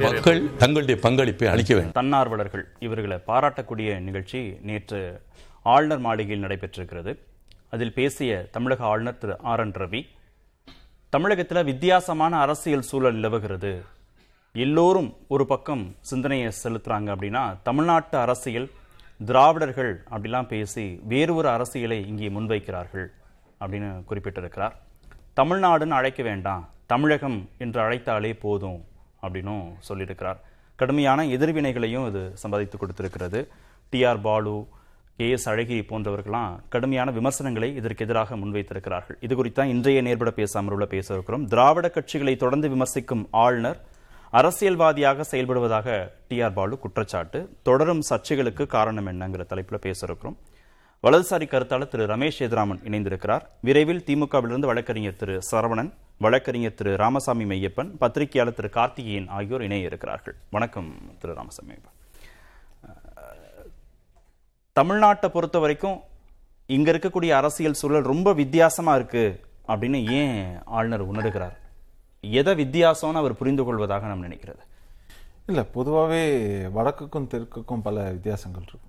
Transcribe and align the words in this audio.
மக்கள் 0.00 0.56
தங்களுடைய 0.56 1.00
பங்களிப்பை 1.00 1.48
அளிக்க 1.48 1.74
வேண்டும். 1.74 1.92
தன்னார்வலர்கள் 1.92 2.64
இவர்களை 2.78 3.18
பாராட்டக்கூடிய 3.26 4.00
நிகழ்ச்சி 4.00 4.58
நேற்று 4.62 5.22
ஆளுநர் 5.62 5.98
மாளிகையில் 5.98 6.44
நடைபெற்றிருக்கிறது. 6.44 7.18
அதில் 7.70 7.92
பேசிய 7.92 8.48
தமிழக 8.50 8.84
ஆளுநர் 8.84 9.18
திரு 9.18 9.36
ஆர் 9.42 9.60
என் 9.60 9.72
ரவி 9.72 10.06
தமிழகத்தில் 11.10 11.64
வித்தியாசமான 11.64 12.38
அரசியல் 12.38 12.86
சூழல் 12.90 13.14
நிலவுகிறது. 13.14 13.84
எல்லோரும் 14.52 15.16
ஒரு 15.28 15.46
பக்கம் 15.46 15.96
சிந்தனையை 16.00 16.52
செலுத்துறாங்க 16.62 17.08
அப்படின்னா 17.14 17.56
தமிழ்நாட்டு 17.62 18.18
அரசியல் 18.18 18.70
திராவிடர்கள் 19.26 20.02
அப்படிலாம் 20.10 20.48
பேசி 20.48 21.00
வேறு 21.04 21.34
ஒரு 21.34 21.48
அரசியலை 21.48 22.06
இங்கே 22.08 22.28
முன்வைக்கிறார்கள் 22.28 23.06
அப்படின்னு 23.60 23.90
குறிப்பிட்டிருக்கிறார். 24.10 24.74
தமிழ்நாடுன்னு 25.36 25.96
அழைக்க 25.98 26.22
வேண்டாம். 26.22 26.68
தமிழகம் 26.86 27.48
என்று 27.58 27.78
அழைத்தாலே 27.80 28.32
போதும் 28.40 28.84
அப்படின்னும் 29.22 29.64
சொல்லியிருக்கிறார். 29.88 30.36
கடுமையான 30.76 31.24
எதிர்வினைகளையும் 31.24 32.06
இது 32.06 32.30
சம்பாதித்து 32.34 32.78
கொடுத்திருக்கிறது. 32.78 33.40
டிஆர் 33.92 34.20
பாலு 34.20 34.66
கே 35.16 35.30
எஸ் 35.30 35.48
அழகி 35.48 35.80
போன்றவர்கள்லாம் 35.80 36.54
கடுமையான 36.68 37.10
விமர்சனங்களை 37.10 37.74
இதற்கு 37.74 38.04
எதிராக 38.04 38.36
முன்வைத்திருக்கிறார்கள். 38.36 39.18
இது 39.20 39.44
குறித்தான் 39.44 39.72
இன்றைய 39.74 40.02
நேர்பட 40.02 40.30
பேச 40.30 40.62
அமர்வுல 40.62 40.86
பேச 40.86 41.14
இருக்கிறோம். 41.14 41.46
திராவிட 41.46 41.90
கட்சிகளை 41.94 42.36
தொடர்ந்து 42.36 42.68
விமர்சிக்கும் 42.68 43.28
ஆளுநர் 43.30 43.80
அரசியல்வாதியாக 44.30 45.24
செயல்படுவதாக 45.30 46.10
டிஆர் 46.30 46.52
பாலு 46.52 46.78
குற்றச்சாட்டு. 46.78 47.56
தொடரும் 47.62 48.02
சர்ச்சைகளுக்கு 48.10 48.66
காரணம் 48.66 49.06
என்னங்கிற 49.06 49.46
தலைப்பில் 49.46 49.84
பேச 49.86 50.06
இருக்கிறோம். 50.06 50.38
வலதுசாரி 51.04 51.46
கருத்தாளர் 51.52 51.90
திரு 51.92 52.04
ரமேஷ் 52.06 52.38
எதிராமன் 52.44 52.78
இணைந்திருக்கிறார். 52.88 53.42
விரைவில் 53.60 54.04
திமுகவிலிருந்து 54.06 54.68
வழக்கறிஞர் 54.70 55.16
திரு 55.16 55.34
சரவணன் 55.50 55.90
வழக்கறிஞர் 56.18 56.74
திரு 56.74 56.96
ராமசாமி 56.96 57.44
மெய்யப்பன் 57.44 57.90
பத்திரிகையாளர் 58.02 58.56
திரு 58.58 58.68
கார்த்திகேயன் 58.68 59.28
ஆகியோர் 59.28 59.62
இணைய 59.62 59.88
இருக்கிறார்கள் 59.90 60.36
வணக்கம் 60.50 60.88
திரு 61.18 61.34
ராமசாமி 61.34 61.76
தமிழ்நாட்டை 64.76 65.28
பொறுத்த 65.28 65.58
வரைக்கும் 65.58 65.98
இங்க 66.76 66.92
இருக்கக்கூடிய 66.92 67.30
அரசியல் 67.40 67.78
சூழல் 67.82 68.10
ரொம்ப 68.12 68.32
வித்தியாசமா 68.32 68.94
இருக்கு 68.94 69.24
அப்படின்னு 69.68 70.00
ஏன் 70.20 70.40
ஆளுநர் 70.78 71.06
உணர்கிறார்? 71.12 71.58
எதை 72.20 72.54
வித்தியாசம்னு 72.64 73.22
அவர் 73.24 73.38
புரிந்து 73.42 73.64
கொள்வதாக 73.64 74.06
நாம் 74.06 74.26
நினைக்கிறது? 74.30 74.64
இல்லை 75.46 75.64
பொதுவாகவே 75.76 76.24
வடக்குக்கும் 76.78 77.30
தெற்குக்கும் 77.34 77.86
பல 77.88 78.10
வித்தியாசங்கள் 78.10 78.62
இருக்கும். 78.62 78.88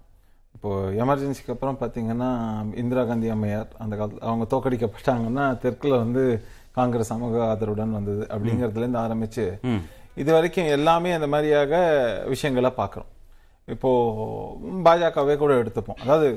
இப்போ 0.56 0.70
எமர்ஜென்சிக்கு 1.03 1.53
அப்புறம் 1.53 1.80
பார்த்தீங்கன்னா 1.80 2.30
இந்திரா 2.75 3.03
காந்தி 3.06 3.30
அம்மையார் 3.30 3.67
அந்த 3.78 3.94
காலத்தில் 3.95 4.22
அவங்க 4.22 4.45
தோக்கடிக்கப்பட்டாங்கன்னா 4.56 5.45
தெற்குல 5.64 5.98
வந்து 5.98 6.23
காங்கிரஸ் 6.72 7.08
சமூக 7.08 7.44
ஆதரவுடன் 7.45 7.92
வந்தது 7.92 8.23
அப்படிங்கிறதுலேருந்து 8.28 9.03
ஆரம்பிச்சு 9.06 9.45
இது 10.16 10.33
வரைக்கும் 10.33 10.66
எல்லாமே 10.67 11.11
அந்த 11.11 11.28
மாதிரியாக 11.28 11.73
விஷயங்களை 12.26 12.72
பார்க்குறோம் 12.78 13.11
இப்போ 13.67 13.89
பாஜகவே 14.83 15.38
கூட 15.38 15.53
எடுத்துப்போம். 15.53 16.00
அதாவது 16.03 16.28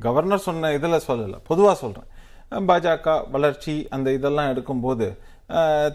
கவர்னர் 0.00 0.38
சொன்ன 0.38 0.72
இதில் 0.72 1.04
சொல்லலை 1.06 1.38
பொதுவாக 1.42 1.74
சொல்கிறேன் 1.74 2.10
பாஜக 2.66 3.30
வளர்ச்சி 3.30 3.88
அந்த 3.90 4.12
இதெல்லாம் 4.12 4.50
எடுக்கும்போது 4.52 5.06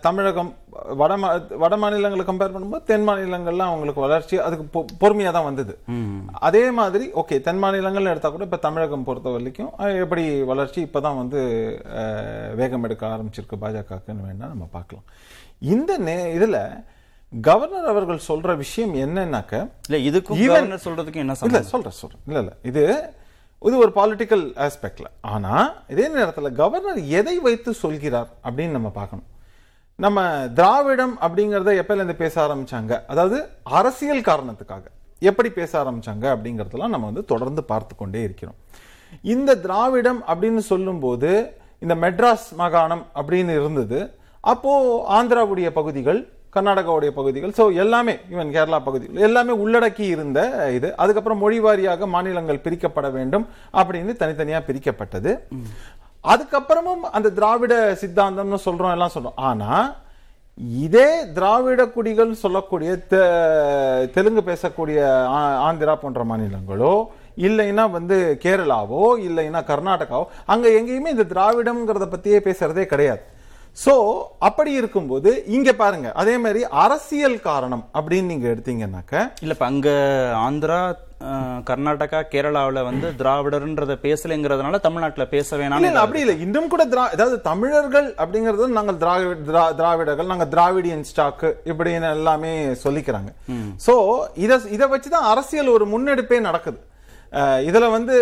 தமிழகம் 0.03 0.49
வட 0.97 1.13
மா- 1.17 1.31
வட 1.61 1.73
மாநிலங்களை 1.77 2.23
கம்பேர் 2.23 2.53
பண்ணும்போது 2.53 2.83
தென் 2.83 3.05
மாநிலங்கள்லாம் 3.07 3.69
அவங்களுக்கு 3.69 4.03
வளர்ச்சி 4.03 4.35
அதுக்கு 4.39 4.65
பொறுமையாக 4.99 5.33
தான் 5.33 5.47
வந்தது. 5.47 5.73
அதே 6.41 6.63
மாதிரி 6.71 7.05
ஓகே 7.21 7.37
தென் 7.41 7.61
மாநிலங்கள்னு 7.63 8.11
எடுத்தா 8.11 8.29
கூட 8.29 8.43
இப்போ 8.43 8.59
தமிழகம் 8.65 9.03
பொறுத்த 9.03 9.29
வரைக்கும் 9.29 9.71
எப்படி 10.03 10.23
வளர்ச்சி 10.51 10.79
இப்போ 10.81 11.01
தான் 11.01 11.17
வந்து 11.17 11.39
வேகம் 12.55 12.83
எடுக்க 12.83 13.05
ஆரம்பிச்சிருக்கு 13.07 13.61
பாஜகக்குன்னு 13.63 14.27
வேணா 14.27 14.49
நம்ம 14.53 14.67
பார்க்கலாம். 14.71 15.05
இந்த 15.69 15.91
நே 15.99 16.17
இதில் 16.33 16.59
கவர்னர் 17.33 17.89
அவர்கள் 17.89 18.27
சொல்ற 18.27 18.51
விஷயம் 18.57 18.93
என்னன்னாக்க 19.01 19.55
இல்ல 19.87 19.97
இதுக்கும் 20.05 20.39
Even- 20.39 20.53
கவர்னர் 20.53 20.85
சொல்றதுக்கும் 20.85 21.23
என்ன 21.23 21.35
இல்ல 21.41 21.63
சொல்றேன் 21.71 21.99
சொல்றேன். 21.99 22.21
இல்ல 22.27 22.39
இல்ல 22.39 22.53
இது 22.63 22.83
இது 23.61 23.75
ஒரு 23.77 23.91
பாலிட்டிக்கல் 23.95 24.45
ஆஸ்பெக்ட்ல 24.65 25.07
ஆனா 25.29 25.53
இதே 25.89 26.07
நேரத்துல 26.13 26.49
கவர்னர் 26.55 27.01
எதை 27.17 27.35
வைத்து 27.39 27.71
சொல்கிறார் 27.79 28.31
அப்படின்னு 28.45 28.77
நம்ம 28.77 28.91
பார்க்கணும். 28.93 29.27
நம்ம 30.03 30.19
திராவிடம் 30.57 31.13
அப்படிங்கிறத 31.25 31.71
எப்பலேருந்து 31.81 32.15
பேச 32.21 32.35
ஆரம்பிச்சாங்க? 32.43 32.91
அதாவது 33.11 33.37
அரசியல் 33.79 34.21
காரணத்துக்காக. 34.29 34.85
எப்படி 35.29 35.49
பேச 35.57 35.71
ஆரம்பிச்சாங்க 35.81 36.25
அப்படிங்கிறதெல்லாம் 36.33 36.93
நம்ம 36.93 37.07
வந்து 37.11 37.23
தொடர்ந்து 37.31 37.61
பார்த்து 37.71 37.93
கொண்டே 38.01 38.21
இருக்கிறோம். 38.27 38.57
இந்த 39.33 39.51
திராவிடம் 39.65 40.21
அப்படின்னு 40.31 40.63
சொல்லும்போது 40.71 41.31
இந்த 41.83 41.95
மெட்ராஸ் 42.03 42.47
மாகாணம் 42.61 43.03
அப்படின்னு 43.19 43.53
இருந்தது. 43.59 43.99
அப்போ 44.53 44.73
ஆந்திராவுடைய 45.17 45.69
பகுதிகள் 45.79 46.21
கர்நாடகாவுடைய 46.55 47.11
பகுதிகள் 47.17 47.51
ஸோ 47.57 47.63
எல்லாமே 47.81 48.13
ஈவன் 48.33 48.53
கேரளா 48.55 48.77
பகுதிகள் 48.85 49.25
எல்லாமே 49.27 49.53
உள்ளடக்கி 49.63 50.05
இருந்த 50.15 50.39
இது. 50.77 50.89
அதுக்கப்புறம் 51.01 51.43
மொழி 51.43 51.59
வாரியாக 51.65 52.07
மாநிலங்கள் 52.15 52.63
பிரிக்கப்பட 52.65 53.07
வேண்டும் 53.17 53.45
அப்படின்னு 53.79 54.13
தனித்தனியாக 54.21 54.67
பிரிக்கப்பட்டது. 54.69 55.33
அதுக்கப்புறமும் 56.23 57.09
அந்த 57.11 57.29
திராவிட 57.29 57.91
சித்தாந்தம்னு 57.93 58.57
சொல்றோம் 58.65 58.91
எல்லாம் 58.91 59.11
சொல்றோம். 59.13 59.33
ஆனா 59.35 59.95
இதே 60.79 61.31
திராவிட 61.31 61.87
குடிகள் 61.87 62.33
சொல்லக்கூடிய 62.33 62.91
தெ- 62.91 64.09
தெலுங்கு 64.09 64.41
பேசக்கூடிய 64.45 65.03
ஆ- 65.05 65.71
ஆந்திரா 65.71 65.95
போன்ற 65.95 66.23
மாநிலங்களோ 66.23 67.05
இல்லைன்னா 67.37 67.91
வந்து 67.91 68.39
கேரளாவோ 68.43 69.17
இல்லைன்னா 69.17 69.63
கர்நாடகாவோ 69.63 70.25
அங்க 70.45 70.69
எங்கேயுமே 70.69 71.07
இந்த 71.07 71.23
திராவிடம்ங்கிறத 71.23 72.05
பத்தியே 72.05 72.39
பேசுறதே 72.39 72.85
கிடையாது. 72.85 73.21
சோ 73.77 73.93
அப்படி 74.39 74.71
இருக்கும்போது 74.71 75.29
இங்க 75.47 75.73
பாருங்க. 75.73 76.11
அதே 76.13 76.37
மாதிரி 76.37 76.63
அரசியல் 76.77 77.41
காரணம் 77.41 77.89
அப்படின்னு 77.93 78.23
நீங்க 78.23 78.47
எடுத்தீங்கன்னாக்க 78.47 79.13
இல்ல 79.41 79.53
இப்ப 79.53 79.65
அங்க 79.65 79.89
ஆந்திரா 80.39 80.79
கர்நாடகா 81.63 82.19
கேரளாவுல 82.31 82.83
வந்து 82.83 83.07
திராவிடர்ன்றத 83.17 83.95
பேசலைங்கிறதுனால 84.01 84.79
தமிழ்நாட்டுல 84.79 85.25
பேச 85.27 85.57
வேணாம் 85.57 85.79
இல்ல, 85.79 85.99
அப்படி 85.99 86.19
இல்லை. 86.19 86.39
இன்னும் 86.41 86.67
கூட 86.67 86.85
திரா 86.85 87.03
அதாவது 87.07 87.41
தமிழர்கள் 87.41 88.13
அப்படிங்கிறது 88.17 88.67
நாங்கள் 88.69 88.97
திராவிட 88.97 89.39
திரா- 89.49 89.75
திராவிடர்கள் 89.75 90.25
நாங்க 90.25 90.45
திராவிடியன் 90.45 91.03
ஸ்டாக் 91.03 91.45
இப்படின்னு 91.65 92.11
எல்லாமே 92.11 92.53
சொல்லிக்கிறாங்க. 92.83 93.31
சோ 93.87 93.95
இத 94.37 94.61
இத 94.69 94.87
வச்சுதான் 94.87 95.29
அரசியல் 95.31 95.67
ஒரு 95.67 95.87
முன்னெடுப்பே 95.87 96.39
நடக்குது. 96.39 96.79
இதுல 97.67 97.87
வந்து 97.95 98.15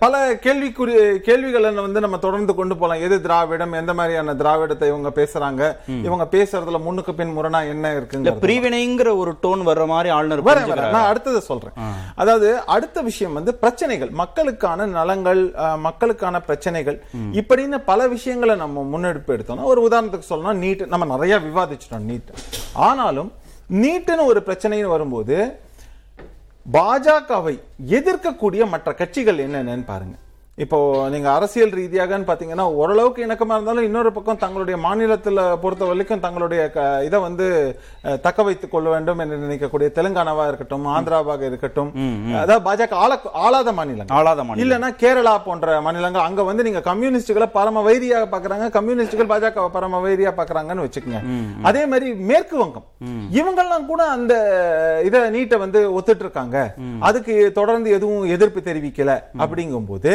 பல 0.00 0.14
கேள்விக்குறி 0.44 0.94
கேள்விகளை 1.26 1.68
வந்து 1.76 2.00
நம்ம 2.04 2.16
தொடர்ந்து 2.24 2.52
கொண்டு 2.54 2.74
போலாம். 2.76 3.02
எது 3.06 3.16
திராவிடம்? 3.26 3.72
எந்த 3.80 3.92
மாதிரியான 3.98 4.34
திராவிடத்தை 4.40 4.86
இவங்க 4.92 5.10
பேசுறாங்க? 5.18 5.62
இவங்க 6.06 6.24
பேசுறதுல 6.34 6.80
முன்னுக்கு 6.86 7.12
பின் 7.20 7.32
முரணா 7.36 7.60
என்ன 7.74 7.92
இருக்குங்க 7.98 8.34
பிரிவினைங்கிற 8.44 9.12
ஒரு 9.22 9.32
டோன் 9.44 9.62
வர்ற 9.68 9.86
மாதிரி 9.92 10.10
ஆளுநர் 10.16 10.44
வர? 10.48 10.66
நான் 10.96 11.10
அடுத்தது 11.10 11.40
சொல்றேன். 11.50 11.78
அதாவது 12.14 12.50
அடுத்த 12.76 13.06
விஷயம் 13.08 13.38
வந்து 13.38 13.54
பிரச்சனைகள். 13.62 14.10
மக்களுக்கான 14.22 14.86
நலங்கள் 14.98 15.42
மக்களுக்கான 15.86 16.42
பிரச்சனைகள். 16.48 16.98
இப்படின்னு 17.40 17.80
பல 17.90 18.08
விஷயங்களை 18.16 18.56
நம்ம 18.64 18.82
முன்னெடுப்பு 18.92 19.36
எடுத்தோம்னா 19.36 19.70
ஒரு 19.74 19.82
உதாரணத்துக்கு 19.88 20.32
சொல்லணும் 20.34 20.62
நீட் 20.66 20.86
நம்ம 20.94 21.10
நிறைய 21.14 21.36
விவாதிச்சிட்டோம் 21.48 22.08
நீட் 22.12 22.32
ஆனாலும் 22.88 23.32
நீட்டுன்னு 23.82 24.30
ஒரு 24.30 24.40
பிரச்சனைன்னு 24.46 24.94
வரும்போது 24.94 25.36
பாஜகவை 26.72 27.54
எதிர்க்கக்கூடிய 27.96 28.62
மற்ற 28.68 28.92
கட்சிகள் 28.92 29.42
என்னென்னு 29.46 29.84
பாருங்க. 29.92 30.14
இப்போ 30.62 30.78
நீங்க 31.12 31.28
அரசியல் 31.36 31.72
ரீதியாகன்னு 31.78 32.26
பாத்தீங்கன்னா 32.26 32.64
ஓரளவுக்கு 32.80 33.20
இணக்கமா 33.26 33.54
இருந்தாலும் 33.56 33.86
இன்னொரு 33.86 34.10
பக்கம் 34.16 34.40
தங்களுடைய 34.42 34.76
மாநிலத்துல 34.84 35.46
பொறுத்த 35.62 35.88
வரைக்கும் 35.88 36.22
தங்களுடைய 36.26 36.60
இதை 37.06 37.18
வந்து 37.24 37.46
தக்க 38.26 38.42
வைத்துக் 38.48 38.72
கொள்ள 38.74 38.88
வேண்டும் 38.92 39.20
என்று 39.24 39.36
நினைக்கக்கூடிய 39.44 39.88
தெலுங்கானாவா 39.96 40.44
இருக்கட்டும் 40.50 40.86
ஆந்திராவாக 40.96 41.42
இருக்கட்டும். 41.48 41.90
அதாவது 42.42 42.64
பாஜக 42.68 43.00
ஆள 43.06 43.16
ஆளாத 43.46 43.72
மாநிலங்கள். 43.78 44.14
ஆளாத 44.18 44.44
மாநிலம். 44.44 44.62
இல்லைன்னா 44.64 44.90
கேரளா 45.02 45.34
போன்ற 45.48 45.80
மாநிலங்கள். 45.86 46.26
அங்க 46.28 46.44
வந்து 46.50 46.66
நீங்க 46.68 46.82
கம்யூனிஸ்டுகளை 46.90 47.48
பரம 47.56 47.82
வைரியாக 47.88 48.28
பாக்குறாங்க 48.36 48.68
கம்யூனிஸ்டுகள் 48.78 49.30
பாஜக 49.34 49.66
பரம 49.78 50.02
வைரியா 50.06 50.32
பாக்குறாங்கன்னு 50.38 50.86
வச்சுக்கோங்க. 50.86 51.24
அதே 51.70 51.84
மாதிரி 51.90 52.08
மேற்கு 52.30 52.56
வங்கம். 52.62 52.86
இவங்கெல்லாம் 53.40 53.90
கூட 53.90 54.02
அந்த 54.16 54.32
இத 55.08 55.24
நீட்டை 55.38 55.60
வந்து 55.64 55.82
ஒத்துட்டு 55.98 56.26
இருக்காங்க. 56.26 56.56
அதுக்கு 57.10 57.34
தொடர்ந்து 57.60 57.90
எதுவும் 57.98 58.24
எதிர்ப்பு 58.36 58.62
தெரிவிக்கல. 58.70 59.20
அப்படிங்கும்போது 59.44 60.12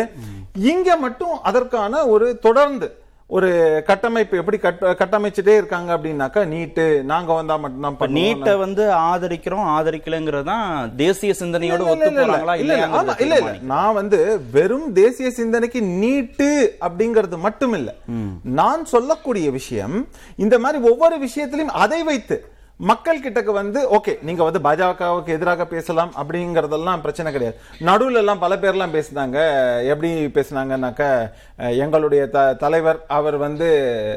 இங்க 0.69 0.97
மட்டும் 0.99 1.35
அதற்கான 1.45 1.77
ஒரு 2.07 2.27
தொடர்ந்து 2.41 2.89
ஒரு 3.29 3.49
கட்டமைப்பு 3.87 4.37
எப்படி 4.37 4.57
கட்ட 4.59 4.91
கட்டமைச்சிட்டே 4.99 5.53
இருக்காங்க 5.57 5.89
அப்படின்னாக்கா 5.95 6.41
நீட்டு 6.47 6.85
நாங்க 7.05 7.31
வந்தா 7.33 7.55
மட்டும்தான். 7.57 8.15
நீட்டை 8.15 8.53
வந்து 8.61 8.83
ஆதரிக்கிறோம் 9.03 9.67
ஆதரிக்கலைங்கிறது 9.73 10.47
தான் 10.47 10.65
தேசிய 10.97 11.33
சிந்தனையோட 11.39 11.83
ஒத்து 11.85 12.07
போறாங்களா 12.17 12.55
இல்ல, 12.55 12.77
இல்ல. 13.25 13.37
நான் 13.69 13.97
வந்து 13.99 14.19
வெறும் 14.55 14.87
தேசிய 14.95 15.29
சிந்தனைக்கு 15.35 15.81
நீட்டு 16.01 16.49
அப்படிங்கிறது 16.81 17.39
மட்டும் 17.45 17.75
இல்ல 17.79 17.91
நான் 18.57 18.83
சொல்லக்கூடிய 18.89 19.49
விஷயம் 19.53 19.97
இந்த 20.39 20.57
மாதிரி 20.59 20.81
ஒவ்வொரு 20.89 21.17
விஷயத்திலும் 21.21 21.75
அதை 21.79 22.01
வைத்து 22.05 22.37
மக்கள் 22.81 23.19
கிட்டக்கு 23.19 23.51
வந்து 23.51 23.89
ஓகே 23.89 24.21
நீங்க 24.21 24.49
வந்து 24.49 24.59
பாஜகவுக்கு 24.59 25.25
எதிராக 25.25 25.65
பேசலாம் 25.65 26.13
அப்படிங்கறதெல்லாம் 26.17 26.99
பிரச்சனை 26.99 27.31
கிடையாது. 27.31 27.59
நடுவில் 27.79 28.15
எல்லாம் 28.15 28.39
பல 28.39 28.55
பேர்லாம் 28.55 28.93
பேசினாங்க. 28.93 29.37
எப்படி 29.87 30.25
பேசினாங்கன்னாக்க 30.25 31.31
எங்களுடைய 31.57 32.27
த- 32.27 32.53
தலைவர் 32.53 33.05
அவர் 33.07 33.37
வந்து 33.37 33.67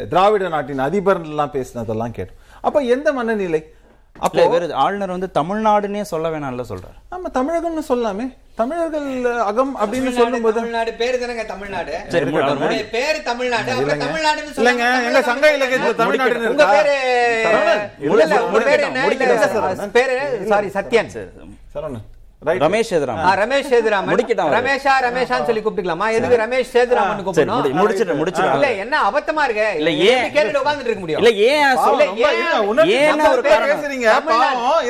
திராவிட 0.08 0.48
நாட்டின் 0.48 0.80
அதிபர்லாம் 0.80 1.52
பேசினதெல்லாம் 1.52 2.12
கேட்டோம். 2.16 2.38
அப்ப 2.60 2.80
எந்த 2.80 3.12
மனநிலை? 3.12 3.74
அப்போ 4.18 4.42
இவர் 4.44 4.72
ஆளுநர் 4.72 5.10
வந்து 5.10 5.28
தமிழ்நாடுன்னே 5.34 6.00
சொல்ல 6.02 6.28
வேணாம்ல 6.28 6.64
சொல்றாரு. 6.68 6.96
நம்ம 7.10 7.28
தமிழகம்னு 7.34 7.82
சொல்லலாமே 7.88 8.26
தமிழர்கள் 8.54 9.08
அகம் 9.42 9.76
அப்படின்னு 9.76 10.10
சொல்லும்போது 10.10 10.54
தமிழ்நாடு 10.54 10.92
பேரு 10.92 11.16
தானங்க 11.18 11.44
தமிழ்நாடு. 11.46 11.92
பேரு 12.90 13.22
தமிழ்நாடு. 13.22 13.70
தமிழ்நாடுன்னு 14.04 14.54
சொல்லாம 14.56 15.04
எங்க 15.04 15.22
சங்க 15.22 15.56
இலக்கியத்துல 15.56 15.94
தமிழ்நாடு 15.94 16.50
உங்க 16.50 16.66
பேரு 16.72 16.96
சாரி 20.48 20.68
சத்யன். 20.68 21.10
சரவணன். 21.74 22.04
ரமேஷ் 22.42 22.88
சேதுராமன் 22.88 23.26
ரமேஷ் 23.40 23.68
சேதுராமன் 23.68 24.10
முடிக்கட்டும் 24.10 24.44
அவரு. 24.44 24.54
ரமேஷா 24.56 24.92
ரமேஷான்னு 25.04 25.46
சொல்லி 25.46 25.60
கூப்பிட்டுக்கலாமா 25.60 26.06
எதுக்கு 26.12 26.38
ரமேஷ் 26.38 26.70
சேதுராமன் 26.72 27.20
கூப்பிடணும் 27.20 27.58
முடி- 27.58 27.74
முடிச்சிட்டு 27.74 28.14
முடிச்சிட்டு 28.14 28.54
இல்ல 28.54 28.70
என்ன 28.78 28.94
அபத்தமா 29.02 29.42
இருக்கு 29.44 29.66
இல்ல, 29.76 29.90
ஏன்? 30.06 30.24
கேட்டுட்டு 30.28 30.60
உட்கார்ந்துட்டு 30.60 30.90
இருக்க 30.90 31.02
முடியும் 31.02 31.20
இல்ல 31.22 31.30
ஏன் 31.48 31.76
சொல்ல 31.78 32.06
நம்ம 33.10 33.28
ஒரு 33.28 33.42
பேர் 33.42 33.52
காரணம். 33.54 33.70
பேசுறீங்க, 33.74 34.06
தமிழ்நாடு. 34.10 34.56
பாவம், 34.56 34.88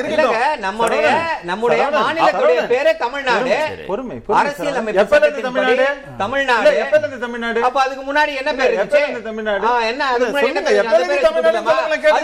சரவணன், 1.03 1.43
நம்முடைய 1.43 1.81
சரவணன், 1.83 2.05
மாநிலத்துடைய. 2.05 2.59
பேரே 2.71 2.93
தமிழ்நாடு 2.97 3.53
பொறுமை, 3.87 4.17
அரசியல். 4.39 4.75
அமைப்பு 4.75 5.01
எப்ப 5.03 5.19
இருந்து 5.19 5.41
தமிழ்நாடு? 5.41 5.85
தமிழ்நாடு 6.17 6.65
இல்ல, 6.65 6.81
எப்ப 6.83 6.97
இருந்து 6.99 7.19
தமிழ்நாடு? 7.19 7.61
அப்ப 7.63 7.81
அதுக்கு 7.81 8.03
முன்னாடி 8.03 8.33
என்ன 8.37 8.51
பேர் 8.55 8.73
இருந்து 8.73 8.99
தமிழ்நாடு? 9.23 9.69
என்ன 9.87 10.03
அதுக்கு 10.07 10.33
முன்னாடி 10.39 10.51
என்ன 10.73 10.91
பேர் 10.91 11.05
இருந்து 11.05 11.27
தமிழ்நாடு. 11.29 11.61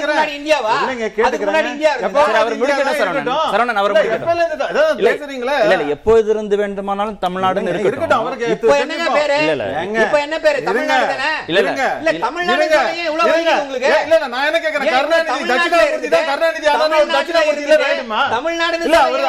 முன்னாடி 0.10 0.34
இந்தியாவா 0.40 0.74
இல்லைங்க. 0.80 1.08
முன்னாடி 1.46 1.72
இந்தியா 1.72 1.94
அவர் 2.40 2.58
தான் 2.82 3.00
சரவணன். 3.02 3.32
சரவணன், 3.54 3.80
அவர் 3.80 3.92
இல்ல, 3.92 4.02
முடிக்கட்டும். 4.02 4.28
எப்ப 4.28 4.36
இருந்து 4.36 4.98
இல்ல, 5.00 5.10
பேசுறீங்களே? 5.20 5.56
இல்ல 5.64 5.74
இல்ல 5.76 5.86
எப்போது 5.96 6.30
இருந்து 6.30 6.56
வேண்டுமானாலும் 6.58 7.18
தமிழ்நாடுன்னு 7.22 7.72
இருக்கட்டும், 7.82 8.20
அவருக்கு 8.20 8.48
இப்ப 8.56 8.74
என்னங்க. 8.80 9.08
பேரு 9.18 9.38
இல்ல, 9.44 9.54
இல்ல. 9.58 9.66
இப்ப 10.04 10.18
என்ன 10.20 10.36
பேரு. 10.40 10.60
தமிழ்நாடு 10.64 11.06
தானே 11.14 11.30
இல்ல, 11.50 11.60
இல்ல. 11.64 11.72
இல்ல 12.02 12.12
தமிழ்நாடு. 12.26 12.68
தானே 12.74 13.04
இவ்வளவு 13.04 13.34
உங்களுக்கு 13.60 13.88
இல்ல, 13.90 14.00
இல்ல, 14.08 14.28
நான் 14.28 14.46
என்ன 14.50 14.60
கேக்குறேன், 14.60 14.94
கருணாநிதி, 14.96 15.48
தட்சிணாமூர்த்தி 15.52 16.10
தான்? 16.10 16.28
கருணாநிதி 16.32 16.66
ஒரு 16.66 16.80
தமிழ்நாட்டுல 16.80 17.16
தட்சிணாமூர்த்தியில 17.18 17.70
இருக்குது. 17.70 17.88
வேண்டுமா? 17.88 18.22
தமிழ்நாடுன்னு 18.36 18.88
இல்ல, 18.88 18.98
அவரு- 19.06 19.28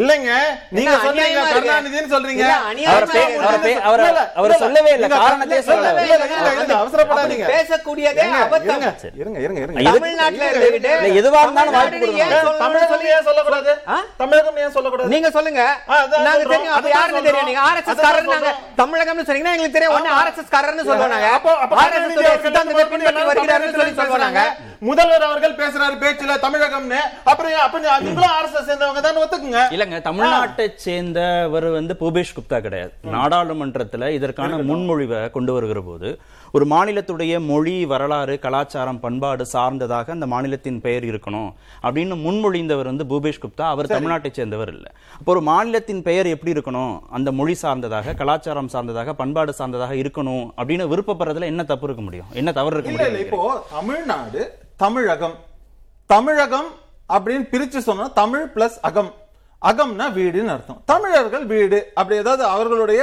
இல்லைங்க, 0.00 0.30
நீங்க 0.76 0.94
இருக்கு? 0.98 1.52
கருணாநிதின்னு 1.56 2.12
சொல்றீங்க. 2.14 2.42
இல்ல, 2.42 2.56
அவர். 2.86 3.06
அவர் 3.06 3.64
அவர் 3.86 4.00
இல்ல, 4.00 4.10
இல்ல, 4.10 4.24
அவர் 4.34 4.50
இல்ல, 4.50 4.62
சொல்லவே 4.64 4.90
இல்ல 4.90 5.06
இல்ல, 5.06 5.18
இல்ல, 5.46 5.62
சொல்லவே 5.62 6.02
இல்ல, 6.04 6.14
இல்ல, 6.16 6.26
இல்ல, 6.36 6.62
இல்ல, 6.62 6.76
அவசரப்படாதீங்க. 6.82 7.46
பேசக்கூடியதே 7.54 8.26
அபத்தம் 8.40 8.84
இருங்க, 9.20 9.38
இருங்க, 9.40 9.60
இருங்க, 9.60 9.82
தமிழ்நாட்டுல 9.90 10.44
இருந்துகிட்டு. 10.50 10.92
இல்ல, 10.98 11.20
எதுவா 11.20 11.40
இருந்தாலும் 11.42 11.74
வாய்ப்பு 11.74 11.98
தமிழ்நாடுன்னு 11.98 12.22
ஏன் 12.26 12.58
தமிழகம் 12.58 13.26
சொல்லக்கூடாது? 13.28 13.72
தமிழகம் 14.16 14.58
ஏன் 14.66 14.74
சொல்லக்கூடாது? 14.76 15.12
நீங்க 15.14 15.30
சொல்லுங்க. 15.36 15.62
ஆ, 15.90 15.94
அதான் 16.02 16.24
நாங்க 16.26 16.38
சொல்றோம். 16.38 16.52
தெரியும். 16.54 16.74
அப்ப 16.76 16.80
அதுதான் 16.80 16.96
யாருன்னு 16.96 17.18
சொல்றோம். 17.18 17.28
தெரியும்? 17.30 17.48
நீங்க 17.50 17.62
ஆர்எஸ்எஸ் 17.68 17.92
அதுதான் 17.92 18.06
காரர் 18.08 18.30
நாங்க 18.34 18.50
சொல்றோம். 18.50 18.78
தமிழகம்னு 18.82 19.26
சொன்னீங்கன்னா 19.28 19.54
எங்களுக்கு 19.56 19.76
தெரியும். 19.78 19.96
ஒண்ணு 19.98 20.10
ஆமா. 20.12 20.18
ஆர்எஸ்எஸ் 20.20 20.52
காரர்னு 20.54 20.86
சொல்லுவோம் 20.90 21.14
நாங்க. 21.14 21.28
அப்போ 21.38 21.52
அப்போ 21.64 21.76
ஆர்எஸ்எஸ் 21.82 21.94
கருணாநிதி 21.96 22.20
உடைய 22.20 22.32
அவர்கள் 22.32 22.46
சித்தாந்தத்தை 22.46 22.76
முதல் 22.76 22.90
பின்பற்றி 22.92 23.12
முதல்ல 23.12 23.30
வருகிறார்னு 23.30 23.66
சொல்லி 23.66 23.76
தமிழகத்தில் 23.76 24.02
சொல்லுவோம் 24.02 24.24
நாங்க 24.26 24.42
பேசுறாங்க. 24.44 24.74
முதல்வர் 24.88 25.26
அவர்கள் 25.28 25.58
பேசுறாரு 25.60 25.96
பேச்சுல 26.04 26.32
தமிழகம்னு. 26.46 27.00
அப்புறம் 27.30 27.60
அப்ப 27.66 27.78
நீங்களும் 28.06 28.34
ஆர்எஸ்எஸ் 28.36 28.68
சேர்ந்தவங்க 28.70 29.02
தான் 29.06 29.20
ஒத்துக்குங்க. 29.24 29.62
இல்லங்க 29.76 30.00
தமிழ்நாட்டை 30.08 30.66
சேர்ந்தவர் 30.86 31.68
வந்து 31.78 31.96
பூபேஷ் 32.00 32.36
குப்தா 32.38 32.60
கிடையாது. 32.66 32.92
நாடாளுமன்றத்துல 33.16 34.10
இதற்கான 34.18 34.58
முன்மொழிவை 34.70 35.20
கொண்டு 35.30 35.52
வருகிற 35.52 35.80
போது 35.90 36.08
ஒரு 36.56 36.66
மாநிலத்துடைய 36.66 37.44
மொழி 37.46 37.86
வரலாறு 37.86 38.38
கலாச்சாரம் 38.38 39.00
பண்பாடு 39.00 39.46
சார்ந்ததாக 39.46 40.12
அந்த 40.12 40.26
மாநிலத்தின் 40.26 40.80
பெயர் 40.80 41.04
இருக்கணும் 41.04 41.48
அப்படின்னு 41.82 42.14
முன்மொழிந்தவர் 42.26 42.88
வந்து 42.90 43.04
பூபேஷ் 43.04 43.40
குப்தா. 43.42 43.64
அவர் 43.72 43.86
தமிழ்நாட்டை 43.86 44.30
சேர்ந்தவர் 44.30 44.68
இல்ல. 44.68 44.86
அப்போ 45.18 45.32
ஒரு 45.32 45.40
மாநிலத்தின் 45.40 46.02
பெயர் 46.02 46.26
எப்படி 46.26 46.52
இருக்கணும்? 46.52 46.94
அந்த 47.10 47.32
மொழி 47.32 47.54
சார்ந்ததாக 47.54 48.14
கலாச்சாரம் 48.14 48.68
சார்ந்ததாக 48.68 49.14
பண்பாடு 49.14 49.52
சார்ந்ததாக 49.52 49.94
இருக்கணும் 49.94 50.46
அப்படின்னு 50.56 50.86
விருப்பப்படுறதுல 50.92 51.50
என்ன 51.52 51.64
தப்பு 51.64 51.86
இருக்க 51.86 52.02
முடியும்? 52.02 52.26
என்ன 52.32 52.52
தவறு 52.52 52.76
இருக்க 52.76 52.90
முடியும் 52.90 53.26
இப்போ 53.26 53.66
தமிழ்நாடு 53.70 54.58
தமிழகம். 54.76 55.36
தமிழகம் 56.06 56.70
அப்படின்னு 57.08 57.46
பிரிச்சு 57.52 57.78
சொன்னா 57.78 58.08
தமிழ் 58.08 58.50
பிளஸ் 58.54 58.78
அகம். 58.80 59.14
அகம்னா 59.66 60.06
வீடுன்னு 60.14 60.46
அர்த்தம். 60.46 60.78
தமிழர்கள் 60.84 61.44
வீடு 61.44 61.78
அப்படி 61.94 62.18
ஏதாவது 62.18 62.44
அவர்களுடைய 62.46 63.00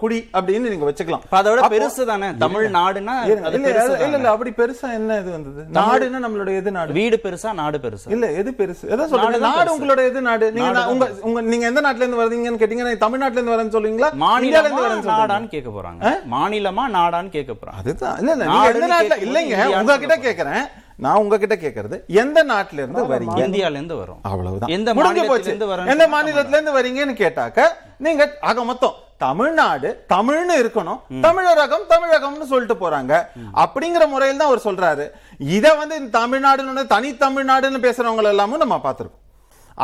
குடி 0.00 0.28
அப்படின்னு 0.32 0.68
நீங்க 0.68 0.86
வச்சுக்கலாம். 0.90 1.22
அப்ப 1.22 1.36
அதை 1.36 1.52
விட 1.52 1.62
அப்போ- 1.62 1.72
பெருசு 1.74 2.04
தானே? 2.04 2.28
தமிழ்நாடுனா 2.38 3.14
இருங்க, 3.24 3.46
அது 3.46 3.58
இல்ல, 3.58 3.72
இல்ல 4.08 4.30
அப்படி 4.30 4.50
பெருசா 4.50 4.92
என்ன 4.92 5.18
இது 5.18 5.30
வந்தது? 5.30 5.62
நாடுன்னா 5.72 6.20
நம்மளுடைய 6.24 6.56
எது 6.56 6.70
நாடு? 6.70 6.92
வீடு 6.92 7.20
பெருசா 7.22 7.52
நாடு 7.52 7.78
பெருசா? 7.78 8.06
இல்ல 8.08 8.32
எது 8.32 8.50
பெருசு? 8.50 8.84
எதை 8.86 9.04
சொல்றீங்க. 9.04 9.24
நாடு 9.24 9.40
தான் 9.40 9.50
நாடு 9.50 9.64
பெருசு. 9.64 9.76
உங்களோட 9.76 10.04
எது 10.04 10.22
நாடு? 10.22 10.52
நீங்க 10.52 10.86
உங்க 10.86 11.08
உங்க 11.22 11.40
நீங்க 11.48 11.66
எந்த 11.66 11.80
நாட்டுல 11.80 12.04
இருந்து 12.04 12.22
வரீங்கன்னு 12.22 12.60
கேட்டீங்கன்னா 12.60 12.96
தமிழ்நாட்டுல 12.98 13.40
இருந்து 13.40 13.54
வரேன்னு 13.54 13.76
சொல்லுவீங்களா 13.76 14.10
இந்தியால 14.10 14.24
மாநிலமா 14.24 14.60
இருந்து 14.60 14.82
வரேன்னு 14.82 15.00
சொல்றீங்களா? 15.00 15.20
நாடான்னு 15.22 15.48
கேட்க 15.48 15.70
போறாங்க. 15.70 16.02
மாநிலமா 16.30 16.86
நாடான்னு 16.92 17.28
கேட்க 17.28 17.52
போறாங்க. 17.52 17.78
அதுதான். 17.78 18.18
இல்ல 18.18 18.32
இல்ல 18.32 18.44
நீங்க 18.44 18.68
எந்த 18.68 18.86
நாட்டுல 18.86 19.18
இல்லைங்க 19.20 19.78
உங்ககிட்ட 19.78 20.16
கேக்குறேன். 20.18 20.62
நான் 21.04 21.18
உங்ககிட்ட 21.22 21.54
கேக்குறது 21.54 21.96
எந்த 22.22 22.38
நாட்டுல 22.44 22.80
இருந்து 22.80 23.02
வரீங்க? 23.10 23.42
இந்தியால 23.42 23.76
இருந்து 23.78 23.96
வரும். 23.96 24.22
அவ்வளவுதான். 24.22 24.72
எந்த 24.76 24.94
முடிஞ்சு 24.94 25.24
போச்சு. 25.26 25.52
எந்த 25.92 26.08
மாநிலத்துல 26.14 26.56
இருந்து 26.56 26.78
வரீங்கன்னு 26.78 27.14
கேட்டாக்க 27.24 27.68
நீங்க 28.06 28.24
ஆக 28.50 28.64
மொத்தம் 28.70 28.96
தமிழ்நாடு 29.24 29.88
தமிழ்னு 30.14 30.56
இருக்கணும். 30.62 30.98
தமிழரகம் 31.20 31.86
தமிழகம்னு 31.92 32.50
சொல்லிட்டு 32.52 32.76
போறாங்க. 32.82 33.14
அப்படிங்கிற 33.64 34.04
முறையில் 34.12 34.40
தான் 34.42 34.50
அவர் 34.50 34.66
சொல்றாரு. 34.68 35.06
இத 35.56 35.74
வந்து 35.80 35.96
இந்த 36.00 36.12
தமிழ்நாடுன்னு 36.20 36.86
தனி 36.94 37.10
தமிழ்நாடுன்னு 37.24 37.80
பேசுறவங்க 37.86 38.30
எல்லாமும் 38.34 38.62
நம்ம 38.64 38.80
பார்த்திருக்கோம். 38.84 39.17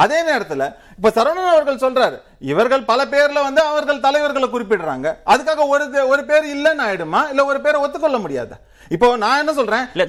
அதே 0.03 0.19
நேரத்துல 0.29 0.63
இப்ப 0.99 1.11
சரவணன் 1.17 1.53
அவர்கள் 1.53 1.83
சொல்றாரு 1.85 2.17
இவர்கள் 2.53 2.89
பல 2.91 3.01
பேர்ல 3.13 3.43
வந்து 3.43 3.61
அவர்கள் 3.63 4.01
தலைவர்களை 4.01 4.49
குறிப்பிடுறாங்க. 4.49 5.07
அதுக்காக 5.33 5.67
ஒரு 5.69 5.85
ஒரு 6.13 6.23
பேர் 6.25 6.47
இல்லைன்னு 6.55 6.85
ஆயிடுமா? 6.87 7.21
இல்ல 7.31 7.45
ஒரு 7.45 7.61
பேரை 7.61 7.81
ஒத்துக்கொள்ள 7.81 8.19
முடியாது? 8.19 8.55
இப்போ 8.91 9.09
நான் 9.17 9.41
என்ன 9.43 9.53
சொல்றேன்? 9.53 9.85
இல்ல, 9.95 10.05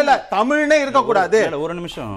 இல்ல 0.00 0.14
தமிழ்னே 0.30 0.78
இருக்க 0.84 1.02
கூடாது 1.02 1.40
இல்ல, 1.44 1.58
ஒரு 1.58 1.74
நிமிஷம். 1.74 2.14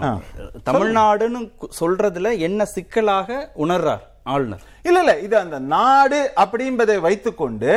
தமிழ்நாடுன்னு 0.70 1.42
சொல்றதுல 1.80 2.32
என்ன 2.40 2.66
சிக்கலாக 2.76 3.40
உணர்றார் 3.66 4.06
ஆளுநர்? 4.34 4.64
இல்ல 4.84 5.00
இல்ல 5.00 5.14
இது 5.20 5.36
அந்த 5.38 5.58
நாடு 5.76 6.20
அப்படிஎன்பதை 6.44 6.96
வைத்துக்கொண்டு 7.00 7.72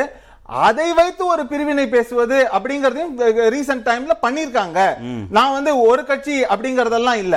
அதை 0.47 0.87
வைத்து 0.93 1.23
ஒரு 1.27 1.43
பிரிவினை 1.51 1.85
பேசுவது 1.89 2.39
அப்படிங்கறதையும் 2.57 3.13
ரீசெண்ட் 3.55 3.85
டைம்ல 3.89 4.15
பண்ணிருக்காங்க. 4.25 4.79
நான் 5.37 5.53
வந்து 5.53 5.73
ஒரு 5.81 6.05
கட்சி 6.05 6.35
அப்படிங்கறதெல்லாம் 6.55 7.21
இல்ல. 7.25 7.37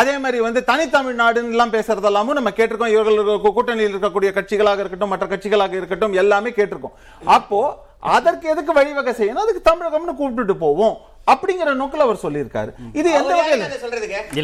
அதே 0.00 0.18
மாதிரி 0.18 0.38
வந்து 0.46 0.60
தனித்தமிழ்நாடுன்னு 0.70 1.54
எல்லாம் 1.54 1.74
பேசுறதெல்லாமும் 1.76 2.38
நம்ம 2.38 2.52
கேட்டிருக்கோம். 2.56 2.94
இவர்கள் 2.94 3.44
கூட்டணியில் 3.58 3.94
இருக்கக்கூடிய 3.94 4.30
கட்சிகளாக 4.38 4.82
இருக்கட்டும் 4.82 5.12
மற்ற 5.14 5.26
கட்சிகளாக 5.26 5.78
இருக்கட்டும் 5.80 6.12
எல்லாமே 6.12 6.50
கேட்டிருக்கோம். 6.50 6.96
அப்போ 7.24 7.60
அதற்கு 8.00 8.48
எதுக்கு 8.48 8.72
வழிவகை 8.72 9.14
செய்யணும்? 9.20 9.44
அதுக்கு 9.44 9.62
தமிழகம்னு 9.70 10.18
கூப்பிட்டுட்டு 10.18 10.56
போவோம். 10.64 10.96
அப்படிங்கிற 11.28 11.74
நோக்கில் 11.74 12.00
அவர் 12.00 12.18
சொல்லியிருக்காரு. 12.22 12.72
இது 12.92 13.12
எந்த 13.12 13.18
அவர் 13.18 13.34
வகையில்? 13.34 13.60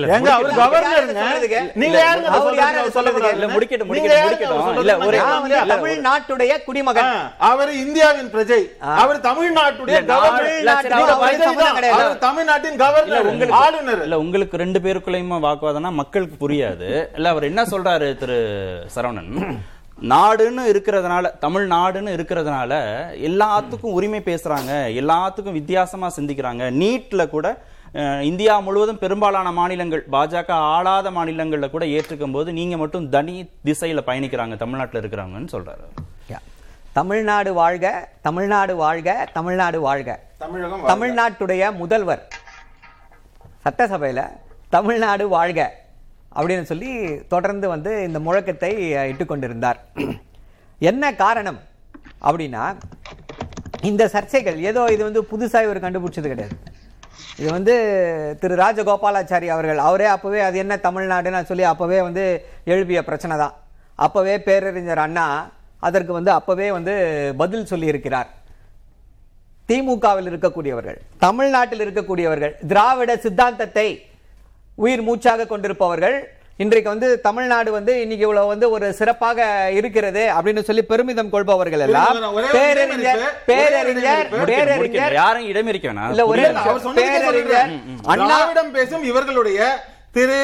ஏங்க 0.09 0.29
அவர். 0.29 0.51
கவர்னர்ங்க? 0.51 1.75
நீங்க 1.75 1.75
இல்ல, 1.75 2.05
யாருங்க 2.05 2.23
அவர்? 2.23 2.55
யாரு 2.55 2.91
சொல்லக்கூடாது. 2.91 3.39
இல்ல, 3.39 3.55
முடிக்கட்டும், 3.55 3.89
முடிக்கட்டும்? 3.89 4.79
இல்ல, 4.79 4.97
ஒரே- 4.97 5.21
தமிழ்நாட்டுடைய 5.67 6.65
குடிமகன். 6.65 7.05
அவர் 7.39 7.73
இந்தியாவின் 7.73 8.35
பிரஜை. 8.35 8.79
அவர் 8.79 9.21
தமிழ்நாட்டுடைய 9.21 10.05
கவர்னர் 10.05 12.19
தமிழ்நாட்டின் 12.19 12.77
கவர்னர் 12.77 13.21
உங்களுக்கு 13.21 13.57
ஆளுநர். 13.57 14.03
இல்ல 14.03 14.19
உங்களுக்கு 14.19 14.57
ரெண்டு 14.57 14.79
பேருக்குள்ளயுமா 14.79 15.43
வாக்குவாதம்னா 15.43 15.93
மக்களுக்கு 15.93 16.49
புரியாது. 16.49 17.15
இல்ல 17.15 17.29
அவர் 17.29 17.43
என்ன 17.43 17.63
சொல்றாரு 17.63 18.19
திரு 18.19 18.83
சரவணன்? 18.95 19.59
நாடுன்னு 19.99 20.63
இருக்கிறதுனால 20.71 21.31
தமிழ்நாடுன்னு 21.41 22.15
இருக்கிறதுனால 22.17 22.73
எல்லாத்துக்கும் 23.29 23.95
உரிமை 23.95 24.21
பேசுறாங்க 24.23 24.73
எல்லாத்துக்கும் 25.01 25.53
வித்தியாசமா 25.53 26.11
சிந்திக்கிறாங்க 26.17 26.65
நீட்ல 26.79 27.25
கூட 27.29 27.47
இந்தியா 28.25 28.55
முழுவதும் 28.61 28.99
பெரும்பாலான 28.99 29.53
மாநிலங்கள் 29.53 30.03
பாஜக 30.13 30.49
ஆளாத 30.71 31.11
மாநிலங்கள்ல 31.11 31.71
கூட 31.71 31.85
ஏற்றுக்கும் 31.97 32.33
போது 32.33 32.53
நீங்க 32.53 32.77
மட்டும் 32.77 33.07
தனி 33.11 33.35
திசையில 33.65 34.03
பயணிக்கிறாங்க 34.07 34.57
தமிழ்நாட்டுல 34.57 35.03
இருக்கிறாங்கன்னு 35.03 35.53
சொல்றாரு 35.53 35.85
யா. 36.31 36.41
தமிழ்நாடு 36.93 37.53
வாழ்க 37.55 37.87
தமிழ்நாடு 38.23 38.75
வாழ்க 38.77 39.09
தமிழ்நாடு 39.33 39.81
வாழ்க 39.81 40.11
தமிழகம் 40.39 40.81
வாழ்க. 40.81 40.91
தமிழ்நாட்டுடைய 40.93 41.73
முதல்வர் 41.77 42.25
சட்டசபையில 43.65 44.23
தமிழ்நாடு 44.73 45.25
வாழ்க 45.29 45.61
அப்படின்னு 46.37 46.71
சொல்லி 46.71 46.91
தொடர்ந்து 47.33 47.67
வந்து 47.75 47.91
இந்த 48.09 48.19
முழக்கத்தை 48.27 48.71
இட்டுக்கொண்டிருந்தார். 49.11 49.79
கொண்டிருந்தார் 49.91 50.91
என்ன 50.91 51.13
காரணம் 51.25 51.61
அப்படின்னா 52.29 52.63
இந்த 53.91 54.03
சர்ச்சைகள் 54.15 54.59
ஏதோ 54.71 54.83
இது 54.95 55.03
வந்து 55.09 55.23
புதுசாக 55.33 55.67
இவர் 55.67 55.85
கண்டுபிடிச்சது 55.85 56.33
கிடையாது. 56.33 56.57
இது 57.41 57.49
வந்து 57.57 57.75
திரு 58.41 58.55
ராஜகோபாலாச்சாரி 58.63 59.49
அவர்கள் 59.55 59.81
அவரே 59.89 60.07
அப்போவே 60.15 60.41
அது 60.47 60.57
என்ன 60.63 60.75
தமிழ்நாடுன்னு 60.87 61.51
சொல்லி 61.51 61.65
அப்போவே 61.73 61.99
வந்து 62.09 62.25
எழுப்பிய 62.73 63.01
பிரச்சனை 63.09 63.37
தான். 63.43 63.55
அப்போவே 64.05 64.35
பேரறிஞர் 64.47 65.05
அண்ணா 65.07 65.27
அதற்கு 65.89 66.13
வந்து 66.19 66.31
அப்போவே 66.39 66.69
வந்து 66.77 66.95
பதில் 67.43 67.71
சொல்லியிருக்கிறார். 67.73 68.31
திமுகவில் 69.69 70.29
இருக்கக்கூடியவர்கள் 70.31 70.99
தமிழ்நாட்டில் 71.27 71.85
இருக்கக்கூடியவர்கள் 71.85 72.55
திராவிட 72.71 73.13
சித்தாந்தத்தை 73.25 73.87
உயிர் 74.83 75.03
மூச்சாக 75.03 75.47
கொண்டிருப்பவர்கள் 75.47 76.17
இன்றைக்கு 76.57 76.89
வந்து 76.91 77.09
தமிழ்நாடு 77.21 77.71
வந்து 77.73 77.93
இன்னைக்கு 78.01 78.25
இவ்வளவு 78.27 78.51
வந்து 78.53 78.67
ஒரு 78.71 78.87
சிறப்பாக 78.99 79.47
இருக்கிறது 79.79 80.23
அப்படின்னு 80.35 80.63
சொல்லி 80.69 80.83
பெருமிதம் 80.91 81.31
கொள்பவர்கள் 81.31 81.83
எல்லாம். 81.87 82.19
பேரறிஞர் 82.57 83.23
பேரறிஞர் 83.47 84.29
பேரறிஞர். 84.51 85.13
யாரும் 85.13 85.49
இடமறிக்க 85.53 85.87
வேணாம். 85.91 86.11
இல்ல 86.15 86.27
ஒரே 86.27 86.45
பேரறிஞர் 86.99 87.27
சொல்லிடுறேன். 87.29 87.73
அண்ணா. 88.13 88.27
திராவிடம் 88.27 88.71
பேசும் 88.71 89.05
இவர்களுடைய 89.11 89.61
திரு 90.13 90.41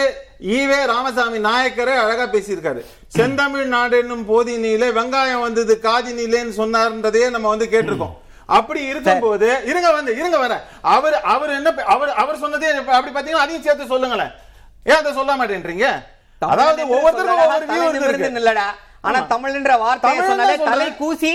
ஈவே 0.56 0.80
ராமசாமி 0.92 1.38
நாயக்கரே 1.38 1.94
அழகா 2.04 2.25
பேசியிருக்காரு. 2.32 2.80
செந்தமிழ் 3.16 3.68
நாடு 3.75 3.99
என்னும் 3.99 4.25
போதினிலே 4.30 4.88
வெங்காயம் 4.99 5.44
வந்தது 5.46 5.80
காதினிலேன்னு 5.82 6.58
சொன்னார்ன்றதையே 6.60 7.30
நம்ம 7.30 7.49
வந்து 7.49 7.68
கேட்டிருக்கோம். 7.75 8.16
அப்படி 8.50 8.80
இருக்கும்போது 8.87 9.49
இருங்க 9.64 9.88
வந்து 9.90 10.12
இருங்க 10.16 10.38
வர. 10.38 10.54
அவர் 10.90 11.16
அவர் 11.33 11.50
என்ன 11.50 11.73
அவர் 11.87 12.12
அவர் 12.21 12.42
சொன்னதே 12.42 12.69
அப்படி 12.90 13.12
பாத்தீங்கன்னா 13.12 13.45
அதையும் 13.45 13.62
சேர்த்து 13.62 13.92
சொல்லுங்களேன் 13.92 14.33
ஏன் 14.87 14.99
அதை 14.99 15.12
சொல்ல 15.12 15.33
மாட்டேன்றீங்க? 15.37 15.87
அதாவது 16.42 16.83
ஒவ்வொருத்தருக்கும் 16.92 17.45
ஒவ்வொரு 17.45 17.66
வியூ 17.71 17.80
இருக்கு 18.11 18.42
இல்லடா 18.42 18.66
ஆனா 19.02 19.19
தமிழ்ன்ற 19.33 19.73
வார்த்தையை 19.83 20.21
சொன்னாலே. 20.30 20.54
தலை 20.71 20.88
கூசி. 20.97 21.33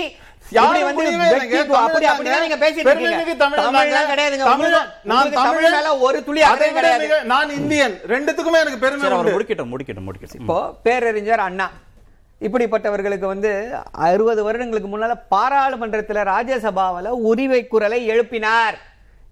பேரறிஞர் 10.86 11.42
அண்ணா. 11.46 11.66
இப்படிப்பட்டவர்களுக்கு 12.40 13.26
வந்து 13.26 13.50
அறுபது 14.06 14.40
வருடங்களுக்கு 14.46 14.88
முன்னால் 14.88 15.22
பாராளுமன்றத்தில் 15.30 16.28
ராஜ்யசபாவில் 16.30 17.10
உரிமை 17.30 17.60
குரலை 17.66 18.00
எழுப்பினார் 18.12 18.76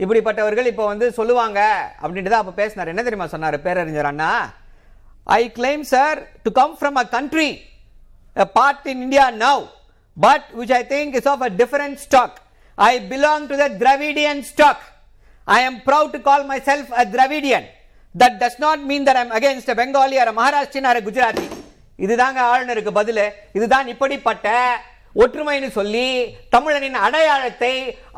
இப்படிப்பட்டவர்கள் 0.00 0.70
இப்போ 0.70 0.84
வந்து 0.86 1.06
சொல்லுவாங்க 1.18 1.60
அப்படின்றத 2.02 2.38
அப்போ 2.38 2.54
பேசினார் 2.54 2.92
என்ன 2.92 3.02
தெரியுமா 3.02 3.28
சொன்னார் 3.34 3.56
பேரறிஞர் 3.66 4.10
Anna 4.10 4.30
I 5.32 5.42
claim 5.50 5.84
sir 5.92 6.18
to 6.42 6.50
come 6.52 6.74
from 6.78 6.98
a 7.02 7.04
country 7.12 7.50
part 8.54 8.88
in 8.92 9.02
India 9.02 9.26
now 9.38 9.62
but 10.16 10.48
which 10.58 10.74
I 10.76 10.82
think 10.90 11.14
is 11.20 11.30
of 11.32 11.44
a 11.46 11.50
different 11.60 11.98
stock 11.98 12.36
I 12.78 12.92
belong 13.12 13.46
to 13.46 13.56
the 13.56 13.66
Dravidian 13.80 14.42
stock 14.50 14.82
I 15.48 15.58
am 15.64 15.78
proud 15.86 16.14
to 16.16 16.20
call 16.22 16.46
my 16.46 16.58
self 16.70 16.90
a 16.94 17.04
Dravidian 17.14 17.68
that 18.14 18.38
does 18.42 18.60
not 18.60 18.82
mean 18.90 19.06
that 19.08 19.20
I'm 19.22 19.32
against 19.32 19.72
Bengali 19.80 20.18
or 20.22 20.32
Maharashtrian 20.34 20.88
or 20.90 21.00
Gujarati 21.06 21.46
இதுதாங்க 21.98 22.40
ஆளுநருக்கு 22.52 22.92
பதில். 23.00 23.24
இதுதான் 23.58 23.90
இப்படிப்பட்ட 23.94 24.48
ஒற்றுமைன்னு 25.22 25.68
சொல்லி 25.78 26.06
தமிழனின் 26.54 26.96
அடையாளத்தை 27.06 27.74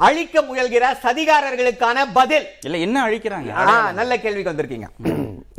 அழிக்க 0.07 0.43
முயல்கிற 0.49 0.85
சதிகாரர்களுக்கான 1.03 2.05
பதில். 2.19 2.47
இல்ல 2.67 2.79
என்ன 2.87 2.97
அழிக்கிறாங்க? 3.07 3.51
நல்ல 3.99 4.13
கேள்விக்கு 4.23 4.53
வந்திருக்கீங்க. 4.53 4.89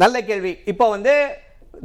நல்ல 0.03 0.17
கேள்வி. 0.29 0.53
இப்போ 0.71 0.87
வந்து 0.95 1.13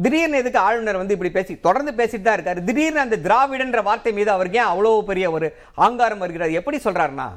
திடீர்னு 0.05 0.41
எதுக்கு 0.43 0.59
ஆளுநர் 0.67 1.01
வந்து 1.01 1.15
இப்படி 1.17 1.33
பேசி 1.37 1.53
தொடர்ந்து 1.67 1.93
பேசிட்டு 2.01 2.27
தான் 2.27 2.37
இருக்காரு. 2.39 2.61
திடீர்னு 2.69 3.05
அந்த 3.05 3.17
திராவிடன்ற 3.27 3.81
வார்த்தை 3.89 4.13
மீது 4.19 4.31
அவருக்கு 4.35 4.61
ஏன் 4.63 4.73
அவ்வளவு 4.73 5.09
பெரிய 5.11 5.27
ஒரு 5.37 5.49
ஆங்காரம் 5.87 6.23
வருகிறது 6.25 6.59
எப்படி 6.61 6.79
சொல்றாருன்னா 6.87 7.29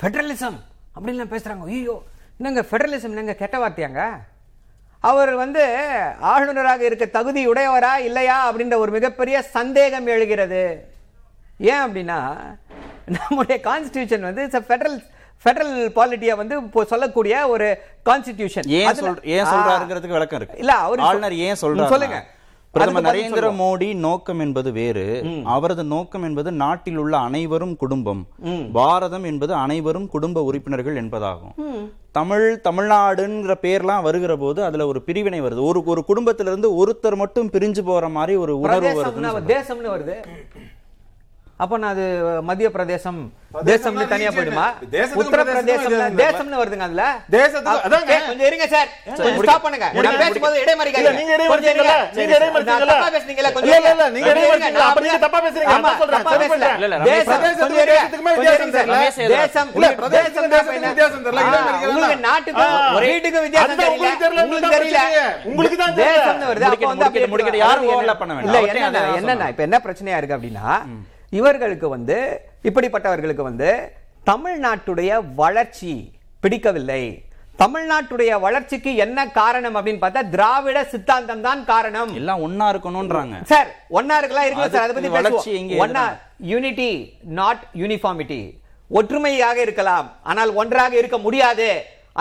ஃபெடரலிசம் 0.00 0.58
அப்படின்லாம் 0.94 1.34
பேசுறாங்க. 1.34 1.64
ஐயோ 1.74 1.96
என்னங்க 2.38 2.62
ஃபெடரலிசம் 2.68 3.12
என்னங்க 3.14 3.34
கெட்ட 3.42 3.56
வார்த்தையாங்க? 3.64 4.02
அவர் 5.08 5.32
வந்து 5.42 5.62
ஆளுநராக 6.32 6.82
இருக்க 6.88 7.06
தகுதி 7.16 7.42
உடையவரா 7.52 7.94
இல்லையா 8.08 8.36
அப்படின்ற 8.48 8.76
ஒரு 8.84 8.92
மிகப்பெரிய 8.96 9.36
சந்தேகம் 9.56 10.06
எழுகிறது. 10.14 10.62
ஏன் 11.72 11.82
அப்படின்னா 11.86 12.18
நம்முடைய 13.16 13.56
கான்ஸ்டிடியூஷன் 13.68 14.26
வந்து 14.28 14.44
ஃபெடரல் 14.68 14.98
ஃபெடரல் 15.44 15.74
பாலிட்டியை 15.98 16.34
வந்து 16.40 16.56
சொல்லக்கூடிய 16.92 17.34
ஒரு 17.54 17.66
கான்ஸ்டிடியூஷன் 18.08 18.68
ஏன் 18.78 18.86
ஏன் 19.34 19.50
சொல்றாருங்கிறதுக்கு 19.52 20.16
விளக்கம் 20.18 20.40
இருக்கு. 20.40 20.60
இல்ல 20.62 20.74
அவரு 20.86 21.02
ஆளுநர் 21.08 21.36
ஏன் 21.48 21.60
சொல்றாரு 21.62 21.92
சொல்லுங்க. 21.94 22.20
பிரதமர் 22.74 23.06
நரேந்திர. 23.08 23.50
மோடி 23.62 23.88
நோக்கம் 24.06 24.40
என்பது 24.44 24.70
வேறு. 24.78 25.06
அவரது 25.54 25.84
நோக்கம் 25.94 26.26
என்பது 26.28 26.52
நாட்டில் 26.62 27.00
உள்ள 27.02 27.14
அனைவரும் 27.28 27.74
குடும்பம். 27.82 28.22
பாரதம் 28.78 29.26
என்பது 29.32 29.54
அனைவரும் 29.64 30.08
குடும்ப 30.14 30.42
உறுப்பினர்கள் 30.50 31.00
என்பதாகும். 31.02 31.54
தமிழ் 32.18 32.46
தமிழ்நாடுங்கிற 32.68 33.54
பேர்லாம் 33.66 34.06
வருகிற 34.08 34.32
போது 34.42 34.60
அதுல 34.64 34.86
ஒரு 34.86 35.00
பிரிவினை 35.02 35.40
வருது. 35.40 35.62
ஒரு 35.70 35.80
ஒரு 35.92 36.02
குடும்பத்திலிருந்து 36.10 36.68
ஒருத்தர் 36.80 37.20
மட்டும் 37.22 37.50
பிரிஞ்சு 37.54 37.82
போற 37.90 38.08
மாதிரி 38.16 38.34
ஒரு 38.44 38.54
உணர்வு 38.64 38.92
வருது 38.98 39.52
தேசம்னு 39.54 39.90
வருது. 39.96 40.16
அப்ப 41.64 41.78
நான் 41.78 41.90
அது 41.90 42.04
மத்திய 42.42 42.70
பிரதேசம் 42.70 43.18
தேசம்னு 43.64 44.04
தனியா 44.06 44.30
போயிடுமா 44.30 44.64
தேசத்துக்கும் 44.92 45.20
உத்தரப்பிரதேசம் 45.22 45.68
பிரதேசத்துக்கும் 45.82 46.22
தேசம்னு 46.22 46.58
வருதுங்க 46.60 46.84
அதுல 46.86 47.02
தேசத்துக்கு- 47.30 47.82
கொஞ்சம் 48.26 48.46
இருங்க 48.46 48.66
சார் 48.66 48.88
ஸ்டாப் 49.38 49.62
பண்ணுங்க 49.62 49.86
நான் 50.06 50.18
பேசும்போது 50.18 50.56
இடைமறிக்காதீங்க 50.62 51.12
நீங்க. 51.12 51.34
இடைமறிச்சீங்கல்ல? 51.36 51.94
நீங்க 52.14 52.34
இடைமறிச்சீங்கல்ல? 52.38 52.64
நான் 52.64 52.92
தப்பா 52.92 53.08
பேசுனீங்கல்ல 53.08 53.52
கொஞ்சம் 53.52 53.74
இல்ல, 53.74 53.90
இல்ல, 53.90 54.08
நீங்க 54.08 54.26
கொஞ்சம் 54.26 54.48
இருங்க. 54.48 54.68
இடைமறிச்சீங்க. 54.70 54.88
அப்ப 54.88 55.00
நீங்க 55.00 55.18
தப்பா 55.18 55.38
பேசுறீங்க. 55.40 55.66
நான் 55.66 55.98
சொல்றேன். 55.98 56.18
தப்பா 56.18 56.30
சரி 56.30 56.44
பேசல. 56.44 56.48
பண்றேன். 56.48 56.74
இல்ல, 56.74 56.86
இல்ல, 56.88 57.10
தேசம், 57.10 57.40
கொஞ்சம் 57.58 57.82
இருங்க. 57.84 58.02
தெரியல. 58.74 58.94
ரமேஷ் 58.94 59.20
ஏதோ- 59.24 59.36
தேசம் 59.36 59.70
இல்ல, 59.74 59.88
தேசம் 60.16 60.44
வித்தியாசம் 60.44 61.24
தெரியல. 61.24 61.40
ஆ, 61.40 61.46
இடைமறிக்கிறேன். 61.46 61.88
உங்களுக்கு 61.88 62.20
நாட்டுக்கும். 62.20 62.74
வீட்டுக்கும் 63.00 63.46
வித்தியாசம் 63.46 63.78
தெரியல 63.78 64.42
உங்களுக்கு 64.42 64.76
தெரியல, 64.76 65.00
உங்களுக்கு 65.44 65.76
தான். 65.76 65.96
தேசம்னு 66.04 66.46
வருது 66.50 66.66
அப்ப 66.66 66.86
வந்து 66.86 67.04
அப்படியே 67.04 67.30
முடிக்கணும். 67.32 67.56
யாரும் 67.56 67.88
overlap 67.88 68.18
பண்ண 68.18 68.34
வேண்டாம். 68.34 68.66
இல்ல 68.66 68.88
அதான் 68.90 69.18
என்னன்னா 69.18 69.48
இப்ப 69.48 69.62
என்ன 69.62 69.80
பிரச்சனையா 69.84 70.16
இருக்கு 70.16 70.36
அப்படின்னா 70.36 70.68
இவர்களுக்கு 71.36 71.86
வந்து 71.96 72.16
இப்படிப்பட்டவர்களுக்கு 72.68 73.44
வந்து 73.50 73.70
தமிழ்நாட்டுடைய 74.30 75.10
வளர்ச்சி 75.42 75.92
பிடிக்கவில்லை. 76.42 77.04
தமிழ்நாட்டுடைய 77.62 78.30
வளர்ச்சிக்கு 78.44 78.90
என்ன 79.04 79.18
காரணம் 79.40 79.76
அப்படின்னு 79.78 80.02
பார்த்தா 80.04 80.22
திராவிட 80.34 80.78
சித்தாந்தம் 80.92 81.44
தான் 81.46 81.60
காரணம். 81.72 82.12
எல்லாம் 82.20 82.42
ஒன்னா 82.46 82.66
இருக்கணும்ன்றாங்க. 82.72 83.36
சார் 83.52 83.68
ஒன்னா 83.98 84.16
இருக்கலாம் 84.20 84.46
இருக்கலாம் 84.46 84.72
சார் 84.76 84.86
அதை 84.86 84.94
பத்தி 84.96 85.12
வளர்ச்சி 85.18 85.52
ஒன்னா? 85.84 86.04
யூனிட்டி 86.52 86.90
நாட் 87.40 87.62
யூனிஃபார்மிட்டி 87.82 88.40
ஒற்றுமையாக 88.90 89.58
இருக்கலாம் 89.66 90.08
ஆனால் 90.30 90.50
ஒன்றாக 90.62 90.94
இருக்க 91.00 91.18
முடியாது. 91.26 91.68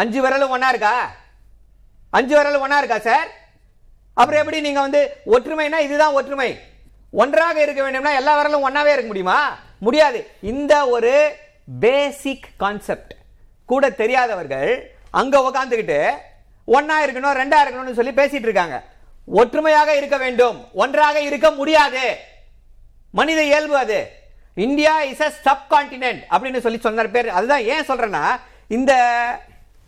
அஞ்சு 0.02 0.20
விரலும் 0.26 0.54
ஒண்ணா 0.58 0.70
இருக்கா? 0.74 0.96
அஞ்சு 2.20 2.34
விரலும் 2.38 2.64
ஒண்ணா 2.68 2.78
இருக்கா 2.82 3.00
சார்? 3.10 3.28
அப்புறம் 4.20 4.42
எப்படி 4.42 4.60
நீங்க 4.68 4.82
வந்து 4.88 5.02
ஒற்றுமைனா 5.36 5.80
இதுதான் 5.88 6.18
ஒற்றுமை. 6.20 6.52
ஒன்றாக 7.16 7.62
இருக்க 7.62 7.82
வேண்டும்னா 7.82 8.16
எல்லா 8.16 8.32
விரலும் 8.38 8.70
ஒன்றாவே 8.70 8.86
இருக்க 8.86 9.06
முடியுமா? 9.06 9.58
முடியாது. 9.80 10.28
இந்த 10.42 10.88
ஒரு 10.88 11.36
பேசிக் 11.80 12.46
கான்செப்ட் 12.58 13.14
கூட 13.66 13.90
தெரியாதவர்கள் 13.90 14.92
அங்கே 15.12 15.38
உக்காந்துக்கிட்டு 15.38 16.12
ஒண்ணா 16.66 17.04
இருக்கணும் 17.04 17.38
ரெண்டா 17.40 17.56
இருக்கணும்னு 17.66 17.94
சொல்லி 17.94 18.12
பேசிட்டு 18.12 18.48
இருக்காங்க. 18.48 18.84
ஒற்றுமையாக 19.26 19.96
இருக்க 19.96 20.18
வேண்டும். 20.18 20.68
ஒன்றாக 20.74 21.22
இருக்க 21.22 21.52
முடியாது. 21.52 22.18
மனித 23.12 23.44
இயல்பு 23.44 23.78
அது. 23.78 24.10
India 24.56 25.02
is 25.02 25.22
a 25.22 25.30
sub 25.30 25.74
continent 25.74 26.24
அப்படின்னு 26.30 26.60
சொல்லி 26.60 26.80
சொன்னார் 26.80 27.12
பேர். 27.12 27.30
அதுதான் 27.30 27.64
ஏன் 27.64 27.86
சொல்கிறேன்னா 27.86 28.40
இந்த 28.68 28.94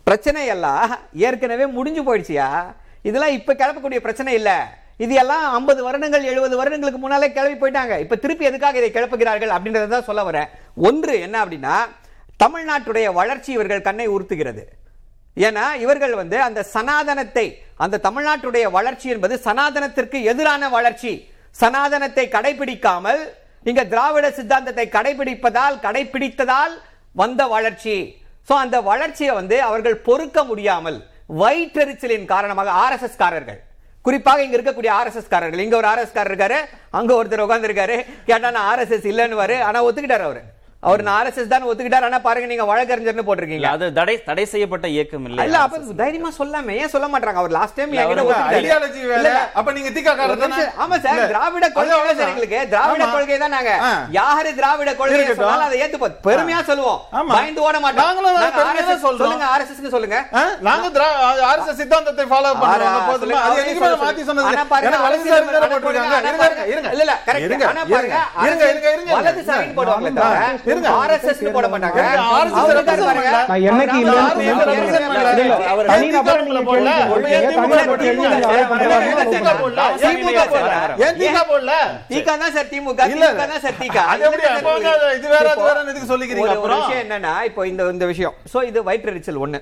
பிரச்சனை 0.04 0.46
எல்லாம் 0.46 0.98
ஏற்கனவே 1.12 1.66
முடிஞ்சு 1.66 2.02
போயிடுச்சியா? 2.02 2.74
இதெல்லாம் 3.02 3.30
இப்போ 3.30 3.54
கிளப்பக்கூடிய 3.54 3.98
பிரச்சனை 3.98 4.34
இல்லை. 4.34 4.56
இது 5.04 5.14
எல்லாம் 5.22 5.44
ஐம்பது 5.56 5.80
வருடங்கள் 5.86 6.28
எழுபது 6.32 6.54
வருடங்களுக்கு 6.60 7.00
முன்னாலே 7.02 7.28
கிளம்பி 7.36 7.58
போயிட்டாங்க. 7.62 7.94
இப்போ 8.04 8.16
திருப்பி 8.22 8.44
எதுக்காக 8.50 8.78
இதை 8.80 8.90
கிளப்புகிறார்கள் 8.96 9.54
அப்படின்றத 9.56 9.90
தான் 9.94 10.08
சொல்ல 10.08 10.22
வரேன். 10.28 10.48
ஒன்று 10.88 11.14
என்ன 11.26 11.36
அப்படின்னா 11.44 11.76
தமிழ்நாட்டுடைய 12.42 13.06
வளர்ச்சி 13.20 13.50
இவர்கள் 13.56 13.86
கண்ணை 13.88 14.06
உறுத்துகிறது 14.14 14.62
ஏன்னா 15.46 15.64
இவர்கள் 15.84 16.14
வந்து 16.20 16.36
அந்த 16.48 16.60
சனாதனத்தை 16.74 17.46
அந்த 17.84 18.00
தமிழ்நாட்டுடைய 18.06 18.66
வளர்ச்சி 18.76 19.08
என்பது 19.14 19.34
சனாதனத்திற்கு 19.46 20.18
எதிரான 20.32 20.68
வளர்ச்சி. 20.76 21.12
சனாதனத்தை 21.56 22.24
கடைபிடிக்காமல் 22.36 23.20
இங்க 23.70 23.82
திராவிட 23.92 24.26
சித்தாந்தத்தை 24.38 24.86
கடைபிடிப்பதால் 24.96 25.76
கடைபிடித்ததால் 25.84 26.74
வந்த 27.20 27.42
வளர்ச்சி. 27.54 27.96
ஸோ 28.48 28.54
அந்த 28.64 28.76
வளர்ச்சியை 28.90 29.32
வந்து 29.40 29.56
அவர்கள் 29.68 30.02
பொறுக்க 30.08 30.38
முடியாமல் 30.50 30.98
வயிற்றெரிச்சலின் 31.40 32.26
காரணமாக 32.32 32.70
ஆர்எஸ்எஸ் 32.82 33.22
காரர்கள் 33.22 33.60
குறிப்பாக 34.06 34.42
இங்க 34.46 34.56
இருக்கக்கூடிய 34.58 34.92
ஆர்எஸ்எஸ் 34.98 35.32
காரர்கள். 35.34 35.64
இங்க 35.66 35.76
ஒரு 35.80 35.88
ஆர்எஸ் 35.92 36.16
காரர் 36.16 36.36
இருக்காரு. 36.36 36.58
அங்க 36.98 37.10
ஒருத்தர் 37.18 37.44
உட்கார்ந்து 37.46 37.68
இருக்காரு 37.68 37.96
கேட்டா 38.26 38.50
நான் 38.56 38.68
ஆர்எஸ்எஸ் 38.72 39.08
இல்லைன்னு 39.12 39.40
ஆனா 39.68 39.78
ஒத்துக்கிட்டாரு 39.86 40.26
அவரு. 40.28 40.42
அவர் 40.86 41.02
ஆர்எஸ்எஸ் 41.10 41.46
தான் 41.46 41.64
ஒத்துக்கிட்டார் 41.64 42.02
ஆனா 42.02 42.18
பாருங்க 42.18 42.48
நீங்க 42.48 42.64
வழக்கறிஞர்னு 42.64 43.24
போட்டிருக்கீங்க 43.26 43.66
அது 43.66 43.92
தடை 43.92 44.22
தடை 44.22 44.44
செய்யப்பட்ட 44.44 44.88
இயக்கம் 44.88 45.24
இல்ல 45.24 45.44
இல்ல 45.44 45.58
அப்ப 45.58 45.78
தைரியமா 45.96 46.30
சொல்லாம 46.38 46.70
ஏன் 46.76 46.88
சொல்ல 46.88 47.06
மாட்டாங்க 47.06 47.38
அவர் 47.42 47.50
லாஸ்ட் 47.50 47.74
டைம் 47.74 47.92
இல்ல, 47.92 48.02
என்கிட்ட 48.04 48.24
ideology 48.56 49.06
வேற. 49.06 49.50
அப்ப 49.54 49.72
நீங்க 49.72 49.88
திக்கா 49.88 50.06
ஒரு 50.06 50.16
காரர் 50.16 50.38
தானே? 50.38 50.54
நிமிஷம். 50.54 50.72
ஆமா 50.82 50.98
சார். 50.98 51.26
திராவிட 51.26 51.70
கொள்கை. 51.70 51.98
எங்களுக்கு 52.26 52.66
திராவிட. 52.70 53.04
கொள்கை 53.06 53.38
தான் 53.38 53.50
நாங்க. 53.50 53.72
யாரு 54.10 54.54
திராவிட 54.54 54.94
கொள்கை. 54.94 55.34
சொன்னாலும் 55.34 55.64
அதை 55.64 55.80
ஏத்துப்போம் 55.82 56.14
பெருமையா 56.24 56.64
சொல்லுவோம். 56.64 57.00
பயந்து 57.28 57.62
ஓட 57.62 57.80
மாட்டோம் 57.80 58.04
நாங்களும் 58.04 58.36
சொல்றோம். 59.04 59.18
சொல்லுங்க 59.18 59.46
ஆர்எஸ்எஸ் 59.54 59.88
சொல்லுங்க? 59.88 60.18
நாங்க 60.60 60.86
திரா- 60.88 61.14
RSS 61.52 61.74
சித்தாந்தத்தை 61.74 62.24
follow 62.24 62.54
பண்றோம். 62.54 62.94
அது 62.96 63.18
சொல்லுங்க. 63.18 63.42
மாத்தி 64.04 64.24
சொன்னது 64.24 64.46
ஆனா. 64.46 64.64
பாருங்க, 64.64 64.96
வலதுசாரி 64.98 65.44
போட்டிருக்காங்க. 65.74 66.18
இருங்க, 66.18 66.44
இருங்க, 66.44 66.66
இருங்க. 66.66 66.88
இல்ல, 66.90 67.02
இல்ல, 67.04 67.14
correct. 67.26 67.44
இருங்க, 67.46 67.66
ஆனா 67.66 67.82
பாருங்க, 67.90 68.16
இருங்க, 68.42 68.64
இருங்க, 68.92 69.10
அரசியல் 69.16 70.75
இருங்க, 70.76 70.88
இருங்க. 70.88 71.00
வலதுசாரின்னு 71.00 71.16
போடுவாங்களே 71.16 71.16
ஆ, 71.16 71.16
தவிர, 71.16 71.16
இருங்க, 71.16 71.18
இருங்க. 71.18 71.32
RSS 71.32 71.40
னு 71.42 71.54
போட 71.56 71.66
மாட்டாங்க 71.68 71.98
RSS 71.98 72.20
அவர் 72.22 72.46
represent 72.48 72.76
இருக்காரு 72.76 73.02
பாருங்க. 73.02 73.30
பண்ணல. 73.30 73.48
நான் 73.50 73.64
என்னைக்கு 73.66 73.92
அவர் 73.92 74.02
இல்லைன்னு 74.02 74.22
RSS 74.22 74.36
சொன்னேன்? 74.36 74.70
represent 74.72 75.04
பண்ணல. 75.06 75.30
இல்ல, 75.32 75.44
இல்ல. 75.46 75.56
அவர் 75.66 75.86
தனி 75.86 76.08
போடல. 76.68 76.90
திமுக 77.06 78.32
போடல. 79.56 79.80
திமுக 80.04 80.40
சார் 82.48 82.68
திமுக 82.72 83.00
இல்ல. 83.08 83.26
சார் 83.64 83.76
இது 85.16 85.28
வேற, 85.28 85.46
அது 85.74 85.90
எதுக்கு 85.90 86.12
சொல்லிக்கிறீங்க 86.12 86.50
ஒரு-? 86.58 86.76
விஷயம் 86.76 87.02
என்னன்னா 87.04 87.34
இப்போ 87.44 87.66
இந்த 87.66 87.90
இந்த 87.90 88.06
விஷயம் 88.06 88.36
சோ 88.52 88.64
இது 88.64 88.78
வயிற்றெரிச்சல் 88.84 89.42
ஒண்ணு 89.44 89.60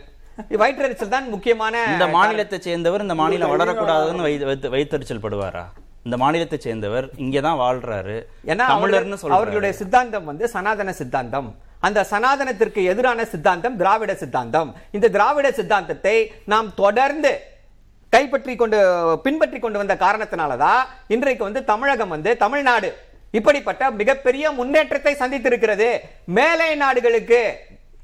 வயிற்றெரிச்சல் 0.61 1.09
தான் 1.09 1.27
முக்கியமான 1.31 1.75
இந்த 1.91 2.07
மாநிலத்தை 2.15 2.59
சேர்ந்தவர் 2.61 3.03
இந்த 3.03 3.15
மாநிலம் 3.15 3.53
வளரக்கூடாதுன்னு 3.53 4.25
வை- 4.25 4.45
வைத்து- 4.45 4.73
வைத்தறிச்சல் 4.73 5.25
படுவாரா 5.25 5.65
இந்த 6.07 6.17
மாநிலத்தை 6.23 6.59
சேர்ந்தவர் 6.65 7.07
இங்கதான் 7.25 7.61
வாழ்றாரு. 7.61 8.17
ஏன்னா 8.51 8.65
தமிழர்னு 8.73 9.19
சொல்றாரு. 9.21 9.37
அவர்களுடைய 9.37 9.75
சித்தாந்தம் 9.79 10.27
வந்து 10.31 10.45
சனாதன 10.55 10.93
சித்தாந்தம். 11.01 11.49
அந்த 11.87 12.01
சனாதனத்திற்கு 12.11 12.81
எதிரான 12.93 13.25
சித்தாந்தம் 13.33 13.79
திராவிட 13.81 14.13
சித்தாந்தம். 14.23 14.71
இந்த 14.97 15.07
திராவிட 15.17 15.49
சித்தாந்தத்தை 15.59 16.17
நாம் 16.53 16.69
தொடர்ந்து 16.83 17.33
கைப்பற்றி 18.15 18.53
கொண்டு 18.61 18.79
பின்பற்றி 19.25 19.59
கொண்டு 19.59 19.81
வந்த 19.83 19.95
காரணத்தினாலதான் 20.05 20.83
இன்றைக்கு 21.15 21.43
வந்து 21.49 21.63
தமிழகம் 21.73 22.13
வந்து 22.15 22.33
தமிழ்நாடு 22.45 22.91
இப்படிப்பட்ட 23.39 23.85
மிகப்பெரிய 24.01 24.51
முன்னேற்றத்தை 24.59 25.15
சந்தித்திருக்கிறது. 25.23 25.89
மேலை 26.39 26.69
நாடுகளுக்கு 26.83 27.41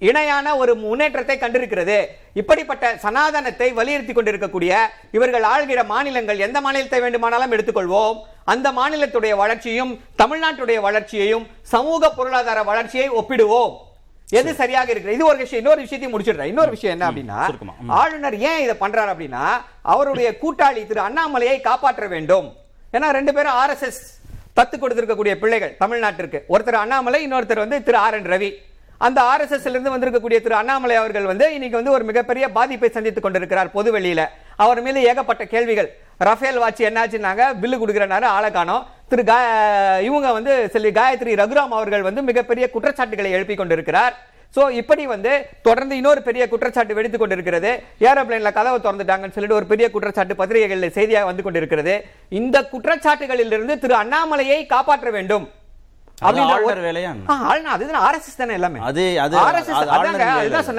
இணையான 0.09 0.57
ஒரு 0.63 0.73
முன்னேற்றத்தை 0.83 1.37
கண்டிருக்கிறது. 1.39 1.99
இப்படிப்பட்ட 2.41 2.85
சனாதனத்தை 3.05 3.69
வலியுறுத்தி 3.79 4.13
கொண்டிருக்கக்கூடிய 4.13 4.73
இவர்கள் 5.17 5.45
ஆள்கிற 5.55 5.81
மாநிலங்கள் 5.93 6.45
எந்த 6.47 6.59
மாநிலத்தை 6.67 7.01
வேண்டுமானாலும் 7.01 7.53
எடுத்துக்கொள்வோம். 7.55 8.17
அந்த 8.53 8.69
மாநிலத்துடைய 8.79 9.35
வளர்ச்சியும் 9.43 9.93
தமிழ்நாட்டுடைய 10.23 10.79
வளர்ச்சியையும் 10.87 11.45
சமூக 11.75 12.11
பொருளாதார 12.11 12.63
வளர்ச்சியை 12.71 13.09
ஒப்பிடுவோம். 13.21 13.73
எது 14.39 14.51
சரியாக 14.55 14.91
இருக்கிறது? 14.91 15.19
இது 15.19 15.29
ஒரு 15.33 15.39
விஷயம். 15.45 15.63
இன்னொரு 15.65 15.83
விஷயத்தையும் 15.87 16.15
முடிச்சிடுறேன். 16.15 16.51
இன்னொரு 16.53 16.71
விஷயம் 16.77 16.95
என்ன 16.95 17.07
அப்படின்னா. 17.11 17.39
ஆளுநர் 18.01 18.37
ஏன் 18.51 18.63
இதை 18.65 18.75
பண்றாரு 18.81 19.13
அப்படின்னா 19.15 19.45
அவருடைய 19.83 20.31
கூட்டாளி 20.43 20.83
திரு 20.87 21.01
அண்ணாமலையை 21.09 21.61
காப்பாற்ற 21.61 22.07
வேண்டும். 22.15 22.49
ஏன்னா 22.93 23.09
ரெண்டு 23.19 23.35
பேரும் 23.35 23.59
ஆர்எஸ்எஸ் 23.63 24.03
தத்து 24.59 24.77
கொடுத்திருக்கக்கூடிய 24.79 25.35
பிள்ளைகள் 25.43 25.77
தமிழ்நாட்டிற்கு. 25.79 26.39
ஒருத்தர் 26.49 26.83
அண்ணாமலை 26.85 27.21
இன்னொருத்தர் 27.27 27.65
வந்து 27.65 27.83
திரு 27.83 27.97
ஆர் 28.07 28.15
என் 28.15 28.31
ரவி. 28.35 28.51
அந்த 29.07 29.19
ஆர்எஸ்எஸ் 29.33 29.69
இருந்து 29.71 29.93
வந்திருக்கக்கூடிய 29.93 30.39
திரு 30.45 30.55
அண்ணாமலை 30.61 30.97
அவர்கள் 31.01 31.29
வந்து 31.31 31.47
இன்னைக்கு 31.57 31.79
வந்து 31.81 31.95
ஒரு 31.97 32.05
மிகப்பெரிய 32.09 32.45
பாதிப்பை 32.57 32.89
சந்தித்துக் 32.97 33.27
கொண்டிருக்கிறார் 33.27 33.75
பொது 33.77 33.91
வெளியில 33.97 34.23
அவர் 34.65 34.81
மீது 34.87 35.03
ஏகப்பட்ட 35.11 35.43
கேள்விகள். 35.53 35.89
ரஃபேல் 36.29 36.59
வாட்சி 36.63 36.83
என்னாச்சுன்னாங்க 36.89 37.45
பில்லு 37.61 37.77
கொடுக்குறனாரு 37.83 38.27
ஆளை 38.37 38.51
காணோம். 38.57 38.83
திரு 39.11 39.23
கா 39.31 39.37
இவங்க 40.09 40.29
வந்து 40.39 40.55
செல்வி 40.75 40.91
காயத்ரி 40.99 41.35
ரகுராம் 41.41 41.73
அவர்கள் 41.79 42.05
வந்து 42.09 42.23
மிகப்பெரிய 42.31 42.65
குற்றச்சாட்டுகளை 42.75 43.31
எழுப்பி 43.37 43.55
கொண்டிருக்கிறார். 43.61 44.15
ஸோ 44.57 44.63
இப்படி 44.81 45.05
வந்து 45.13 45.33
தொடர்ந்து 45.67 45.95
இன்னொரு 46.01 46.21
பெரிய 46.29 46.45
குற்றச்சாட்டு 46.53 46.97
வெடித்துக் 46.99 47.23
கொண்டிருக்கிறது. 47.23 47.71
ஏரோப்ளைனில் 48.09 48.57
கதவை 48.59 48.79
திறந்துட்டாங்கன்னு 48.87 49.37
சொல்லிட்டு 49.37 49.59
ஒரு 49.61 49.69
பெரிய 49.73 49.89
குற்றச்சாட்டு 49.95 50.37
பத்திரிகைகளில் 50.41 50.97
செய்தியாக 50.99 51.31
வந்து 51.31 51.47
கொண்டிருக்கிறது. 51.47 51.95
இந்த 52.41 52.57
குற்றச்சாட்டுகளில் 52.75 53.55
இருந்து 53.57 53.77
திரு 53.85 53.97
அண்ணாமலையை 54.03 54.61
காப்பாற்ற 54.75 55.11
வேண்டும். 55.19 55.47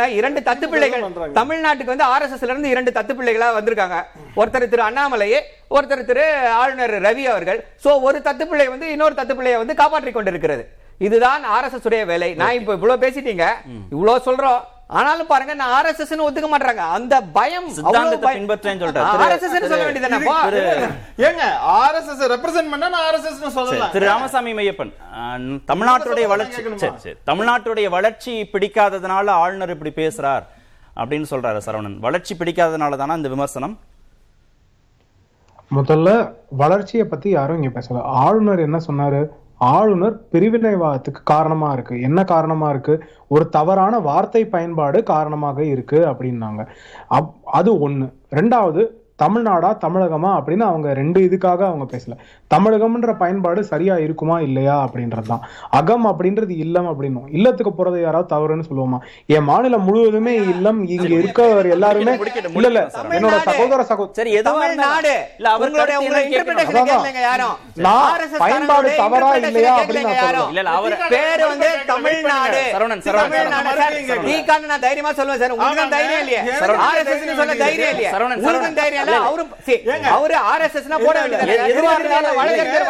இரண்டு 0.08 0.40
தத்து 0.40 0.68
பிள்ளைகள். 0.74 1.02
பண்றாங்க. 1.02 1.40
தமிழ்நாட்டுக்கு 1.42 1.92
வந்து 1.94 2.06
ஆர்எஸ்எஸ்ல 2.06 2.44
இருந்து 2.44 2.70
இரண்டு 2.70 2.92
தத்து 2.92 3.14
பிள்ளைகளா 3.20 3.48
வந்திருக்காங்க. 3.58 3.98
ஒருத்தர் 4.36 4.68
திரு 4.68 4.84
அண்ணாமலையே 4.84 5.40
ஒருத்தர் 5.70 6.06
திரு 6.06 6.48
ஆளுநர் 6.48 7.02
ரவி 7.02 7.24
அவர்கள். 7.24 7.66
சோ 7.84 8.02
ஒரு 8.02 8.22
தத்து 8.24 8.46
பிள்ளை 8.46 8.68
வந்து 8.68 8.92
இன்னொரு 8.92 9.14
தத்து 9.14 9.34
பிள்ளையை 9.40 9.56
வந்து 9.56 9.76
காப்பாற்றிக் 9.76 10.14
கொண்டிருக்கிறது. 10.14 10.70
இதுதான் 10.98 11.42
ஆர்எஸ்எஸ் 11.46 11.84
உடைய 11.84 12.06
வேலை. 12.06 12.34
நான் 12.34 12.54
இப்ப 12.54 12.74
இவ்வளவு 12.74 13.08
பேசிட்டீங்க. 13.08 13.48
இவ்வளவு 13.92 14.22
சொல்றோம். 14.26 14.62
ஆனாலும் 14.92 15.28
பாருங்க 15.28 15.54
நான் 15.54 15.74
ஆர்எஸ்எஸ் 15.78 16.24
ஒத்துக்க 16.26 16.48
மாட்டாங்க 16.52 16.84
அந்த 16.96 17.22
பயம் 17.34 17.70
சித்தாந்தத்தை 17.70 18.32
பின்பற்றேன்னு 18.38 18.82
சொல்றாரு. 18.84 19.12
ஆர்எஸ்எஸ் 19.18 19.68
சொல்ல 19.68 19.86
வேண்டியதானே 19.86 20.18
ஏங்க 21.28 21.44
ஆர்எஸ்எஸ் 21.82 22.24
ரெப்ரசென்ட் 22.34 22.72
பண்ணா 22.72 22.90
நான் 22.90 23.06
ஆர்எஸ்எஸ் 23.10 23.50
சொல்லலாம் 23.50 23.92
திரு 23.92 24.06
ராமசாமி 24.06 24.54
மையப்பன். 24.54 24.92
அஹ், 25.16 25.62
தமிழ்நாட்டுடைய 25.68 26.28
வளர்ச்சி 26.28 26.62
கேட்கணுமா? 26.62 26.78
சரி 26.78 26.98
சரி. 26.98 27.18
தமிழ்நாட்டுடைய 27.28 27.90
வளர்ச்சி 27.90 28.50
பிடிக்காததுனால 28.54 29.28
ஆளுநர் 29.36 29.70
இப்படி 29.70 29.94
பேசுறார் 29.96 30.46
அப்படின்னு 30.96 31.26
சொல்றாரு 31.30 31.62
சரவணன். 31.66 32.00
வளர்ச்சி 32.00 32.36
பிடிக்காததுனால 32.36 32.98
தானே 32.98 33.14
இந்த 33.14 33.30
விமர்சனம்? 33.30 33.76
முதல்ல 35.72 36.10
வளர்ச்சியை 36.50 37.06
பத்தி 37.06 37.30
யாரும் 37.30 37.64
இங்க 37.64 37.80
பேசல. 37.80 38.02
ஆளுநர் 38.02 38.60
என்ன 38.60 38.78
சொன்னாரு? 38.88 39.22
ஆளுநர் 39.62 40.22
பிரிவினைவாதத்துக்கு 40.32 41.24
காரணமா 41.24 41.74
இருக்கு. 41.74 42.02
என்ன 42.02 42.24
காரணமா 42.24 42.70
இருக்கு? 42.70 43.04
ஒரு 43.28 43.50
தவறான 43.50 44.00
வார்த்தை 44.00 44.46
பயன்பாடு 44.46 45.04
காரணமாக 45.04 45.64
இருக்கு 45.64 46.00
அப்படின்னாங்க. 46.00 46.68
அப்- 47.10 47.34
அது 47.44 47.90
ஒண்ணு. 47.90 48.14
ரெண்டாவது 48.30 48.88
தமிழ்நாடா 49.22 49.70
தமிழகமா 49.86 50.30
அப்படின்னு 50.38 50.66
அவங்க 50.72 50.94
ரெண்டு 50.94 51.20
இதுக்காக 51.22 51.62
அவங்க 51.70 51.86
பேசல. 51.92 52.14
தமிழகம்ன்ற 52.56 53.18
பயன்பாடு 53.18 53.64
சரியா 53.64 53.96
இருக்குமா 53.96 54.40
இல்லையா 54.40 54.76
அப்படின்றதுதான். 54.86 55.44
அகம் 55.70 56.06
அப்படின்றது 56.06 56.50
இல்லம் 56.58 56.88
அப்படின்னும். 56.92 57.28
இல்லத்துக்கு 57.32 57.72
போறது 57.78 58.02
யாராவது 58.02 58.30
தவறுன்னு 58.36 58.68
சொல்லுவோமா? 58.70 59.00
என் 59.26 59.44
மாநிலம் 59.44 59.84
முழுவதுமே 59.84 60.34
இல்லம் 60.54 60.80
இங்க 60.88 61.08
இருக்கவர் 61.20 61.70
எல்லாருமே 61.70 62.14
இல்ல 62.54 62.80
என்னோட. 63.12 63.38
சகோதர 63.50 63.84
சகோதர 63.84 64.30
பயன்பாடு 68.38 68.90
தவறா 68.98 69.30
இல்லையா 69.36 69.74
அப்படின்னு 69.80 70.10
தைரியமா 74.80 75.12
சொல்லுவேன் 75.12 75.40
சார். 75.42 75.52
உங்களுக்கு. 75.52 75.90
தைரியம் 75.90 76.20
இல்லையே. 76.20 76.42
தைரியம் 77.58 77.90
இல்லையே. 77.90 78.12
சரவணன், 78.12 78.38
உங்களுக்கு 78.38 78.48
சரவணன். 78.48 78.80
தைரியம் 78.82 79.04
இல்ல 79.12 79.26
அவரு 79.26 79.48
see, 79.66 80.10
அவரு 80.10 80.36
RSS 80.58 80.86
னா 80.90 81.06
போட 81.06 81.20
வேண்டியது 81.20 81.52
எது- 81.52 81.72
எதுவா 81.72 82.00
இருந்தாலும் 82.00 82.36
வழக்கறிஞர் 82.36 82.88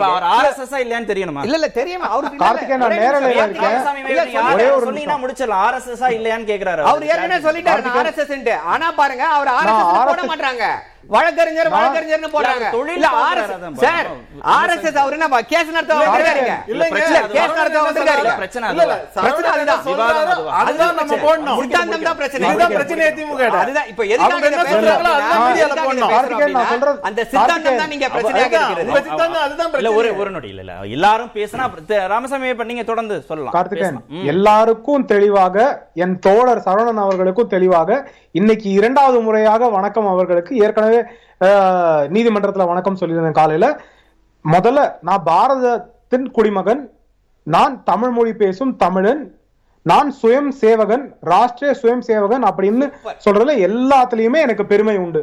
அவர் 0.00 0.22
ஆர்எஸ்எஸ் 0.22 0.74
இல்லையான்னு 0.74 1.10
தெரியணுமா 1.10 1.16
இல்ல 1.16 1.42
இல்ல 1.42 1.68
தெரியுமா 1.68 2.16
இல்ல, 2.16 2.36
கார்த்திகேயன், 2.36 2.78
நான். 2.78 2.90
நேரலையில 2.90 3.28
இருக்கேன். 3.28 4.52
ஒரே 4.52 4.70
ஒரு 4.70 4.92
நிமிஷம். 4.92 5.22
முடிச்சிடலாம் 5.22 5.64
ஆர்எஸ்எஸ் 5.66 5.98
இல்லையான்னு 6.10 6.50
கேக்குறாரு 6.50 6.82
அவர் 6.82 7.06
ஏற்கனவே 7.06 7.48
சொல்லிட்டாரு. 7.48 7.82
ஆர்எஸ்எஸ் 8.00 8.32
ஆனா 8.64 8.92
பாருங்க 8.92 9.24
அவர் 9.24 9.48
ஆர்எஸ்எஸ் 9.48 10.06
போட 10.06 10.22
மாட்டாங்க 10.22 10.64
வழக்கறிஞர் 11.04 11.68
வழக்கறிஞர்னு 11.70 12.28
போடுறாங்க 12.28 12.64
அவர் 12.64 12.74
தொழில் 12.74 13.04
அதான் 13.10 13.76
சார். 13.80 14.08
ஆர்எஸ்எஸ் 14.54 14.98
அவர் 15.00 15.14
என்ன 15.16 15.38
கேஸ் 15.50 15.70
நடத்த 15.70 15.94
வந்திருக்காருங்க 15.96 16.54
இல்லைங்க. 16.72 16.92
பிரச்சனை 16.94 17.18
இல்ல, 17.18 17.30
கேஸ் 17.34 17.56
நடத்த 17.58 17.78
வந்திருக்காருங்க 17.80 18.34
பிரச்சனை 18.40 18.64
இல்ல, 18.70 18.82
இல்ல, 18.84 18.94
அதுவா? 18.94 19.22
பிரச்சனை 19.24 19.50
அதுதான். 19.54 19.82
சொல்றாரு, 19.86 20.18
விவாதம் 20.18 20.50
அதுதான் 20.60 20.94
நம்ம 21.00 21.18
போடணும். 21.24 21.58
சித்தாந்தம் 21.62 22.06
தான் 22.08 22.18
பிரச்சனை 22.20 22.44
இதுதான் 22.48 22.74
பிரச்சனையே 22.76 23.10
திமுக 23.18 23.40
ட. 23.46 23.56
அதுதான் 23.62 23.88
இப்ப 23.92 24.02
எதுக்காக 24.06 24.28
அவங்க 24.28 24.46
என்ன 24.46 24.56
இதை 24.56 24.64
பேசுறோம் 24.64 24.76
சொல்றாங்களோ 24.76 25.10
அப்படின்னா, 25.10 25.30
அதுதான் 25.30 25.44
மீடியால 25.46 25.66
எதுக்காக 25.66 25.80
இதை 25.80 25.88
போடணும். 25.88 26.02
பேசுறோம் 26.02 26.14
கார்த்திகேயன், 26.14 26.52
நான் 26.52 26.62
அப்படின்னா, 26.62 26.74
சொல்றது- 26.74 27.04
அந்த 27.10 27.20
சித்தாந்தம் 27.24 27.48
தான் 27.48 27.62
கார்த்திகேயன். 27.62 27.92
நீங்க 27.94 28.06
பிரச்சனையாக 28.08 28.46
அதுதான், 28.46 28.68
இருக்கிறது 28.68 28.92
உங்க 28.92 29.02
சித்தாந்தம் 29.08 29.44
அதுதான் 29.46 29.68
இல்ல 29.72 29.90
ஒரு 29.90 29.98
பிரச்சனை. 30.00 30.20
ஒரு 30.22 30.30
நொடி 30.30 30.50
இல்ல 30.50 30.62
இல்ல 30.62 30.94
எல்லாரும் 30.96 31.32
பேசினா 31.34 31.66
ராமசாமி 32.12 32.48
நீங்க 32.70 32.84
தொடர்ந்து 32.84 33.16
சொல்லலாம் 33.28 33.54
கார்த்திகேயன். 33.56 34.00
எல்லாருக்கும் 34.32 35.04
தெளிவாக 35.12 35.56
என் 36.02 36.16
தோழர் 36.26 36.64
சரவணன் 36.66 37.04
அவர்களுக்கும் 37.04 37.50
தெளிவாக 37.50 37.88
இன்னைக்கு 38.34 38.68
இரண்டாவது 38.72 39.18
முறையாக 39.20 39.68
வணக்கம் 39.70 40.08
அவர்களுக்கு 40.08 40.52
ஏற்கனவே 40.64 40.89
அஹ், 41.40 42.04
நீதிமன்றத்துல 42.10 42.66
வணக்கம் 42.66 43.00
சொல்லியிருந்தேன் 43.00 43.38
காலையில 43.38 43.66
முதல்ல 44.44 44.80
நான் 45.02 45.24
பாரதத்தின் 45.24 46.26
குடிமகன் 46.30 46.82
நான் 47.46 47.74
தமிழ் 47.84 48.12
மொழி 48.12 48.32
பேசும் 48.36 48.72
தமிழன் 48.78 49.22
நான் 49.86 50.08
சுயம் 50.16 50.48
சேவகன் 50.56 51.04
ராஷ்டிரிய 51.28 51.72
சுயம் 51.76 52.02
சேவகன் 52.06 52.42
அப்படின்னு 52.48 52.86
சொல்றதுல 53.24 53.52
எல்லாத்துலயுமே 53.66 54.38
எனக்கு 54.40 54.64
பெருமை 54.66 54.94
உண்டு 54.96 55.20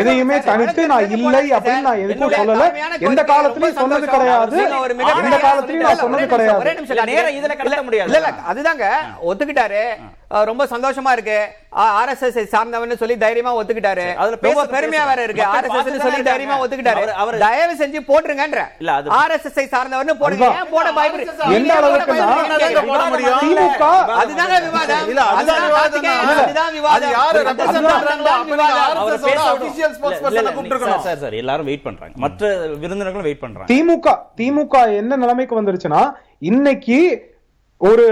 எதையுமே. 0.00 0.36
தனித்து 0.48 0.82
நான் 0.90 1.04
இல்லை 1.16 1.44
அப்படின்னு 1.56 1.86
நான். 1.86 2.02
எதுக்கும் 2.04 2.34
சொல்லல 2.38 2.66
எந்த 3.08 3.22
காலத்திலயும் 3.30 3.78
சொன்னது. 3.78 4.06
கிடையாது 4.08 4.58
எந்த 5.22 5.38
காலத்திலயும் 5.38 5.86
நான் 5.86 6.02
சொன்னது 6.02 6.26
கிடையாது 6.26 6.60
அதுதாங்க 8.50 8.84
ஒத்துக்கிட்டாரு 9.24 9.82
ரொம்ப 10.42 10.66
சந்தோஷமா 10.66 11.12
இருக்கு 11.12 11.38
ஆர்எஸ்எஸ் 11.76 12.50
சார்ந்தவன்னு 12.52 12.96
சொல்லி 12.96 13.18
தைரியமா 13.18 13.56
ஒத்துக்கிட்டாரு 13.56 14.14
அதுல 14.14 14.36
ரொம்ப 14.42 14.64
பெருமையா. 14.66 15.06
வேற 15.06 15.22
இருக்கு 15.22 15.42
ஆர்எஸ்எஸ் 15.42 16.00
சொல்லி 16.00 16.22
தைரியமா. 16.22 16.64
ஒத்துக்கிட்டாரு 16.64 17.02
அவரு- 17.22 17.38
தயவு 17.38 17.74
செஞ்சு 17.74 18.00
போட்டுருங்கன்ற 18.08 18.60
இல்ல, 18.78 18.92
அது- 18.92 19.12
ஆர்எஸ்எஸ் 19.14 19.72
சார்ந்தவன்னு 19.72 20.14
போடுங்க. 20.14 20.44
ஏன் 20.46 20.68
போட 20.70 20.90
பயப்படுறீங்க 20.90 21.52
எந்த 21.52 21.74
அளவுக்கு 21.74 22.12
போட 22.86 23.04
முடியும்? 23.04 23.38
திமுக 23.38 23.84
அதுதாங்க 24.14 24.62
விவாதம் 24.62 25.08
இல்ல, 25.08 25.22
அதுதான் 25.24 25.62
விவாதம். 25.62 26.06
அதுதான் 26.86 27.12
யாரு. 27.12 27.38
அவர் 28.96 29.18
பேச. 29.18 29.42
சார் 30.98 31.18
சார் 31.18 31.32
எல்லாரும் 31.32 31.64
வெயிட் 31.64 31.82
பண்றாங்க 31.82 32.14
மற்ற 32.16 32.56
விருந்தினர்களும் 32.56 33.22
வெயிட் 33.22 33.40
பண்றாங்க 33.40 33.74
திமுக 33.74 34.08
திமுக 34.36 34.96
என்ன 34.96 35.16
நிலைமைக்கு 35.16 35.62
வந்துருச்சுன்னா 35.62 36.12
இன்னைக்கு 36.38 36.98
ஒரு 37.78 38.04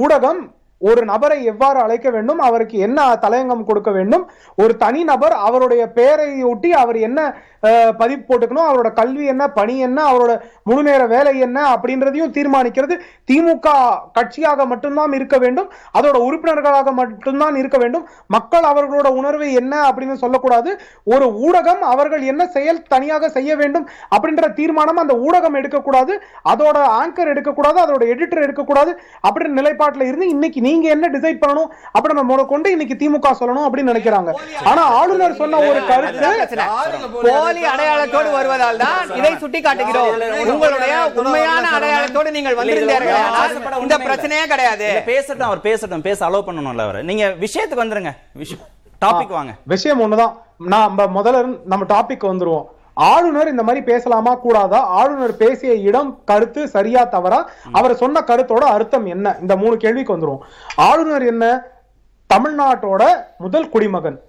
ஊடகம் 0.00 0.40
ஒரு 0.80 1.02
நபரை 1.10 1.38
எவ்வாறு 1.52 1.78
அழைக்க 1.84 2.08
வேண்டும் 2.16 2.40
அவருக்கு 2.46 2.76
என்ன 2.86 3.04
தலையங்கம் 3.24 3.66
கொடுக்க 3.68 3.90
வேண்டும் 3.98 4.24
ஒரு 4.62 4.72
தனி 4.84 5.02
நபர் 5.10 5.34
அவருடைய 5.48 5.82
பெயரை 5.98 6.28
ஒட்டி 6.52 6.70
அவர் 6.82 6.98
என்ன 7.08 7.20
பதிவு 8.00 8.20
போட்டுக்கணும் 8.28 8.66
அவரோட 8.68 8.88
கல்வி 8.98 9.24
என்ன 9.32 9.44
பணி 9.58 9.74
என்ன 9.86 9.98
அவரோட 10.10 10.32
முழு 10.68 10.82
நேர 10.88 11.02
வேலை 11.12 11.32
என்ன 11.46 11.58
அப்படின்றதையும் 11.74 12.34
தீர்மானிக்கிறது 12.36 12.94
திமுக 13.30 13.68
கட்சியாக 14.18 14.66
மட்டும்தான் 14.72 15.14
இருக்க 15.18 15.36
வேண்டும் 15.44 15.68
அதோட 15.98 16.16
உறுப்பினர்களாக 16.26 16.92
மட்டும்தான் 17.00 17.56
இருக்க 17.62 17.78
வேண்டும். 17.84 18.04
மக்கள் 18.36 18.68
அவர்களோட 18.72 19.08
உணர்வு 19.20 19.46
என்ன 19.60 19.74
அப்படின்னு 19.88 20.16
சொல்லக்கூடாது. 20.22 20.70
ஒரு 21.14 21.26
ஊடகம் 21.46 21.82
அவர்கள் 21.92 22.22
என்ன 22.32 22.42
செயல் 22.56 22.82
தனியாக 22.94 23.30
செய்ய 23.38 23.56
வேண்டும் 23.62 23.86
அப்படின்ற 24.14 24.52
தீர்மானம் 24.60 25.02
அந்த 25.04 25.16
ஊடகம் 25.26 25.58
எடுக்கக்கூடாது. 25.62 26.14
அதோட 26.52 26.76
ஆங்கர் 27.00 27.32
எடுக்கக்கூடாது 27.34 27.80
அதோட 27.84 28.02
எடிட்டர் 28.14 28.44
எடுக்கக்கூடாது 28.46 28.92
அப்படின்ற 29.26 29.58
நிலைப்பாட்டில் 29.60 30.08
இருந்து 30.10 30.28
இன்னைக்கு 30.36 30.62
நீங்க 30.66 30.86
என்ன 30.94 31.10
டிசைட் 31.14 31.42
பண்ணணும்? 31.44 31.70
அப்படின்னு 31.96 32.20
நம்ம 32.20 32.44
கொண்டு 32.52 32.70
இன்னைக்கு 32.74 32.96
திமுக 33.00 33.30
சொல்லணும் 33.40 33.66
அப்படின்னு 33.66 33.92
நினைக்கிறாங்க. 33.92 34.30
ஆனா 34.70 34.82
ஆளுநர் 35.00 35.38
சொன்ன 35.40 35.60
ஒரு 35.68 35.80
கருத்து 35.90 36.28
போலி 37.26 37.62
அடையாளத்தோடு 37.72 38.30
வருவதால் 38.38 38.80
தான் 38.84 39.14
இதை 39.20 39.32
சுட்டி 39.42 39.60
காட்டுகிறோம் 39.60 40.12
உங்களுடைய 40.54 40.94
உண்மையான 41.22 41.66
அடையாளத்தோடு 41.78 42.30
நீங்கள் 42.38 42.58
வந்திருந்தீர்கள். 42.60 43.80
இந்த 43.84 43.98
பிரச்சனையே 44.06 44.44
கிடையாது. 44.52 44.88
பேசட்டும் 45.12 45.48
அவர் 45.50 45.66
பேசட்டும். 45.68 46.06
பேச 46.08 46.18
அலோவ் 46.28 46.46
பண்ணணும்ல 46.48 46.84
அவர். 46.88 46.98
நீங்க 47.10 47.24
விஷயத்துக்கு 47.44 47.82
வந்துருங்க. 47.82 48.12
டாபிக் 49.04 49.36
வாங்க. 49.38 49.52
விஷயம் 49.74 50.00
ஒண்ணுதான். 50.04 50.32
நம்ம 50.74 51.06
முதல்ல 51.16 51.40
நம்ம 51.72 51.84
டாபிக் 51.94 52.28
வந்துருவோம். 52.28 52.66
ஆளுநர் 52.96 53.48
இந்த 53.48 53.62
மாதிரி 53.62 53.84
பேசலாமா 53.84 54.34
கூடாதா? 54.34 54.80
ஆளுநர் 54.80 55.36
பேசிய 55.36 55.74
இடம் 55.74 56.24
கருத்து 56.24 56.68
சரியா 56.68 57.04
தவறா? 57.04 57.50
அவர் 57.72 57.94
சொன்ன 57.94 58.20
கருத்தோட 58.26 58.64
அர்த்தம் 58.76 59.06
என்ன? 59.06 59.36
இந்த 59.40 59.56
மூணு 59.56 59.76
கேள்விக்கு 59.76 60.16
வந்துடும் 60.16 60.38
ஆளுநர் 60.76 61.26
என்ன? 61.26 61.66
தமிழ்நாட்டோட 62.34 63.24
முதல் 63.38 63.68
குடிமகன். 63.68 64.20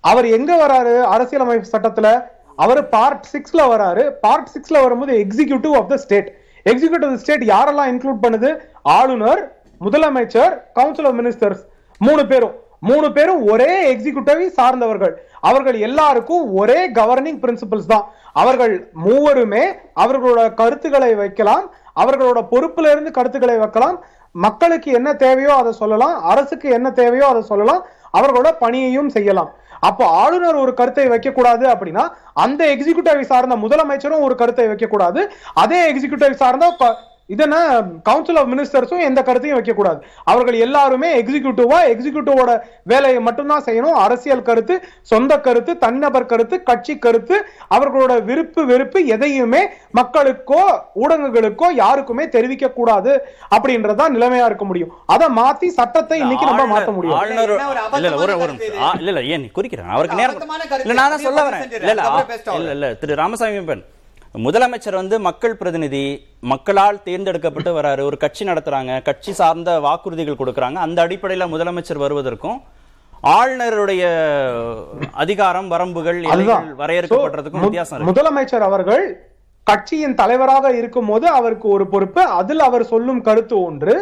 அவர் 0.00 0.26
எங்க 0.26 0.66
வராரு? 0.66 1.02
அரசியலமைப்பு 1.02 1.78
சட்டத்துல. 1.78 2.24
அவர் 2.56 2.88
பார்ட் 2.88 3.26
சிக்ஸ்ல 3.32 3.56
வராரு. 3.56 4.10
பார்ட் 4.10 4.48
சிக்ஸ்ல 4.54 4.82
வரும்போது 4.82 5.26
executive 5.26 5.74
of 5.76 5.88
the 5.88 5.96
state 5.96 6.36
executive 6.64 7.14
state 7.14 7.44
யாரெல்லாம் 7.44 7.90
இன்க்ளூட் 7.92 8.22
பண்ணுது? 8.22 8.58
ஆளுநர் 8.82 9.56
முதலமைச்சர் 9.80 10.62
கவுன்சில் 10.72 11.04
ஆஃப் 11.04 11.14
மினிஸ்டர்ஸ் 11.14 11.62
மூணு 11.98 12.26
பேரும். 12.26 12.54
மூணு 12.80 13.12
பேரும் 13.12 13.46
ஒரே 13.46 13.96
எக்ஸிகியூட்டிவ் 13.96 14.46
சார்ந்தவர்கள். 14.46 15.27
அவர்கள் 15.48 15.78
எல்லாருக்கும் 15.88 16.44
ஒரே 16.60 16.78
கவர்னிங் 16.98 17.40
பிரின்சிபல்ஸ் 17.42 17.92
தான். 17.92 18.06
அவர்கள் 18.42 18.74
மூவருமே 19.06 19.64
அவர்களோட 20.02 20.42
கருத்துக்களை 20.60 21.12
வைக்கலாம் 21.22 21.66
அவர்களோட 22.02 22.40
பொறுப்புல 22.52 22.90
இருந்து 22.94 23.10
கருத்துக்களை 23.18 23.56
வைக்கலாம். 23.64 23.96
மக்களுக்கு 24.46 24.88
என்ன 24.98 25.10
தேவையோ 25.22 25.52
அதை 25.60 25.70
சொல்லலாம் 25.82 26.16
அரசுக்கு 26.32 26.68
என்ன 26.78 26.88
தேவையோ 27.00 27.26
அதை 27.32 27.42
சொல்லலாம் 27.52 27.82
அவர்களோட 28.18 28.48
பணியையும் 28.62 29.10
செய்யலாம். 29.16 29.50
அப்போ 29.88 30.04
ஆளுநர் 30.20 30.60
ஒரு 30.62 30.72
கருத்தை 30.78 31.04
வைக்கக்கூடாது 31.12 31.64
அப்படின்னா 31.72 32.04
அந்த 32.44 32.62
எக்ஸிகியூட்டிவ் 32.74 33.20
சார்ந்த 33.32 33.56
முதலமைச்சரும் 33.64 34.24
ஒரு 34.26 34.34
கருத்தை 34.40 34.66
வைக்கக்கூடாது. 34.70 35.20
அதே 35.62 35.80
எக்ஸிகியூட்டிவ் 35.90 36.40
சார்ந்த 36.42 36.68
க- 37.28 37.34
இது 37.34 37.42
என்ன 37.42 37.56
கவுன்சில் 38.02 38.36
ஆஃப் 38.36 38.48
மினிஸ்டர்ஸும் 38.48 39.00
எந்த 39.00 39.22
கருத்தையும் 39.22 39.58
வைக்க 39.58 39.72
கூடாது 39.72 40.00
அவர்கள் 40.24 40.54
எல்லாருமே 40.54 41.22
எக்ஸிகியூட்டிவா 41.22 41.78
எக்ஸிகியூட்டிவோட 41.86 42.60
வேலையை 42.82 43.20
மட்டும்தான் 43.20 43.64
செய்யணும். 43.64 43.96
அரசியல் 43.98 44.42
கருத்து 44.42 44.74
சொந்த 45.02 45.40
கருத்து 45.40 45.78
தனிநபர் 45.78 46.26
கருத்து 46.26 46.62
கட்சி 46.62 46.98
கருத்து 46.98 47.46
அவர்களோட 47.70 48.22
விருப்பு 48.22 48.66
வெறுப்பு 48.66 49.06
எதையுமே 49.06 49.68
மக்களுக்கோ 49.94 50.62
ஊடகங்களுக்கோ 50.94 51.72
யாருக்குமே 51.74 52.28
தெரிவிக்க 52.28 52.70
கூடாது 52.70 53.12
அப்படின்றதுதான் 53.50 54.14
நிலைமையா 54.14 54.44
இருக்க 54.44 54.64
முடியும். 54.64 54.92
அதை 55.06 55.26
மாத்தி 55.36 55.66
சட்டத்தை 55.66 56.18
இன்னைக்கு 56.18 56.46
நம்ம 56.46 56.80
மாத்த 56.80 56.94
முடியும். 56.94 57.18
இல்ல 58.94 59.10
இல்ல 59.10 59.22
ஏன் 59.24 59.40
நீ 59.40 59.50
குறிக்கிறேன். 59.54 59.88
அவருக்கு 59.88 60.16
நேரம். 60.16 60.34
இல்ல 60.80 60.92
நான் 60.92 61.18
சொல்ல 61.18 61.40
வரேன். 61.50 61.62
இல்ல 62.54 62.70
இல்ல 62.70 62.94
திரு 62.94 63.14
ராமசாமி 63.14 63.60
பெண். 63.60 63.84
முதலமைச்சர் 64.44 64.96
வந்து 64.98 65.16
மக்கள் 65.26 65.54
பிரதிநிதி 65.60 66.02
மக்களால் 66.50 66.98
தேர்ந்தெடுக்கப்பட்டு 67.06 67.70
வராரு 67.76 68.02
ஒரு 68.08 68.16
கட்சி 68.24 68.42
நடத்துறாங்க 68.48 68.92
கட்சி 69.08 69.32
சார்ந்த 69.38 69.70
வாக்குறுதிகள் 69.86 70.38
கொடுக்கறாங்க. 70.40 70.78
அந்த 70.86 70.98
அடிப்படையில 71.06 71.46
முதலமைச்சர் 71.54 72.02
வருவதற்கும் 72.04 72.58
ஆளுநருடைய 73.36 74.04
அதிகாரம் 75.22 75.70
வரம்புகள் 75.72 76.20
வரையறுக்கப்படுறதுக்கும் 76.82 77.66
வித்தியாசம் 77.66 78.08
முதலமைச்சர் 78.10 78.66
அவர்கள் 78.68 79.04
கட்சியின் 79.70 80.18
தலைவராக 80.22 80.66
இருக்கும் 80.80 81.10
போது 81.12 81.26
அவருக்கு 81.38 81.68
ஒரு 81.68 81.86
பொறுப்பு. 81.94 82.22
அதில் 82.40 82.62
அவர் 82.68 82.84
சொல்லும் 82.92 83.22
கருத்து 83.26 83.56
ஒன்று. 83.62 83.94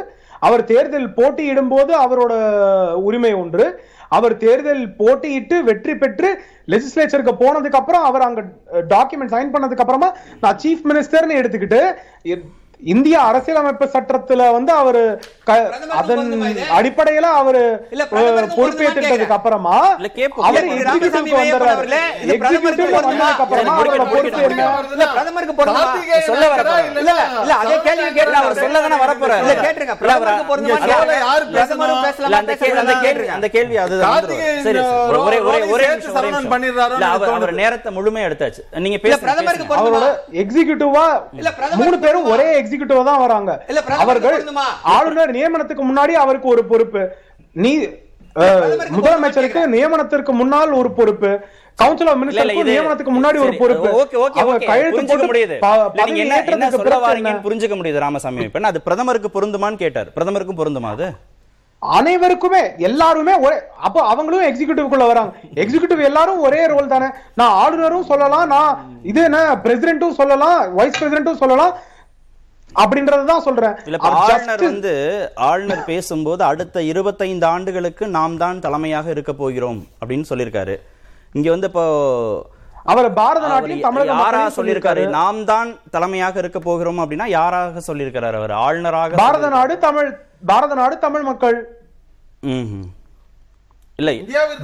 அவர் 0.47 0.63
தேர்தல் 0.71 1.15
போட்டியிடும் 1.15 1.71
போது 1.73 1.93
அவரோட 2.03 2.33
உரிமை 3.07 3.33
ஒன்று. 3.43 3.65
அவர் 4.11 4.35
தேர்தல் 4.37 4.85
போட்டியிட்டு 4.97 5.57
வெற்றி 5.63 5.95
பெற்று 5.95 6.29
லெஜிஸ்லேச்சருக்கு 6.71 7.35
போனதுக்கு 7.35 7.81
அப்புறம் 7.81 8.05
அவர் 8.05 8.23
அங்க 8.23 8.43
டாக்குமெண்ட் 8.89 9.35
சைன் 9.35 9.53
பண்ணதுக்கு 9.55 9.85
அப்புறமா 9.85 10.11
நான் 10.41 10.59
சீஃப் 10.59 10.87
மினிஸ்டர்னு 10.87 11.41
எடுத்துக்கிட்டு 11.41 11.81
இந்திய 12.81 13.21
அரசியலமைப்பு 13.21 13.85
சட்டத்துல 13.85 14.53
வந்து 14.53 14.73
அவரு 14.73 15.23
அதன்? 15.91 16.43
அடிப்படையில 16.79 17.21
அவரு 17.21 17.87
பொருந்துமான்னு 18.57 19.31
அப்புறமா. 19.31 19.97
அவர். 37.13 37.53
நேரத்தை 37.53 37.97
முழுமையா 37.97 38.29
எடுத்தாச்சு. 38.29 38.79
நீங்க 38.79 38.99
எக்ஸிகியூட்டிவா 40.33 41.23
மூணு 41.75 41.99
பேரும்? 41.99 42.25
ஒரே 42.25 42.57
எக்ஸிகியூட்டிவா 42.67 43.05
தான் 43.05 43.19
வராங்க. 43.19 43.65
அவர்கள்? 43.89 44.45
ஆளுநர் 44.83 45.31
நியமனத்துக்கு 45.31 45.81
முன்னாடி 45.81 46.11
அவருக்கு 46.11 46.49
ஒரு 46.49 46.65
பொறுப்பு. 46.65 47.09
நீ 47.53 47.79
முதலமைச்சருக்கு 48.97 49.59
நியமனத்திற்கு 49.73 50.31
முன்னால் 50.31 50.71
ஒரு 50.71 50.91
பொறுப்பு. 50.91 51.41
கவுன்சில் 51.75 52.07
ஆஃப் 52.07 52.17
மினிஸ்டருக்கு 52.17 52.69
நியமனத்துக்கு 52.69 53.11
முன்னாடி 53.23 53.39
ஒரு 53.39 53.55
பொறுப்பு. 53.59 54.09
ஓகே, 54.09 54.15
ஓகே, 54.15 54.39
அவங்க 54.39 54.65
ஓகே. 54.65 54.67
கையெழுத்து 54.67 55.05
போட்டு 55.07 55.27
முடியுது. 55.27 55.59
நீங்க 56.05 56.21
என்ன- 56.21 56.45
என்ன 56.45 56.71
சொல்ல? 56.71 56.97
வாரீங்கன்னு 56.97 57.35
புரிஞ்சுக்க 57.35 57.77
முடியுது 57.77 57.99
ராமசாமி. 57.99 58.43
இப்ப 58.43 58.59
அது 58.63 58.83
பிரதமருக்கு 58.83 59.41
பொருந்துமான்னு 59.41 59.77
கேட்டார். 59.77 60.07
பிரதமருக்கும் 60.15 60.59
பொருந்துமா 60.59 60.91
அது? 60.91 61.13
அனைவருக்குமே 61.79 62.73
எல்லாருமே 62.79 63.39
ஒரே 63.39 63.55
அப்போ 63.79 64.03
அவங்களும் 64.03 64.43
எக்ஸிகியூட்டிவ்க்குள்ள 64.43 65.07
வராங்க. 65.07 65.37
எக்ஸிகியூட்டிவ் 65.55 66.03
எல்லாரும் 66.03 66.39
ஒரே 66.39 66.67
ரோல் 66.67 66.87
தானே. 66.87 67.07
நான் 67.35 67.51
ஆளுநரும் 67.51 68.05
சொல்லலாம் 68.05 68.47
நான் 68.47 68.99
இது 69.03 69.23
என்ன 69.23 69.61
பிரசிடென்ட்டும் 69.65 70.13
சொல்லலாம் 70.13 70.75
வைஸ் 70.75 71.05
பிரசிடென்ட்டும் 71.05 71.37
சொல்லலாம். 71.37 71.75
அப்படின்றதுதான் 72.83 73.45
சொல்றேன். 73.47 73.77
இல்ல 73.89 73.99
ஆளுநர் 74.23 74.65
வந்து 74.71 74.95
ஆளுநர் 75.51 75.87
பேசும்போது 75.91 76.43
அடுத்த 76.51 76.83
இருபத்தைந்து 76.91 77.47
ஆண்டுகளுக்கு 77.47 78.07
நாம் 78.19 78.37
தான் 78.43 78.63
தலைமையாக 78.67 79.11
இருக்க 79.11 79.33
போகிறோம் 79.43 79.81
அப்படின்னு 80.01 80.29
சொல்லியிருக்காரு. 80.31 80.77
இங்க 81.39 81.49
வந்து 81.55 81.71
இப்போ 81.71 81.85
அவர் 82.93 83.09
பாரத 83.21 83.45
அவர் 83.45 83.53
நாட்டையும் 83.53 83.87
தமிழக 83.87 84.19
யாரா 84.21 84.43
சொல்லியிருக்காரு. 84.57 85.05
நாம் 85.19 85.39
தான் 85.53 85.71
தலைமையாக 85.95 86.39
இருக்க 86.43 86.59
போகிறோம் 86.69 87.01
அப்படின்னா 87.05 87.27
யாராக 87.39 87.83
சொல்லியிருக்காரு 87.89 88.39
அவர்? 88.41 88.55
ஆளுநராக 88.67 89.19
பாரத 89.23 89.49
நாடு 89.57 89.77
தமிழ் 89.87 90.11
பாரத 90.53 90.75
நாடு 90.83 90.97
தமிழ் 91.07 91.27
மக்கள். 91.31 91.59
ம்ஹும். 92.57 92.87
இல்லை. 94.01 94.15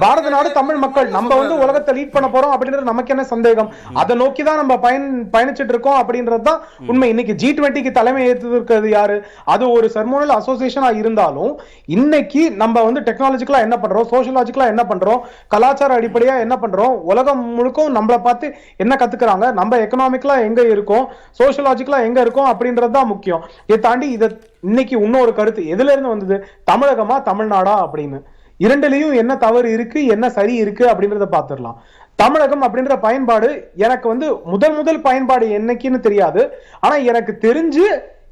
பாரத 0.01 0.29
நாடு 0.33 0.49
தமிழ் 0.57 0.79
மக்கள். 0.81 1.07
நம்ம 1.15 1.35
வந்து 1.37 1.55
உலகத்தை 1.63 1.91
லீட் 1.97 2.11
பண்ண 2.15 2.27
போறோம் 2.33 2.51
அப்படின்றது 2.55 2.89
நமக்கு 2.89 3.13
என்ன 3.13 3.23
சந்தேகம்? 3.23 3.69
அதை 4.01 4.15
நோக்கி 4.15 4.43
தான் 4.43 4.59
நம்ம 4.61 4.77
பயன் 4.83 5.07
பயணிச்சிட்டு 5.35 5.73
இருக்கோம் 5.73 5.97
அப்படின்றது 6.01 6.43
தான் 6.49 6.59
உண்மை. 6.89 7.09
இன்னைக்கு 7.09 7.33
ஜி 7.33 7.49
டுவெண்ட்டிக்கு 7.57 7.91
தலைமை 7.91 8.27
ஏற்று 8.27 8.51
இருக்கிறது 8.55 8.89
யாரு? 8.89 9.15
அது 9.53 9.71
ஒரு 9.71 9.87
செர்மோனல் 9.95 10.33
அசோசியேஷனா 10.39 10.97
இருந்தாலும் 11.01 11.53
இன்னைக்கு 11.85 12.51
நம்ம 12.61 12.83
வந்து 12.83 13.01
டெக்னாலஜிக்கலா 13.07 13.61
என்ன 13.67 13.77
பண்றோம்? 13.85 14.07
சோஷியலாஜிக்கலா 14.13 14.67
என்ன 14.73 14.85
பண்றோம்? 14.91 15.23
கலாச்சார 15.47 15.97
அடிப்படையா 15.99 16.39
என்ன 16.39 16.57
பண்றோம்? 16.65 16.93
உலகம் 17.13 17.43
முழுக்கும் 17.57 17.91
நம்மளை 17.97 18.21
பார்த்து 18.27 18.55
என்ன 18.77 18.95
கத்துக்கிறாங்க? 18.95 19.53
நம்ம 19.61 19.77
எக்கனாமிக்கலா 19.77 20.37
எங்க 20.49 20.61
இருக்கோம்? 20.61 21.07
சோஷியலாஜிக்கலா 21.41 22.01
எங்க 22.09 22.21
இருக்கோம் 22.21 22.51
அப்படின்றது 22.53 22.97
தான் 22.99 23.11
முக்கியம். 23.13 23.43
இதை 23.65 23.79
தாண்டி 23.79 24.09
இதை 24.09 24.29
இன்னைக்கு 24.61 24.95
இன்னொரு 24.99 25.33
கருத்து. 25.33 25.63
எதுல 25.75 25.91
இருந்து 25.91 26.13
வந்தது? 26.15 26.37
தமிழகமா? 26.71 27.17
தமிழ்நாடா? 27.31 27.75
அப்படின்னு. 27.87 28.21
இரண்டுலையும் 28.65 29.13
என்ன 29.21 29.33
தவறு 29.45 29.67
இருக்கு 29.75 29.99
என்ன 30.15 30.25
சரி 30.37 30.55
இருக்கு 30.63 30.85
அப்படின்றத 30.91 31.27
பார்த்துடலாம் 31.35 31.77
தமிழகம் 32.21 32.63
அப்படின்ற 32.65 32.95
பயன்பாடு 33.05 33.49
எனக்கு 33.85 34.07
வந்து 34.11 34.27
முதல் 34.53 34.75
முதல் 34.79 34.99
பயன்பாடு 35.07 35.45
என்னைக்குன்னு 35.57 35.99
தெரியாது. 36.07 36.41
ஆனா 36.85 36.95
எனக்கு 37.11 37.33
தெரிஞ்சு 37.45 37.85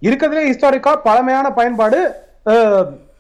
இருக்கிறதுலே 0.07 0.43
ஹிஸ்டாரிக்கா 0.49 0.91
பழமையான 1.07 1.47
பயன்பாடு 1.59 1.99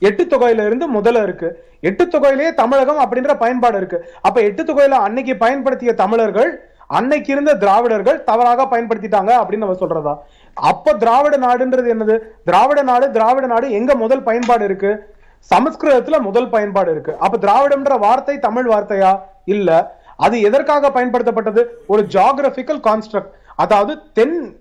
எட்டு 0.09 0.23
தொகையில 0.33 0.65
இருந்து 0.67 0.85
முதல்ல 0.97 1.23
இருக்கு. 1.27 1.49
எட்டு 1.89 2.03
தொகையிலேயே 2.13 2.51
தமிழகம் 2.59 3.01
அப்படின்ற 3.03 3.31
பயன்பாடு 3.43 3.77
இருக்கு. 3.81 3.97
அப்ப 4.27 4.37
எட்டு 4.49 4.63
தொகையில 4.69 4.99
அன்னைக்கு 5.07 5.33
பயன்படுத்திய 5.43 5.93
தமிழர்கள் 6.03 6.51
அன்னைக்கு 6.99 7.29
இருந்த 7.33 7.51
திராவிடர்கள் 7.63 8.17
தவறாக 8.29 8.61
பயன்படுத்திட்டாங்க 8.71 9.31
அப்படின்னு 9.41 9.65
நம்ம 9.65 9.77
சொல்றதா? 9.81 10.13
அப்ப 10.57 10.93
திராவிட 11.03 11.35
நாடுன்றது 11.45 11.87
என்னது? 11.93 12.15
திராவிட 12.47 12.79
நாடு 12.89 13.05
திராவிட 13.17 13.45
நாடு 13.53 13.67
எங்க 13.79 13.91
முதல் 14.03 14.25
பயன்பாடு 14.27 14.65
இருக்கு? 14.69 14.91
சமஸ்கிருதத்துல 15.49 16.19
முதல் 16.19 16.49
பயன்பாடு 16.49 16.91
இருக்கு. 16.91 17.17
அப்ப 17.17 17.37
திராவிடம்ன்ற 17.37 17.99
வார்த்தை 17.99 18.39
தமிழ் 18.39 18.69
வார்த்தையா? 18.69 19.19
இல்ல. 19.45 19.99
அது 20.17 20.41
எதற்காக 20.41 20.89
பயன்படுத்தப்பட்டது? 20.89 21.63
ஒரு 21.87 22.03
ஜியாகிரபிக்கல் 22.03 22.81
கான்ஸ்ட்ரக்ட் 22.87 23.31
அதாவது 23.55 23.99
தென் 24.13 24.57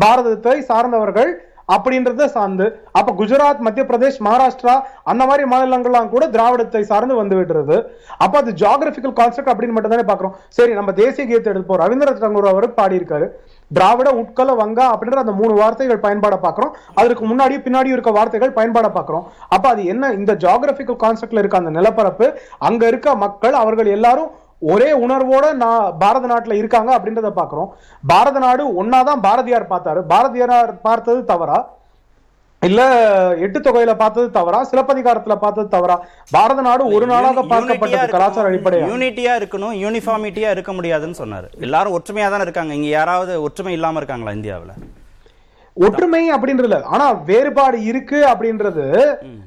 பாரதத்தை 0.00 0.58
சார்ந்தவர்கள் 0.58 1.52
அப்படின்றத 1.72 2.24
சார்ந்து. 2.24 2.80
அப்ப 2.92 3.24
குஜராத் 3.24 3.58
மத்திய 3.58 3.86
பிரதேஷ் 3.86 4.18
மகாராஷ்டிரா 4.24 4.80
அந்த 5.02 5.26
மாதிரி 5.26 5.48
மாநிலங்கள்லாம் 5.48 6.08
கூட 6.08 6.26
திராவிடத்தை 6.26 6.80
சார்ந்து 6.80 7.14
வந்து 7.14 7.36
விடுறது. 7.36 7.86
அப்ப 8.18 8.38
அது 8.38 8.52
ஜாகிரபிக்கல் 8.52 9.12
கான்செப்ட் 9.12 9.48
அப்படின்னு 9.48 9.70
மட்டும் 9.70 9.94
தானே 9.94 10.02
பாக்குறோம். 10.02 10.34
சரி 10.48 10.72
நம்ம 10.72 10.92
தேசிய 10.92 11.26
கீதத்தை 11.26 11.52
எடுப்போம் 11.52 11.80
ரவீந்திரநாத் 11.84 12.24
தங்கூர் 12.24 12.48
அவர் 12.48 12.74
பாடியிருக்காரு. 12.74 13.28
திராவிட 13.70 14.08
உட்கல 14.20 14.50
வங்கா 14.58 14.86
அப்படின்ற 14.92 15.18
அந்த 15.18 15.32
மூணு 15.32 15.54
வார்த்தைகள் 15.54 16.02
பயன்பாட 16.02 16.36
பாக்குறோம் 16.42 16.72
அதற்கு 16.94 17.24
முன்னாடி 17.26 17.54
பின்னாடி 17.64 17.90
இருக்க 17.92 18.10
வார்த்தைகள் 18.10 18.52
பயன்பாட 18.52 18.88
பாக்குறோம் 18.90 19.24
அப்ப 19.48 19.68
அது 19.68 19.84
என்ன? 19.84 20.12
இந்த 20.12 20.32
ஜியாகிரபிக்கல் 20.34 21.02
கான்செப்ட்ல 21.02 21.38
இருக்க 21.38 21.56
அந்த 21.56 21.70
நிலப்பரப்பு 21.70 22.26
அங்க 22.60 22.82
இருக்க 22.86 23.14
மக்கள் 23.16 23.54
அவர்கள் 23.54 23.88
எல்லாரும் 23.88 24.30
ஒரே 24.72 24.90
உணர்வோட 25.04 25.46
நான் 25.54 25.96
பாரத 25.98 26.26
நாட்டுல 26.26 26.54
இருக்காங்க 26.54 26.90
அப்படின்றத 26.96 27.30
பாக்குறோம் 27.34 27.70
பாரத 28.04 28.38
நாடு 28.38 28.82
ஒன்னாதான் 28.82 29.20
பாரதியார் 29.20 29.72
பார்த்தாரு. 29.72 30.00
பாரதியார் 30.06 30.72
பார்த்தது 30.80 31.24
தவறா? 31.24 31.58
இல்ல 32.64 32.82
எட்டு 33.38 33.58
தொகையில 33.60 33.96
பார்த்தது 33.96 34.30
தவறா? 34.30 34.68
சிலப்பதிகாரத்துல 34.72 35.36
பார்த்தது 35.36 35.68
தவறா? 35.68 35.96
பாரத 36.30 36.60
நாடு 36.60 36.86
ஒரு 36.86 37.06
நாளாக 37.06 37.42
பார்க்கப்பட்டது 37.42 38.08
கலாச்சார 38.08 38.50
அடிப்படையா? 38.50 38.86
யூனிட்டியா 38.86 39.32
இருக்கணும் 39.40 39.78
யூனிஃபார்மிட்டியா 39.84 40.50
இருக்க 40.50 40.72
முடியாதுன்னு 40.72 41.20
சொன்னாரு. 41.24 41.48
எல்லாரும் 41.60 41.92
ஒற்றுமையா 41.92 42.30
தானே 42.30 42.42
இருக்காங்க. 42.42 42.74
இங்க 42.74 42.86
யாராவது 42.86 43.42
ஒற்றுமை 43.42 43.72
இல்லாம 43.72 43.96
இருக்காங்களா 43.96 44.32
இந்தியாவுல? 44.32 44.74
ஒற்றுமை 45.76 46.20
அப்படின்றது 46.34 46.76
ஆனா 46.94 47.06
வேறுபாடு 47.28 47.78
இருக்கு 47.90 48.18
அப்படின்றது 48.32 48.84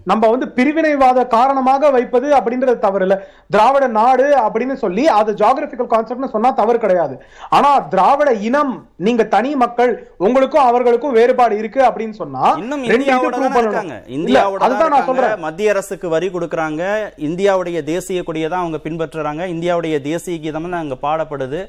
நம்ம 0.10 0.24
வந்து 0.32 0.48
பிரிவினைவாத 0.58 1.28
காரணமாக 1.28 1.90
வைப்பது 1.96 2.28
அப்படின்றது 2.38 2.78
தவறு 2.86 3.06
இல்ல 3.06 3.16
திராவிட 3.54 3.88
நாடு 4.00 4.26
அப்படின்னு 4.46 4.76
சொல்லி 4.84 5.04
அது 5.20 5.32
ஜியாகிரபிக்கல் 5.42 5.92
கான்செப்ட்னு 5.94 6.34
சொன்னா 6.34 6.52
தவறு 6.60 6.78
கிடையாது. 6.84 7.16
ஆனா 7.58 7.72
திராவிட 7.94 8.32
இனம் 8.50 8.74
நீங்க 9.08 9.24
தனி 9.36 9.56
மக்கள் 9.64 9.92
உங்களுக்கும் 10.18 10.68
அவர்களுக்கும் 10.70 11.18
வேறுபாடு 11.20 11.58
இருக்கு 11.62 11.82
அப்படின்னு 11.90 12.18
சொன்னா 12.22 12.46
இன்னும் 12.64 12.86
இந்தியாவோட 12.98 14.62
அதுதான் 14.68 14.94
நான் 14.96 15.10
சொல்றேன். 15.10 15.40
மத்திய 15.48 15.74
அரசுக்கு 15.76 16.10
வரி 16.16 16.30
கொடுக்கறாங்க. 16.36 16.84
இந்தியாவுடைய 17.30 17.78
தேசிய 17.94 18.24
கொடியை 18.24 18.50
தான் 18.50 18.64
அவங்க 18.66 18.80
பின்பற்றுறாங்க. 18.86 19.44
இந்தியாவுடைய 19.56 19.98
தேசிய 20.12 20.38
கீதம் 20.46 20.72
அங்க 20.84 20.98
பாடப்படுது. 21.08 21.62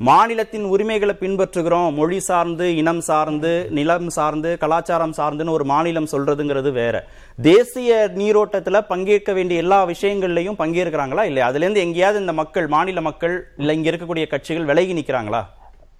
மாநிலத்தின் 0.00 0.64
உரிமைகளை 0.64 1.14
பின்பற்றுகிறோம். 1.20 1.94
மொழி 1.94 2.20
சார்ந்து 2.20 2.76
இனம் 2.76 3.00
சார்ந்து 3.00 3.68
நிலம் 3.70 4.10
சார்ந்து 4.10 4.58
கலாச்சாரம் 4.58 5.14
சார்ந்துன்னு 5.16 5.50
ஒரு 5.50 5.64
மாநிலம் 5.64 6.06
சொல்றதுங்கிறது 6.06 6.72
வேற. 6.72 7.06
தேசிய 7.38 8.10
நீரோட்டத்துல 8.16 8.80
பங்கேற்க 8.80 9.32
வேண்டிய 9.32 9.60
எல்லா 9.60 9.84
விஷயங்கள்லயும் 9.84 10.58
பங்கேற்கிறாங்களா? 10.58 11.22
இல்லையா? 11.22 11.46
அதுல 11.46 11.64
இருந்து 11.64 11.80
எங்கேயாவது 11.80 12.20
இந்த 12.20 12.32
மக்கள் 12.32 12.68
மாநில 12.68 13.00
மக்கள் 13.00 13.54
இல்ல 13.56 13.72
இங்க 13.72 13.90
இருக்கக்கூடிய 13.90 14.26
கட்சிகள் 14.26 14.64
விலகி 14.64 14.94
நிக்கிறாங்களா? 14.94 15.42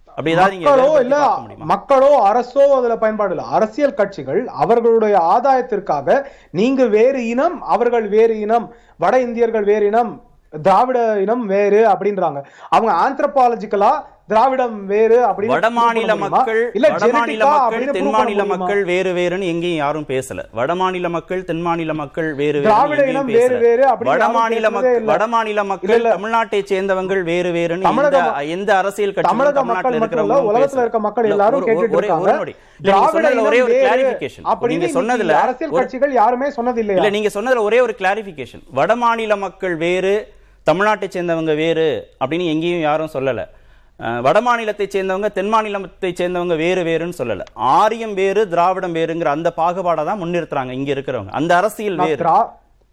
அப்படி 0.08 0.34
ஏதாவது 0.34 0.54
நீங்க 0.54 0.68
மக்களோ 0.70 1.00
இல்ல? 1.00 1.16
மக்களோ 1.64 2.12
அரசோ 2.30 2.62
அதுல 2.78 2.96
பயன்பாடு 2.96 3.34
இல்ல. 3.34 3.42
அரசியல் 3.42 3.94
கட்சிகள் 3.94 4.46
அவர்களுடைய 4.46 5.18
ஆதாயத்திற்காக 5.34 6.24
நீங்க 6.50 6.86
வேறு 6.86 7.26
இனம் 7.26 7.62
அவர்கள் 7.62 8.08
வேறு 8.08 8.40
இனம் 8.40 8.74
வட 8.96 9.20
இந்தியர்கள் 9.20 9.64
வேறு 9.64 9.86
இனம் 9.86 10.10
திராவிட 10.52 10.98
இனம் 11.22 11.46
வேறு 11.48 11.80
அப்படின்றாங்க 11.90 12.38
அவங்க 12.72 12.92
ஆந்த்ரபாலஜிக்கலா 13.02 13.90
திராவிடம் 14.28 14.74
வேறு 14.86 15.18
அப்படின்னு 15.26 15.52
வட 15.52 15.68
மாநில 15.72 16.00
prove 16.04 16.14
பண்ண 16.14 16.16
முடியுமா? 16.16 16.28
மக்கள் 16.34 16.58
இல்ல 16.76 16.86
வட 16.94 17.06
மாநில 17.08 17.36
genetic-ஆ 17.36 17.52
மக்கள் 17.52 17.66
அப்படின்னு 17.66 17.92
தென் 17.92 18.02
prove 18.02 18.08
பண்ண 18.08 18.18
மாநில 18.18 18.40
முடியுமா? 18.40 18.56
மக்கள் 18.56 18.80
வேறு 18.90 19.10
வேறுன்னு 19.18 19.46
எங்கேயும் 19.52 19.80
யாரும் 19.82 20.06
பேசல 20.10 20.42
வட 20.58 20.74
மாநில 20.80 21.08
மக்கள் 21.14 21.42
தென் 21.48 21.62
மாநில 21.66 21.92
மக்கள் 22.00 22.28
வேறு 22.40 22.58
திராவிட 22.66 22.98
வேறு 22.98 23.12
இனம் 23.12 23.30
வேறு 23.30 23.38
பேசல 23.40 23.60
வேறு 23.64 23.84
அப்படின்னு 23.84 24.10
வட 24.10 24.20
யாரும் 24.20 24.36
மாநில 24.38 24.60
பேசுனதே 24.60 24.74
மக்கள் 24.76 24.98
இல்ல. 25.00 25.10
வட 25.12 25.26
மாநில 25.34 25.52
இல்ல, 25.54 25.64
மக்கள். 25.64 26.04
தமிழ்நாட்டை 26.10 26.60
சேர்ந்தவங்கள் 26.72 27.22
வேறு 27.30 27.52
வேறுன்னு 27.56 27.92
எந்த 28.54 28.70
அரசியல் 28.80 29.14
கட்சி 29.14 29.28
தமிழக 29.30 29.64
மக்கள் 29.66 29.96
இல்ல 29.96 30.38
உலகத்துல 30.50 30.84
இருக்க 30.84 31.00
மக்கள் 31.08 31.30
எல்லாரும் 31.32 31.66
கேட்டுட்டு 31.68 31.98
இருக்காங்க 32.00 32.30
திராவிட 32.30 32.54
திராவிட 32.88 33.44
ஒரே 33.48 33.60
ஒரு 33.66 33.74
கிளாரிபிகேஷன் 33.82 34.46
நீங்க 34.72 34.90
சொன்னதுல 34.96 35.38
அரசியல் 35.44 35.76
கட்சிகள் 35.78 36.12
யாருமே 36.20 36.50
சொன்னது 36.58 36.82
இல்ல 36.86 37.10
நீங்க 37.16 37.30
சொன்னதுல 37.36 37.64
ஒரே 37.68 37.80
ஒரு 37.86 37.94
கிளாரிபிகேஷன் 38.00 38.64
வட 38.78 38.96
மாநில 39.04 39.36
மக்கள் 39.44 39.76
வேறு 39.82 40.14
தமிழ்நாட்டை 40.68 41.08
சேர்ந்தவங்க 41.16 41.54
வேறு 41.62 41.86
அப்படின்னு 42.20 42.52
எங்கேயும் 42.54 42.86
யாரும் 42.88 43.14
சொல்லல. 43.16 43.44
வட 44.24 44.38
மாநிலத்தை 44.46 44.86
சேர்ந்தவங்க 44.94 45.28
தென் 45.36 45.50
மாநிலத்தை 45.52 46.10
சேர்ந்தவங்க 46.20 46.56
வேறு 46.64 46.82
வேறுன்னு 46.88 47.18
சொல்லல. 47.20 47.44
ஆரியம் 47.78 48.14
வேறு 48.20 48.42
திராவிடம் 48.54 48.96
வேறுங்கிற 48.98 49.30
அந்த 49.36 49.50
பாகுபாடை 49.60 50.04
தான் 50.08 50.20
முன்னிறுத்துறாங்க 50.22 50.72
இங்க 50.80 50.90
இருக்கிறவங்க. 50.96 51.34
அந்த 51.40 51.52
அரசியல் 51.60 52.00
வேறு. 52.06 52.24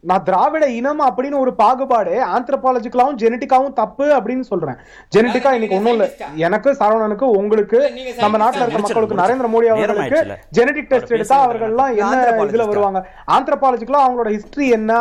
நான் 0.10 0.26
திராவிட 0.26 0.66
இனம் 0.78 1.00
அப்படின்னு 1.06 1.38
ஒரு 1.44 1.52
பாகுபாடு 1.62 2.12
ஆந்த்ரபாலஜிக்கலாவும் 2.38 3.20
ஜெனட்டிக்காவும் 3.22 3.76
தப்பு 3.80 4.06
அப்படின்னு 4.16 4.46
சொல்றேன். 4.50 4.78
ஜெனட்டிக்கா 5.16 5.52
இன்னைக்கு 5.58 5.78
ஒண்ணும் 5.78 5.96
இல்ல. 5.96 6.08
எனக்கு 6.48 6.70
சரவணனுக்கு 6.82 7.28
உங்களுக்கு 7.40 7.80
நம்ம 8.24 8.40
நாட்டுல 8.44 8.66
இருக்க 8.66 8.82
மக்களுக்கு. 8.84 9.20
நரேந்திர 9.22 9.50
மோடி 9.54 9.70
அவர்களுக்கு. 9.74 10.20
ஜெனடிக் 10.58 10.92
டெஸ்ட் 10.92 11.16
எடுத்தா 11.18 11.40
அவர்கள் 11.46 11.72
எல்லாம் 11.74 11.94
என்ன 12.02 12.20
இதுல? 12.50 12.68
வருவாங்க? 12.74 13.02
ஆந்த்ரபாலஜிக்கலா 13.38 14.04
அவங்களோட 14.06 14.32
ஹிஸ்டரி 14.36 14.68
என்ன? 14.80 15.00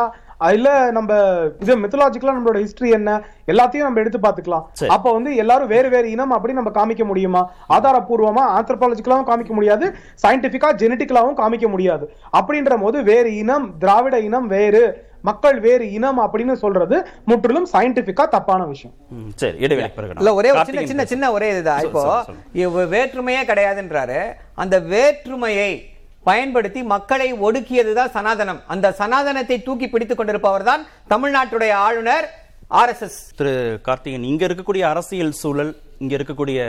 இல்ல 0.57 0.68
நம்ம 0.97 1.12
இது 1.64 1.77
மித்தலாஜிக்கலா 1.85 2.35
நம்மளோட 2.37 2.59
ஹிஸ்டரி 2.64 2.90
என்ன 2.99 3.11
எல்லாத்தையும் 3.53 3.88
நம்ம 3.88 4.01
எடுத்து 4.03 4.20
பாத்துக்கலாம். 4.27 4.66
அப்ப 4.97 5.12
வந்து 5.16 5.31
எல்லாரும் 5.44 5.73
வேறு 5.75 5.88
வேறு 5.94 6.11
இனம் 6.16 6.35
அப்படி 6.37 6.59
நம்ம 6.59 6.73
காமிக்க 6.81 7.05
முடியுமா? 7.11 7.42
ஆதாரப்பூர்வமா 7.77 8.44
ஆந்த்ரபாலஜிக்கலாவும் 8.59 9.31
காமிக்க 9.31 9.55
முடியாது 9.59 9.88
சயின்டிபிக்கா 10.25 10.70
ஜெனட்டிக்கலாவும் 10.83 11.40
காமிக்க 11.42 11.68
முடியாது. 11.75 12.07
அப்படின்ற 12.40 12.81
போது 12.85 13.01
வேறு 13.11 13.33
இனம் 13.42 13.66
திராவிட 13.85 14.18
இனம் 14.29 14.49
வேறு 14.57 14.85
மக்கள் 15.29 15.59
வேறு 15.66 15.85
இனம் 15.97 16.18
அப்படின்னு 16.23 16.55
சொல்றது 16.62 16.97
முற்றிலும் 17.31 17.68
சயின்டிபிக்கா 17.73 18.25
தப்பான 18.37 18.62
விஷயம். 18.73 18.94
இல்ல 20.20 20.35
ஒரே 20.40 20.51
சின்ன 20.68 20.85
சின்ன 20.90 21.05
சின்ன 21.12 21.31
ஒரே 21.37 21.49
இதுதான். 21.55 21.83
இப்போ 21.87 22.85
வேற்றுமையே 22.94 23.42
கிடையாதுன்றாரு. 23.51 24.20
அந்த 24.64 24.79
வேற்றுமையை 24.92 25.70
பயன்படுத்தி 26.25 26.83
மக்களை 26.83 27.35
ஒடுக்கியதுதான் 27.35 28.11
சனாதனம். 28.15 28.61
அந்த 28.67 28.93
சனாதனத்தை 28.93 29.63
தூக்கி 29.63 29.89
பிடித்துக் 29.89 30.17
கொண்டிருப்பவர் 30.17 30.63
தான் 30.63 30.87
தமிழ்நாட்டுடைய 31.11 31.71
ஆளுநர் 31.71 32.31
ஆர்எஸ்எஸ் 32.71 33.37
திரு 33.37 33.81
கார்த்திகன் 33.85 34.23
இங்க 34.23 34.47
இருக்கக்கூடிய 34.47 34.81
அரசியல் 34.81 35.33
சூழல் 35.33 35.77
இங்க 35.99 36.17
இருக்கக்கூடிய 36.17 36.65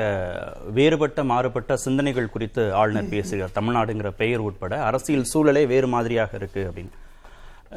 வேறுபட்ட 0.71 1.23
மாறுபட்ட 1.23 1.77
சிந்தனைகள் 1.77 2.29
குறித்து 2.29 2.73
ஆளுநர் 2.73 3.09
பேசுகிறார். 3.09 3.49
தமிழ்நாடுங்கிற 3.59 4.09
பெயர் 4.09 4.39
உட்பட 4.39 4.83
அரசியல் 4.83 5.25
சூழலே 5.33 5.67
வேறு 5.67 5.87
மாதிரியாக 5.87 6.37
இருக்கு 6.37 6.71
அப்படின்னு. 6.73 6.89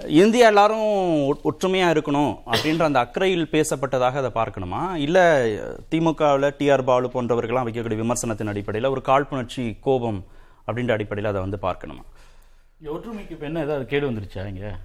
இந்தியா 0.07 0.47
எல்லாரும் 0.47 1.27
ஒ- 1.27 1.51
ஒற்றுமையா 1.51 1.93
இருக்கணும் 1.93 2.37
அப்படின்ற 2.53 2.83
அந்த 2.83 2.99
அக்கறையில் 2.99 3.49
பேசப்பட்டதாக 3.53 4.13
அதை 4.13 4.31
பார்க்கணுமா? 4.35 4.95
இல்ல 4.95 5.45
திமுகவில் 5.91 6.55
டிஆர் 6.59 6.83
பாலு 6.83 7.11
போன்றவர்கள்லாம் 7.15 7.67
வைக்கக்கூடிய 7.69 7.97
விமர்சனத்தின் 7.97 8.47
அடிப்படையில் 8.47 8.91
ஒரு 8.91 9.03
காழ்ப்புணர்ச்சி 9.03 9.77
கோபம் 9.81 10.25
அப்படின்ற 10.69 10.91
அடிப்படையில் 10.91 11.35
அதை 11.35 11.49
வந்து 11.49 11.59
பார்க்கணுமா? 11.63 12.03
ஒற்றுமைக்கு 12.85 13.31
இப்போ 13.31 13.47
என்ன 13.47 13.61
ஏதாவது 13.61 13.87
கேடு 13.87 14.11
வந்துருச்சா 14.11 14.47
இங்க? 14.47 14.79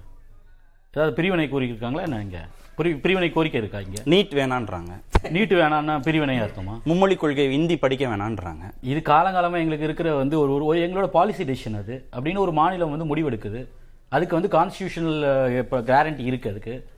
ஏதாவது 0.90 1.14
பிரிவினை 1.14 1.48
கோரிக்கை 1.48 1.76
இருக்காங்களா 1.76 2.02
என்ன 2.02 2.22
இங்க? 2.22 2.46
பிரி- 2.76 3.00
பிரிவினை 3.00 3.32
கோரிக்கை 3.32 3.60
இருக்கா 3.60 3.80
இங்க? 3.80 4.02
நீட் 4.04 4.40
வேணான்றாங்க. 4.40 5.02
நீட்டு 5.30 5.56
வேணாம்னா 5.56 6.00
பிரிவினை 6.00 6.40
அர்த்தமா? 6.40 6.80
மும்மொழி 6.84 7.16
கொள்கை 7.16 7.52
இந்தி 7.52 7.76
படிக்க 7.76 8.06
வேணான்றாங்க. 8.06 8.72
இது 8.80 9.00
காலங்காலமா 9.04 9.56
எங்களுக்கு 9.56 9.84
இருக்கிற 9.84 10.14
வந்து 10.14 10.40
ஒரு 10.40 10.78
ஒரு- 10.78 10.90
எங்களோட 10.90 11.06
பாலிசி 11.06 11.44
டெசிஷன் 11.44 11.76
அது. 11.76 12.08
அப்படின்னு 12.12 12.38
ஒரு 12.38 12.52
மாநிலம் 12.52 12.96
வந்து 12.96 13.16
முடிவெடுக்குது. 13.16 13.68
அதுக்கு 14.08 14.40
வந்து 14.40 14.58
கான்ஸ்டியூஷனல் 14.58 15.58
இப்போ 15.58 15.80
கேரண்டி 15.80 16.18
இருக்கு 16.18 16.50
அதுக்கு. 16.50 16.88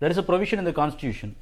தெர் 0.00 0.08
இஸ் 0.08 0.18
அ 0.18 0.22
ப்ரொவிஷன் 0.22 0.58
இந்த 0.58 0.70
கான்ஸ்டியூஷன் 0.70 1.32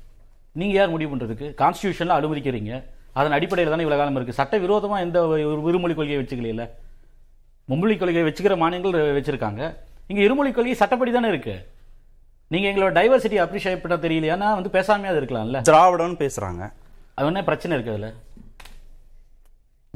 நீங்க 0.53 0.75
யார் 0.75 0.91
முடிவு 0.91 1.17
பண்றதுக்கு? 1.17 1.55
கான்ஸ்டியூஷன்ல 1.59 2.13
அனுமதிக்கிறீங்க. 2.13 2.85
அதன் 3.13 3.33
அடிப்படையில் 3.33 3.73
தானே 3.73 3.83
இவ்வளவு 3.83 3.97
காலம் 3.97 4.15
இருக்கு. 4.15 4.33
சட்ட 4.33 4.59
விரோதமா 4.59 4.99
எந்த 4.99 5.27
ஒரு 5.27 5.63
இருமொழி 5.63 5.95
கொள்கையை 5.95 6.23
வச்சுக்கல 6.23 6.71
மும்மொழி 7.69 7.97
கொள்கையை 7.97 8.25
வச்சுக்கிற 8.25 8.57
மாநிலங்கள் 8.57 9.21
வச்சிருக்காங்க. 9.21 9.75
இங்க 10.07 10.23
இருமொழி 10.23 10.51
கொள்கை 10.51 10.75
சட்டப்படி 10.75 11.13
தானே 11.13 11.29
இருக்கு. 11.29 11.67
நீங்க 12.49 12.69
எங்களோட 12.69 12.95
டைவர்சிட்டி 12.95 13.37
அப்ரிஷியேட் 13.45 13.83
பண்ண 13.85 14.09
தெரியலையானா 14.09 14.55
வந்து 14.55 14.71
பேசாமையாவது 14.79 15.21
இருக்கலாம்ல. 15.23 15.61
திராவிடம்னு 15.71 16.21
பேசுறாங்க. 16.25 16.73
அது 17.15 17.27
என்ன 17.27 17.45
பிரச்சனை 17.45 17.79
இருக்கு 17.79 17.95
அதுல. 17.95 18.13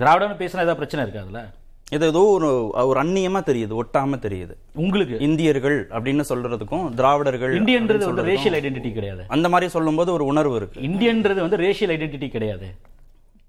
திராவிடம்னு 0.01 0.39
பேசினா 0.39 0.65
ஏதாவது 0.65 0.75
பிரச்சனை 0.75 1.07
இருக்கு 1.07 1.21
அதுல? 1.21 1.51
இது 1.91 2.07
ஏதோ 2.07 2.21
ஒரு 2.21 2.69
ஒரு 2.69 3.03
அந்நியமா 3.03 3.41
தெரியுது 3.51 3.81
ஒட்டாம 3.83 4.19
தெரியுது. 4.27 4.55
உங்களுக்கு? 4.75 5.19
இந்தியர்கள் 5.19 5.89
அப்படின்னு 5.89 6.25
சொல்றதுக்கும் 6.29 6.95
திராவிடர்கள் 6.95 7.61
இந்தியன்றது 7.63 8.05
வந்து 8.05 8.13
சொல்றதுக்கும் 8.13 8.27
ரேஷியல் 8.27 8.57
ஐடென்டிட்டி 8.61 8.93
கிடையாது. 8.93 9.25
அந்த 9.29 9.49
மாதிரி 9.49 9.71
சொல்லும்போது 9.71 10.13
ஒரு 10.13 10.25
உணர்வு 10.25 10.57
இருக்கு. 10.57 10.81
இந்தியன்றது 10.81 11.41
வந்து 11.41 11.57
ரேஷியல் 11.57 11.93
ஐடென்டிட்டி 11.97 12.29
கிடையாது. 12.29 12.75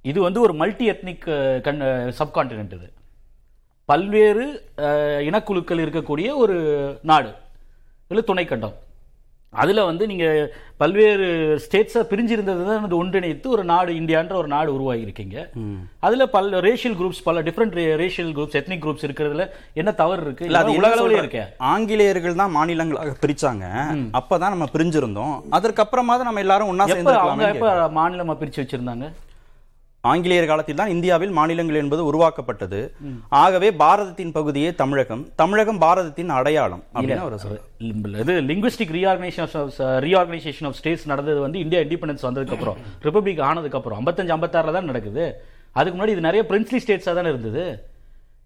இது 0.02 0.22
வந்து 0.22 0.42
ஒரு 0.42 0.54
மல்டி 0.54 0.90
எத்னிக் 0.90 1.62
கண் 1.62 1.82
சப்கான்டினென்ட் 2.20 2.74
இது. 2.74 2.92
பல்வேறு 3.90 4.46
இனக்குழுக்கள் 5.30 5.84
இருக்கக்கூடிய 5.86 6.28
ஒரு 6.44 6.58
நாடு. 7.12 7.32
இல்லை 8.12 8.24
துணைக்கண்டம். 8.28 8.76
அதுல 9.62 9.84
வந்து 9.90 10.04
நீங்க 10.10 10.26
பல்வேறு 10.82 11.28
ஸ்டேட்ஸா 11.64 12.02
பிரிஞ்சிருந்தது 12.10 12.64
தான் 12.70 12.82
வந்து 12.86 12.98
ஒன்றிணைத்து 13.02 13.48
ஒரு 13.56 13.64
நாடு 13.72 13.92
இந்தியான்ற 14.00 14.34
ஒரு 14.42 14.50
நாடு 14.54 14.70
உருவாகி 14.76 15.06
இருக்கீங்க 15.06 15.38
அதுல 16.06 16.26
பல 16.36 16.60
ரேஷியல் 16.66 16.98
குரூப்ஸ் 17.00 17.22
பல 17.28 17.42
different 17.48 17.78
racial 18.02 18.32
groups 18.38 18.58
ethnic 18.60 18.84
groups 18.86 19.06
இருக்கிறதுல 19.08 19.46
என்ன 19.82 19.94
தவறு 20.02 20.22
இருக்கு? 20.26 20.48
இல்ல 20.50 20.62
அது 20.62 20.74
இதெல்லாம் 20.74 20.94
உலக 20.94 20.98
உலக 20.98 21.04
அளவுல 21.04 21.16
அளவுல 21.16 21.24
இருக்க. 21.24 21.44
ஆங்கிலேயர்கள் 21.74 22.40
தான் 22.42 22.56
மாநிலங்களாக 22.58 23.16
பிரிச்சாங்க. 23.24 23.66
அப்பதான் 24.22 24.54
நம்ம 24.56 24.68
பிரிஞ்சிருந்தோம். 24.76 25.36
அதற்கப்புறமா 25.60 26.18
தான் 26.18 26.30
நம்ம 26.32 26.44
எல்லாரும் 26.46 26.70
அவங்க 26.70 26.90
சேர்ந்து 26.94 27.16
எப்ப 27.54 27.72
மாநிலமா 28.00 28.36
பிரிச்சு 28.42 28.62
வச்சிருந்தாங்க? 28.64 29.08
ஆங்கிலேயர் 30.08 30.46
காலத்தில் 30.46 30.76
தான் 30.76 30.90
இந்தியாவில் 30.90 31.30
மாநிலங்கள் 31.30 31.76
என்பது 31.76 32.06
உருவாக்கப்பட்டது. 32.06 32.96
ஆகவே 33.30 33.74
பாரதத்தின் 33.74 34.32
பகுதியே 34.32 34.76
தமிழகம். 34.76 35.28
தமிழகம் 35.36 35.78
பாரதத்தின் 35.78 36.30
அடையாளம் 36.30 36.84
அப்படின்னு 36.94 38.20
இது 38.20 38.42
linguistic 38.42 38.92
reorganisation 38.92 39.72
reorganisation 39.78 40.66
of 40.66 40.74
states 40.74 41.08
நடந்தது 41.08 41.40
வந்து 41.40 41.60
இந்தியா 41.60 41.82
இண்டிபெண்டன்ஸ் 41.82 42.24
வந்ததுக்கு 42.24 42.52
அப்புறம் 42.52 42.78
ரிப்பப்ளிக் 43.04 43.42
ஆனதுக்கு 43.42 43.78
அப்புறம் 43.78 44.06
55 44.06 44.30
56 44.30 44.72
தான் 44.72 44.86
நடக்குது. 44.86 45.44
அதுக்கு 45.72 46.02
முன்னாடி 46.02 46.08
இது 46.08 46.22
நிறைய 46.22 46.46
பிரின்ஸ்லி 46.50 46.80
ஸ்டேட்ஸாக 46.88 47.14
தானே 47.14 47.30
இருந்தது. 47.30 47.86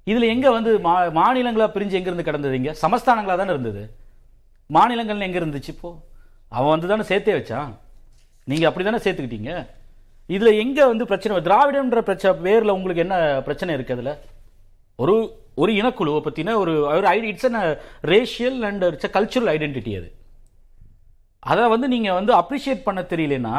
இதுல 0.05 0.27
எங்க 0.27 0.51
வந்து 0.51 0.77
மா- 0.77 1.11
மாநிலங்களா 1.11 1.67
பிரிஞ்சு 1.67 1.91
எங்க 1.91 1.97
இருந்து 1.97 2.23
கடந்தது 2.23 2.55
இங்க? 2.55 2.75
சமஸ்தானங்களா 2.81 3.37
தானே 3.37 3.49
இருந்தது. 3.49 3.95
மாநிலங்கள்னு 4.73 5.21
எங்க 5.21 5.39
இருந்துச்சு 5.39 5.67
இப்போ? 5.67 5.99
அவன் 6.49 6.69
வந்து 6.69 6.87
தானே 6.87 7.03
சேர்த்தே 7.03 7.33
வச்சான். 7.33 7.75
நீங்க 8.43 8.69
அப்படிதானே 8.69 8.99
சேர்த்துக்கிட்டீங்க? 9.03 9.67
இதுல 10.31 10.57
எங்க 10.57 10.87
வந்து 10.87 11.05
பிரச்சனை 11.05 11.37
திராவிடம்ன்ற 11.37 12.01
பிரச்சனை 12.01 12.53
வேர்ல 12.53 12.71
உங்களுக்கு 12.71 13.01
என்ன 13.01 13.41
பிரச்சனை 13.41 13.73
இருக்கு 13.73 13.93
அதுல? 13.93 14.11
ஒரு 14.95 15.15
ஒரு 15.55 15.71
இனக்குழுவை 15.73 16.21
பத்தின 16.27 16.53
ஒரு 16.53 16.73
ஒரு 16.81 17.07
it's 17.21 17.45
an 17.45 17.77
racial 18.01 18.59
and 18.59 18.83
it's 18.83 19.17
cultural 19.17 19.51
identity 19.55 19.97
அது. 19.97 20.09
அதை 21.39 21.67
வந்து 21.67 21.87
நீங்க 21.87 22.13
வந்து 22.13 22.33
அப்ரிஷியேட் 22.35 22.83
பண்ண 22.83 23.01
தெரியலன்னா 23.01 23.57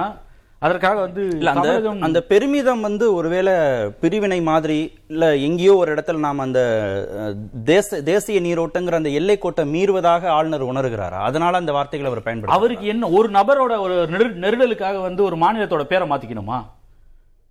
அதற்காக 0.62 1.00
வந்து 1.00 1.22
அந்த 1.50 1.92
அந்த 2.00 2.20
பெருமிதம் 2.22 2.80
வந்து 2.80 3.14
ஒருவேளை 3.14 3.54
பிரிவினை 4.00 4.42
மாதிரி 4.42 4.78
இல்ல 5.08 5.36
எங்கேயோ 5.36 5.74
ஒரு 5.74 5.94
இடத்துல 5.94 6.16
நாம் 6.16 6.38
அந்த 6.38 6.60
தேச 7.64 8.02
தேசிய 8.02 8.40
நீரோட்டங்கிற 8.40 8.92
அந்த 8.92 9.08
எல்லை 9.08 9.38
கோட்டை 9.38 9.64
மீறுவதாக 9.74 10.26
ஆளுநர் 10.26 10.64
உணர்கிறாரா? 10.64 11.20
அதனால 11.22 11.56
அந்த 11.56 11.72
வார்த்தைகளை 11.72 12.14
அவர் 12.14 12.24
பயன்படுத்த 12.24 12.60
அவருக்கு 12.60 12.86
என்ன 12.86 13.08
ஒரு 13.08 13.30
நபரோட 13.30 13.80
ஒரு 13.80 14.06
நெரு- 14.10 14.38
நெருடலுக்காக 14.38 15.00
வந்து 15.00 15.22
ஒரு 15.22 15.36
மாநிலத்தோட 15.36 15.82
பேரை 15.82 16.08
மாத்திக்கணுமா? 16.08 16.66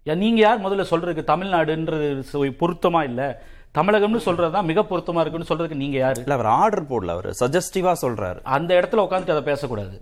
யா, 0.05 0.15
நீங்க 0.15 0.39
யார் 0.39 0.61
முதல்ல 0.61 0.85
சொல்றதுக்கு 0.89 1.23
தமிழ்நாடுன்றது 1.23 2.23
பொருத்தமா 2.33 3.03
இல்ல? 3.03 3.41
தமிழகம்னு 3.77 4.19
சொல்றதுதான் 4.25 4.63
மிக 4.63 4.81
பொருத்தமா 4.81 5.19
இருக்குன்னு 5.19 5.49
சொல்றதுக்கு 5.49 5.75
நீங்க 5.75 5.97
யாரு? 5.97 6.21
இல்ல 6.21 6.33
அவர் 6.33 6.45
ஆர்டர் 6.45 6.83
போடல 6.83 7.07
அவர் 7.07 7.29
சஜஸ்டிவா 7.39 7.93
சொல்றாரு. 8.01 8.39
அந்த 8.43 8.73
இடத்துல 8.75 8.95
உட்காந்துட்டு 8.95 9.29
அதை 9.29 9.41
பேசக்கூடாது. 9.41 10.01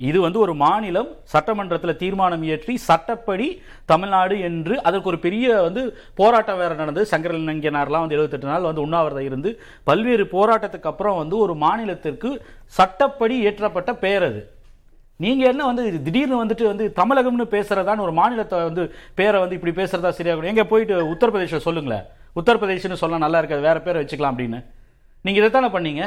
இது 0.00 0.18
வந்து 0.24 0.38
ஒரு 0.44 0.54
மாநிலம் 0.62 1.10
சட்டமன்றத்தில் 1.32 1.98
தீர்மானம் 2.00 2.42
இயற்றி 2.46 2.74
சட்டப்படி 2.88 3.46
தமிழ்நாடு 3.90 4.34
என்று 4.48 4.74
அதற்கு 4.88 5.10
ஒரு 5.12 5.18
பெரிய 5.26 5.46
வந்து 5.66 5.82
போராட்டம் 6.18 6.60
வேற 6.62 6.72
நடந்தது. 6.80 7.06
சங்கரலிங்கனார்லாம் 7.12 8.04
வந்து 8.04 8.16
எழுபத்தெட்டு 8.16 8.50
நாள் 8.50 8.68
வந்து 8.70 8.84
உண்ணாவிரதம் 8.86 9.28
இருந்து 9.30 9.52
பல்வேறு 9.88 10.26
போராட்டத்துக்கு 10.34 10.90
அப்புறம் 10.92 11.16
வந்து 11.22 11.38
ஒரு 11.44 11.56
மாநிலத்திற்கு 11.64 12.32
சட்டப்படி 12.78 13.38
ஏற்றப்பட்ட 13.50 13.94
பெயர் 14.04 14.26
அது. 14.28 14.42
நீங்கள் 15.24 15.50
என்ன 15.52 15.64
வந்து 15.70 15.84
திடீர்னு 16.06 16.42
வந்துட்டு 16.42 16.64
வந்து 16.72 16.86
தமிழகம்னு 17.00 17.48
பேசுகிறதான்னு 17.56 18.06
ஒரு 18.06 18.14
மாநிலத்தை 18.20 18.58
வந்து 18.68 18.82
பேரை 19.20 19.38
வந்து 19.44 19.58
இப்படி 19.58 19.74
பேசுகிறதா 19.80 20.12
சரியா 20.18 20.36
எங்கே 20.52 20.66
போயிட்டு 20.72 20.96
உத்தரப்பிரதேசம் 21.14 21.66
சொல்லுங்களேன். 21.68 22.06
உத்தரப்பிரதேசன்னு 22.40 23.02
சொல்ல 23.02 23.24
நல்லா 23.26 23.40
இருக்காது. 23.42 23.66
வேறு 23.68 23.84
பேரை 23.86 23.98
வச்சுக்கலாம் 24.02 24.34
அப்படின்னு. 24.34 24.58
நீங்கள் 25.24 25.42
இதைத்தானே 25.42 25.70
பண்ணீங்க? 25.76 26.04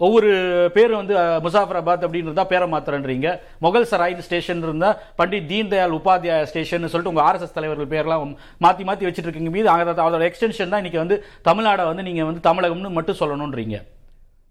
ஒவ்வொரு 0.00 0.28
பேரும் 0.74 1.00
வந்து 1.00 1.14
முசாஃபராபாத் 1.44 2.04
அப்படின்னு 2.04 2.28
இருந்தா 2.28 2.44
பேரை 2.44 2.66
மாத்திரன்றீங்க 2.68 3.28
முகல் 3.58 3.88
சராய் 3.90 4.14
ஸ்டேஷன் 4.20 4.62
இருந்தா 4.62 4.90
பண்டிட் 5.18 5.46
தீன் 5.46 5.68
தயாள் 5.68 5.96
உபாத்யாயா 5.96 6.44
ஸ்டேஷன் 6.44 6.84
சொல்லிட்டு 6.84 7.12
உங்க 7.12 7.22
ஆர்எஸ்எஸ் 7.24 7.56
தலைவர்கள் 7.56 7.92
பேர்லாம் 7.92 8.34
மாத்தி 8.60 8.84
மாத்தி 8.88 9.06
வச்சிட்டு 9.06 9.28
இருக்கீங்க 9.28 9.50
மீது 9.50 9.68
அதோட 10.00 10.26
எக்ஸ்டென்ஷன் 10.28 10.72
தான் 10.72 10.82
இன்னைக்கு 10.82 10.98
வந்து 10.98 11.16
தமிழ்நாடை 11.44 11.86
வந்து 11.86 12.02
நீங்க 12.02 12.24
வந்து 12.24 12.42
தமிழகம்னு 12.44 12.90
மட்டும் 12.90 13.20
சொல்லணும்ன்றீங்க 13.20 13.78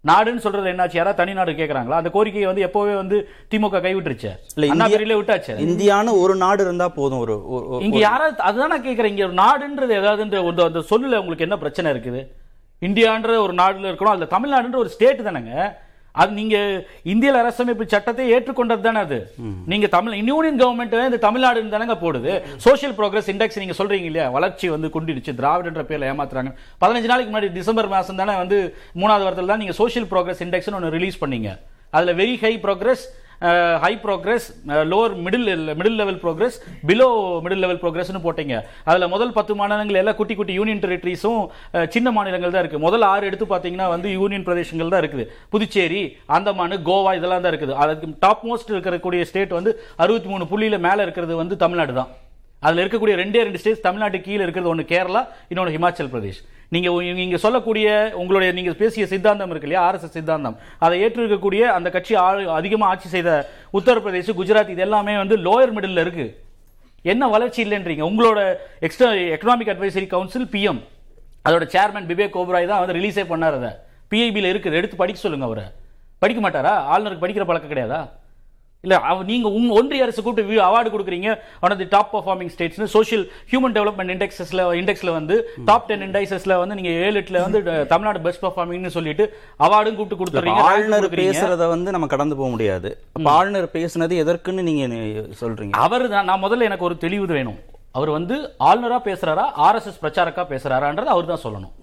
நாடுன்னு 0.04 0.42
சொல்றது 0.42 0.70
என்னாச்சு? 0.70 0.96
யாராவது 0.96 1.18
தனி 1.18 1.32
நாடு 1.32 1.52
கேக்குறாங்களா? 1.52 1.96
அந்த 1.96 2.10
கோரிக்கையை 2.10 2.46
வந்து 2.46 2.64
எப்போவே 2.64 2.94
வந்து 2.94 3.16
திமுக 3.50 3.80
கைவிட்டுருச்சு. 3.80 4.30
இல்ல 4.54 4.66
அண்ணா 4.66 4.74
இந்தியா- 4.76 4.92
பெரியில 4.94 5.16
விட்டாச்சு. 5.16 5.54
இந்தியான்னு 5.64 6.12
ஒரு 6.20 6.34
நாடு 6.36 6.62
இருந்தா 6.62 6.88
போதும் 6.90 7.20
ஒரு 7.20 7.34
இங்க 7.80 7.98
யாராவது 8.00 8.42
அதுதான் 8.42 8.68
நான் 8.68 8.86
கேக்குறேன் 8.86 9.12
இங்க 9.14 9.26
நாடுன்றது 9.40 9.94
ஏதாவது 9.96 10.22
இந்த 10.22 10.38
ஒரு- 10.42 10.66
அந்த 10.66 10.82
சொல்லுல 10.90 11.18
உங்களுக்கு 11.18 11.44
என்ன 11.44 11.58
பிரச்சனை 11.58 11.92
இருக்குது? 11.92 12.20
இந்தியான்ற 12.86 13.36
ஒரு 13.44 13.54
நாடுல 13.60 13.90
இருக்கணும் 13.90 14.14
அதுல 14.14 14.26
தமிழ்நாடுன்ற 14.36 14.76
ஒரு 14.84 14.90
ஸ்டேட் 14.94 15.28
தானேங்க. 15.28 15.54
அது 16.20 16.32
நீங்க 16.38 16.56
இந்திய 17.12 17.30
அரசமைப்பு 17.40 17.84
சட்டத்தை 17.92 18.24
ஏற்றுக்கொண்டது 18.34 18.82
தானே 18.86 19.00
அது. 19.06 19.18
நீங்க 19.70 19.86
தமிழ் 19.94 20.14
யூனியன் 20.30 20.60
கவர்மெண்ட் 20.62 20.94
இந்த 21.08 21.20
தமிழ்நாடுன்னு 21.26 21.74
தானங்க 21.74 21.96
போடுது. 22.04 22.32
சோஷியல் 22.66 22.94
ப்ரோக்ரஸ் 22.98 23.30
இண்டெக்ஸ் 23.32 23.60
நீங்க 23.62 23.74
சொல்றீங்க 23.80 24.08
இல்லையா? 24.10 24.26
வளர்ச்சி 24.36 24.68
வந்து 24.74 24.88
குண்டிடுச்சு. 24.96 25.32
திராவிடன்ற 25.40 25.84
பேர்ல 25.90 26.10
ஏமாத்துறாங்க. 26.12 26.52
பதினஞ்சு 26.82 27.10
நாளைக்கு 27.12 27.32
முன்னாடி 27.32 27.50
டிசம்பர் 27.58 27.90
மாசம் 27.94 28.20
தானே 28.22 28.36
வந்து 28.42 28.58
மூணாவது 29.00 29.26
வாரத்தில் 29.26 29.52
தான் 29.52 29.62
நீங்க 29.64 29.76
சோஷியல் 29.82 30.08
ப்ரோக்ரஸ் 30.12 30.42
இண்டெக்ஸ்னு 30.46 30.78
ஒன்று 30.80 30.94
ரிலீஸ் 30.98 31.22
பண்ணீங்க. 31.24 31.50
அதுல 31.96 32.14
very 32.22 32.36
high 32.44 32.52
progress 32.66 33.04
high 33.82 33.90
progress 34.04 34.46
lower 34.90 35.12
middle 35.24 35.50
middle 35.78 35.98
level 36.00 36.18
progress 36.22 36.56
below 36.88 37.08
middle 37.44 37.62
level 37.64 37.80
ப்ரோக்ரஸ்னு 37.82 38.22
போட்டீங்க. 38.24 38.54
அதில் 38.88 39.12
முதல் 39.14 39.34
பத்து 39.38 39.52
மாநிலங்கள் 39.60 40.00
எல்லாம் 40.02 40.18
குட்டி 40.20 40.36
குட்டி 40.40 40.54
யூனியன் 40.58 40.82
டெரிட்டரிஸும் 40.84 41.42
சின்ன 41.96 42.10
மாநிலங்கள் 42.18 42.54
தான் 42.54 42.62
இருக்குது 42.64 42.84
முதல் 42.86 43.06
ஆறு 43.12 43.28
எடுத்து 43.30 43.48
பார்த்தீங்கன்னா 43.52 43.88
வந்து 43.94 44.10
யூனியன் 44.20 44.46
பிரதேசங்கள் 44.48 44.92
தான் 44.94 45.02
இருக்குது. 45.04 45.26
புதுச்சேரி 45.54 46.02
அந்தமான் 46.38 46.76
கோவா 46.88 47.12
இதெல்லாம் 47.18 47.44
தான் 47.44 47.52
இருக்குது. 47.54 47.76
அதுக்கு 47.84 48.16
டாப் 48.24 48.46
மோஸ்ட் 48.48 48.72
இருக்கக்கூடிய 48.76 49.28
ஸ்டேட் 49.32 49.58
வந்து 49.58 49.72
அறுபத்தி 50.04 50.30
மூணு 50.32 50.46
புள்ளியில 50.54 50.78
மேலே 50.88 51.02
இருக்கிறது 51.08 51.36
வந்து 51.42 51.56
தமிழ்நாடு 51.64 51.94
தான். 52.00 52.10
அதில் 52.64 52.82
இருக்கக்கூடிய 52.82 53.14
ரெண்டே 53.22 53.40
ரெண்டு 53.46 53.60
ஸ்டேட்ஸ் 53.62 53.84
தமிழ்நாட்டு 53.86 54.18
கீழே 54.26 54.42
இருக்கிறது 54.44 54.70
ஒன்று 54.72 54.84
கேரளா 54.92 55.22
இன்னொன்று 55.50 55.74
ஹிமாச்சல் 55.76 56.10
பிரதேஷ். 56.14 56.40
நீங்கள் 56.74 57.14
நீங்கள் 57.20 57.42
சொல்லக்கூடிய 57.44 57.88
உங்களுடைய 58.20 58.50
நீங்கள் 58.56 58.76
பேசிய 58.80 59.04
சித்தாந்தம் 59.12 59.52
இருக்கு 59.52 59.68
இல்லையா? 59.68 59.84
ஆர்எஸ்எஸ் 59.88 60.16
சித்தாந்தம். 60.18 60.56
அதை 60.84 60.96
ஏற்றிருக்கக்கூடிய 61.04 61.62
அந்த 61.76 61.88
கட்சி 61.96 62.14
அதிகமாக 62.58 62.90
ஆட்சி 62.92 63.08
செய்த 63.14 63.30
உத்தரப்பிரதேஷ் 63.78 64.30
குஜராத் 64.40 64.74
இது 64.74 64.84
எல்லாமே 64.86 65.16
வந்து 65.22 65.38
லோயர் 65.46 65.74
மிடில் 65.78 66.02
இருக்கு. 66.04 66.26
என்ன 67.12 67.24
வளர்ச்சி 67.34 67.60
இல்லைன்றீங்க. 67.64 68.04
உங்களோட 68.10 68.38
extra 68.86 69.10
economic 69.34 69.72
advisory 69.74 70.06
council 70.14 70.48
PM 70.54 70.80
அதோட 71.48 71.64
சேர்மன் 71.74 72.08
விவேக் 72.12 72.38
ஓபராய் 72.40 72.70
தான் 72.70 72.82
வந்து 72.82 72.96
ரிலீஸே 72.98 73.24
பண்ணார் 73.32 73.58
அதை. 73.60 73.70
பிஐபியில் 74.12 74.50
இருக்குது 74.52 74.78
எடுத்து 74.80 74.96
படிக்க 75.02 75.20
சொல்லுங்க 75.24 75.46
அவரை. 75.48 75.66
படிக்க 76.22 76.40
மாட்டாரா? 76.44 76.72
ஆளுநருக்கு 76.92 77.24
படிக்கிற 77.24 77.44
பழக்கம் 77.48 77.72
கிடையாதா? 77.72 78.00
இல்ல 78.88 79.24
நீங்க 79.30 79.48
உங்க 79.58 79.70
ஒன்றிய 79.80 80.04
அரசு 80.06 80.20
கூப்பிட்டு 80.26 80.60
அவார்டு 80.66 80.92
கொடுக்குறீங்க. 80.92 81.30
One 81.64 81.72
of 81.74 81.80
the 81.82 81.88
top 81.94 82.10
performing 82.14 82.50
states 82.54 82.92
social 82.96 83.24
human 83.52 83.74
development 83.78 84.12
இண்டெக்ஸஸ்ல 84.14 84.66
இண்டெக்ஸ்ல 84.80 85.10
வந்து 85.18 85.36
டாப் 85.70 85.86
டென் 85.90 86.04
இண்டைசஸ்ல 86.06 86.58
வந்து 86.62 86.76
நீங்க 86.78 86.92
ஏழு 87.06 87.16
எட்டுல 87.22 87.42
வந்து 87.46 87.60
தமிழ்நாடு 87.92 88.20
பெஸ்ட் 88.26 88.44
பர்ஃபார்மிங்னு 88.44 88.94
சொல்லிட்டு 88.96 89.24
அவார்டும் 89.66 89.96
கூப்பிட்டு 89.98 90.20
கொடுத்துறீங்க 90.20 90.64
ஆளுநர். 90.70 91.08
பேசுறத 91.22 91.66
வந்து 91.74 91.94
நம்ம 91.96 92.08
கடந்து 92.14 92.38
போக 92.40 92.50
முடியாது. 92.54 92.90
ஆளுநர் 93.36 93.68
பேசுனது 93.78 94.16
எதற்குன்னு 94.24 94.68
நீங்க 94.68 94.86
சொல்றீங்க? 95.42 95.74
அவர் 95.86 96.06
தான் 96.14 96.28
நான் 96.30 96.44
முதல்ல 96.46 96.68
எனக்கு 96.70 96.88
ஒரு 96.90 96.96
தெளிவு 97.04 97.26
வேணும். 97.36 97.58
அவர் 97.98 98.10
வந்து 98.18 98.36
ஆளுநரா 98.68 99.00
பேசுறாரா 99.08 99.44
ஆர்எஸ்எஸ் 99.66 100.02
பிரச்சாரக்கா 100.04 100.44
பேசுறாரான்றது 100.52 101.14
அவர் 101.14 101.30
தான் 101.32 101.44
சொல்லணும். 101.46 101.74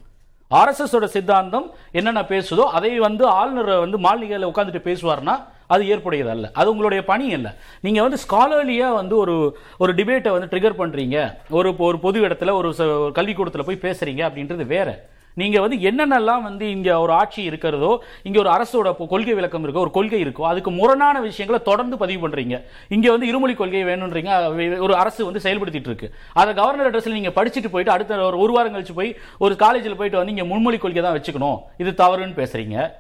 ஆர்எஸ்எஸ் 0.52 0.96
ஓட 0.98 1.08
சித்தாந்தம் 1.14 1.68
என்னென்ன 2.00 2.22
பேசுதோ 2.32 2.64
அதை 2.78 2.92
வந்து 3.06 3.24
ஆளுநர் 3.40 3.72
வந்து 3.84 3.98
மாளிகையில் 4.06 4.50
உட்கார்ந்துட்டு 4.50 4.88
பேசுவார்னா 4.90 5.36
அது 5.68 5.84
ஏற்புடையது 5.84 6.30
அல்ல. 6.30 6.50
அது 6.54 6.70
உங்களுடைய 6.70 7.06
பணி 7.06 7.34
அல்ல. 7.34 7.56
நீங்க 7.82 8.02
வந்து 8.02 8.18
ஸ்காலர்லியா 8.30 8.94
வந்து 8.94 9.18
ஒரு 9.18 9.58
ஒரு 9.78 9.94
டிபேட்டை 9.94 10.30
வந்து 10.30 10.58
ட்ரிகர் 10.58 10.74
பண்றீங்க. 10.78 11.34
ஒரு 11.50 11.76
ஒரு 11.78 12.00
பொது 12.00 12.22
இடத்துல 12.22 12.52
ஒரு 12.52 12.74
ச- 12.78 13.38
ஒரு 13.38 13.66
போய் 13.66 13.80
பேசுறீங்க 13.82 14.30
அப்படின்றது 14.30 14.66
வேற. 14.66 15.06
நீங்க 15.34 15.62
வந்து 15.62 15.76
என்னென்னலாம் 15.76 16.42
வந்து 16.42 16.70
இங்க 16.70 17.00
ஒரு 17.00 17.14
ஆட்சி 17.14 17.44
இருக்கிறதோ 17.44 18.04
இங்க 18.24 18.40
ஒரு 18.40 18.50
அரசோட 18.50 19.08
கொள்கை 19.08 19.34
விளக்கம் 19.34 19.68
இருக்கோ 19.68 19.78
ஒரு 19.78 19.92
கொள்கை 19.92 20.26
இருக்கோ 20.26 20.42
அதுக்கு 20.42 20.72
முரணான 20.72 21.22
விஷயங்களை 21.22 21.66
தொடர்ந்து 21.66 21.98
பதிவு 21.98 22.30
பண்றீங்க. 22.30 22.64
இங்க 22.88 23.12
வந்து 23.12 23.28
இருமொழி 23.28 23.54
கொள்கை 23.54 23.84
வேணும்ன்றீங்க 23.84 24.78
ஒரு 24.80 24.96
அரசு 24.96 25.26
வந்து 25.26 25.40
செயல்படுத்திட்டு 25.44 25.86
இருக்கு. 25.86 26.14
அதை 26.34 26.54
கவர்னர் 26.54 26.92
அட்ரஸ்ல 26.92 27.12
நீங்க 27.12 27.30
படிச்சுட்டு 27.30 27.70
போயிட்டு 27.70 27.92
அடுத்த 27.92 28.18
ஒரு 28.18 28.38
ஒரு 28.38 28.54
வாரம் 28.54 28.76
கழிச்சு 28.76 28.94
போய் 28.96 29.16
ஒரு 29.38 29.56
காலேஜில் 29.56 29.96
போயிட்டு 29.96 30.26
வந்து 30.26 30.34
இங்க 30.34 30.44
முன்மொழி 30.44 30.78
கொள்கை 30.78 31.02
தான் 31.02 31.20
வச்சுக்கணும். 31.20 31.58
இது 31.78 31.92
தவறுன்னு 31.92 32.46
பேசுறீங்க. 32.46 32.92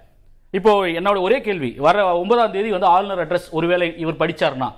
இப்போ 0.57 0.71
என்னோட 0.97 1.17
ஒரே 1.27 1.37
கேள்வி. 1.45 1.69
வர 1.85 2.07
ஒன்பதாம் 2.23 2.55
தேதி 2.55 2.69
வந்து 2.77 2.91
ஆளுநர் 2.95 3.21
அட்ரஸ் 3.25 3.47
ஒருவேளை 3.59 3.87
இவர் 4.05 4.21
படிச்சாருன்னா. 4.23 4.71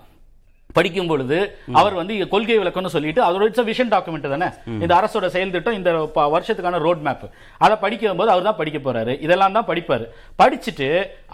படிக்கும் 0.78 1.10
பொழுது 1.10 1.38
அவர் 1.80 1.96
வந்து 2.00 2.14
கொள்கை 2.32 2.56
விளக்கம்னு 2.62 2.92
சொல்லிட்டு 2.96 3.22
அதோட 3.28 3.46
இட்ஸ் 3.50 3.68
விஷன் 3.70 3.92
டாக்குமெண்ட் 3.94 4.28
தானே. 4.34 4.48
இந்த 4.84 4.94
அரசோட 5.00 5.28
செயல் 5.36 5.54
திட்டம் 5.56 5.78
இந்த 5.78 5.92
வருஷத்துக்கான 6.34 6.82
ரோட் 6.86 7.04
மேப் 7.08 7.24
அதை 7.66 7.76
படிக்கும் 7.84 8.20
போது 8.22 8.34
அவர் 8.34 8.48
தான் 8.50 8.60
படிக்க 8.62 8.80
போறாரு. 8.88 9.14
இதெல்லாம் 9.26 9.56
தான் 9.58 9.70
படிப்பாரு. 9.70 10.06
படிச்சுட்டு 10.42 10.90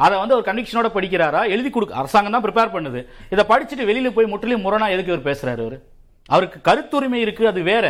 அதை 0.05 0.13
வந்து 0.21 0.37
ஒரு 0.37 0.45
கன்விக்ஷனோட 0.49 0.91
படிக்கிறாரா? 0.97 1.41
எழுதி 1.55 1.71
கொடுக்க 1.77 2.01
அரசாங்கம் 2.03 2.37
தான் 2.37 2.45
ப்ரிப்பேர் 2.45 2.75
பண்ணுது. 2.75 3.01
இதை 3.35 3.45
படிச்சுட்டு 3.51 3.89
வெளியில 3.91 4.11
போய் 4.17 4.31
முற்றிலும் 4.33 4.65
முரணா 4.67 4.89
எதுக்கு 4.95 5.13
இவர் 5.13 5.27
பேசுறாரு 5.31 5.63
அவரு 5.65 5.79
அவருக்கு 6.31 6.57
கருத்துரிமை 6.67 7.17
இருக்கு 7.23 7.43
அது 7.49 7.61
வேற. 7.69 7.85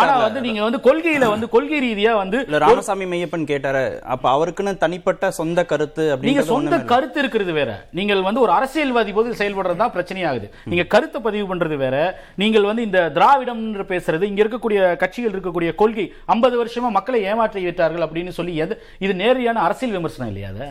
ஆனா 0.00 0.14
வந்து 0.24 0.40
நீங்க 0.46 0.60
வந்து 0.64 0.80
கொள்கையில 0.86 1.28
வந்து 1.32 1.46
கொள்கை 1.54 1.78
ரீதியா 1.84 2.12
வந்து 2.20 2.38
ராமசாமி 2.64 3.06
மெய்யப்பன் 3.12 3.46
கேட்டாரு. 3.50 3.82
அப்ப 4.14 4.24
அவருக்குன்னு 4.34 4.74
தனிப்பட்ட 4.82 5.30
சொந்த 5.38 5.64
கருத்து 5.70 6.04
நீங்க 6.26 6.42
சொந்த. 6.50 6.78
கருத்து 6.92 7.18
இருக்கிறது 7.22 7.52
வேற. 7.60 7.70
நீங்கள் 7.98 8.22
வந்து 8.28 8.42
ஒரு 8.44 8.52
அரசியல்வாதி 8.58 9.14
போது 9.18 9.38
செயல்படுறது 9.40 9.82
தான் 9.82 9.94
பிரச்சனையாகுது. 9.96 10.48
நீங்க 10.72 10.86
கருத்தை 10.94 11.20
பதிவு 11.28 11.46
பண்றது 11.52 11.78
வேற. 11.84 11.96
நீங்கள் 12.44 12.68
வந்து 12.70 12.86
இந்த 12.88 13.02
திராவிடம் 13.18 13.64
பேசுறது 13.92 14.30
இங்க 14.30 14.42
இருக்கக்கூடிய 14.44 14.80
கட்சிகள் 15.04 15.34
இருக்கக்கூடிய 15.34 15.72
கொள்கை 15.82 16.06
50 16.36 16.62
வருஷமா 16.62 16.90
மக்களை 17.00 17.20
ஏமாற்றி 17.32 17.66
விட்டார்கள் 17.68 18.06
அப்படின்னு 18.08 18.34
சொல்லி 18.40 18.54
இது 19.06 19.14
நேரடியான 19.24 19.62
அரசியல் 19.68 19.96
விமர்சனம் 19.98 20.32
இல்லையா 20.32 20.50
அது? 20.54 20.68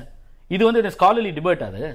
இது 0.55 0.63
வந்து 0.72 0.97
ஸ்காலர்லி 0.97 1.32
டிபேட் 1.38 1.70
அது. 1.72 1.86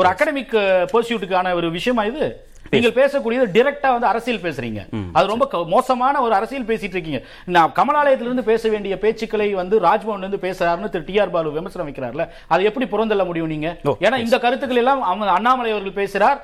ஒரு 0.00 0.08
அகாடமிக் 0.14 0.56
பர்சியூட்டுக்கான 0.94 1.52
ஒரு 1.58 1.68
விஷயமா 1.76 2.02
இது? 2.10 2.26
நீங்கள் 2.72 2.94
பேசக்கூடியது 2.98 3.46
டைரக்டா 3.54 3.88
வந்து 3.94 4.08
அரசியல் 4.10 4.42
பேசுறீங்க. 4.44 4.80
அது 5.16 5.26
ரொம்ப 5.32 5.64
மோசமான 5.74 6.20
ஒரு 6.26 6.34
அரசியல் 6.38 6.68
பேசிட்டு 6.70 6.96
இருக்கீங்க. 6.96 7.20
நான் 7.56 7.72
கமலாலயத்துல 7.78 8.28
இருந்து 8.30 8.44
பேச 8.50 8.68
வேண்டிய 8.74 8.96
பேச்சுக்களை 9.04 9.48
வந்து 9.60 9.78
ராஜ்பவன்ல 9.88 10.24
இருந்து 10.26 10.44
பேசுறாருன்னு 10.46 10.92
திரு 10.94 11.06
டி 11.08 11.16
ஆர் 11.24 11.34
பாலு 11.34 11.56
விமர்சனம் 11.58 11.88
வைக்கிறார்ல 11.88 12.26
அதை 12.52 12.62
எப்படி 12.70 12.88
புறந்தள்ள 12.94 13.26
முடியும் 13.30 13.52
நீங்க? 13.54 13.70
ஏன்னா 14.04 14.18
இந்த 14.26 14.38
கருத்துக்கள் 14.44 14.82
எல்லாம் 14.84 15.02
அண்ணாமலை 15.38 15.72
அவர்கள் 15.74 15.98
பேசுறார் 16.02 16.38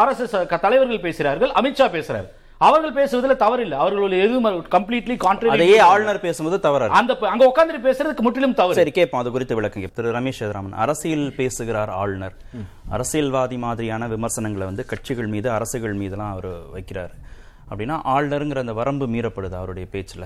ஆர் 0.00 0.12
எஸ் 0.14 0.24
எஸ் 0.26 0.36
தலைவர்கள் 0.66 1.06
பேசுகிறார்கள் 1.06 1.54
அமித்ஷா 1.60 1.88
பேசுறார். 1.96 2.28
அவர்கள் 2.58 2.94
பேசுவதுல 2.98 3.34
தவறில்லை. 3.40 3.76
அவர்களுடைய 3.84 4.24
எதுவும் 4.24 4.46
கம்ப்ளீட்லி 4.64 5.16
கான்ட்ரி 5.24 5.46
அதையே 5.46 5.78
ஆளுநர் 5.78 6.20
பேசும்போது 6.20 6.56
தவறாரு. 6.68 6.88
அந்த 6.88 7.16
அங்க 7.20 7.46
உட்கார்ந்து 7.46 7.90
பேசுறதுக்கு 7.90 8.20
முற்றிலும் 8.20 8.54
தவறு. 8.54 8.74
சரி 8.74 8.90
கேட்போம். 8.90 9.20
அது 9.20 9.30
குறித்து 9.30 9.60
விளக்குங்க. 9.60 9.92
திரு. 9.92 10.12
ரமேஷ் 10.12 10.38
சேதுராமன் 10.38 10.72
அரசியல் 10.72 11.34
பேசுகிறார் 11.34 11.90
ஆளுநர். 11.90 12.34
அரசியல்வாதி 12.88 13.58
மாதிரியான 13.58 14.08
விமர்சனங்களை 14.08 14.66
வந்து 14.66 14.84
கட்சிகள் 14.84 15.26
மீது 15.26 15.50
அரசுகள் 15.50 15.94
மீதெல்லாம் 15.94 16.32
அவர் 16.32 16.50
வைக்கிறாரு. 16.74 17.14
அப்படின்னா 17.70 17.96
ஆளுநருங்கிற 18.04 18.58
அந்த 18.58 18.72
வரம்பு 18.72 19.06
மீறப்படுது 19.06 19.52
அவருடைய 19.52 19.88
பேச்சுல? 19.92 20.24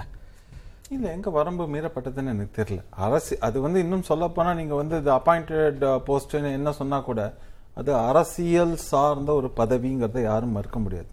இல்ல 0.91 1.11
எங்க 1.11 1.31
வரம்பு 1.31 1.65
மீறப்பட்டதுன்னு 1.65 2.33
எனக்கு 2.35 2.63
தெரியல. 2.63 2.83
அரசு 2.91 3.37
அது 3.41 3.61
வந்து 3.61 3.81
இன்னும் 3.81 4.03
சொல்ல 4.03 4.29
போனா 4.29 4.55
நீங்க 4.55 4.75
வந்து 4.75 4.97
இது 4.97 5.13
அப்பாயிண்டட் 5.13 6.01
போஸ்ட்னு 6.07 6.53
என்ன 6.53 6.73
சொன்னா 6.73 7.01
கூட 7.01 7.35
அது 7.75 7.95
அரசியல் 7.95 8.77
சார்ந்த 8.77 9.33
ஒரு 9.33 9.51
பதவிங்கிறத 9.57 10.23
யாரும் 10.23 10.53
மறுக்க 10.53 10.79
முடியாது. 10.79 11.07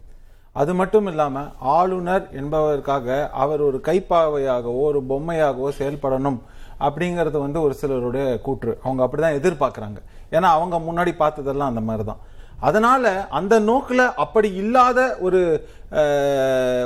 அது 0.62 0.72
மட்டும் 0.80 1.08
இல்லாம 1.12 1.44
ஆளுநர் 1.78 2.26
என்பதற்காக 2.40 3.18
அவர் 3.44 3.62
ஒரு 3.68 3.78
கைப்பாவையாகவோ 3.90 4.82
ஒரு 4.92 5.02
பொம்மையாகவோ 5.12 5.70
செயல்படணும் 5.80 6.40
அப்படிங்கறது 6.88 7.38
வந்து 7.46 7.60
ஒரு 7.66 7.74
சிலருடைய 7.82 8.26
கூற்று. 8.48 8.72
அவங்க 8.86 9.02
அப்படிதான் 9.06 9.38
எதிர்பார்க்கறாங்க. 9.40 10.00
ஏன்னா 10.36 10.50
அவங்க 10.58 10.76
முன்னாடி 10.88 11.12
பார்த்ததெல்லாம் 11.22 11.72
அந்த 11.72 11.84
மாதிரி 11.90 12.06
தான் 12.10 12.22
அதனால 12.68 13.12
அந்த 13.38 13.56
நோக்குல 13.68 14.02
அப்படி 14.24 14.50
இல்லாத 14.62 15.00
ஒரு 15.26 15.40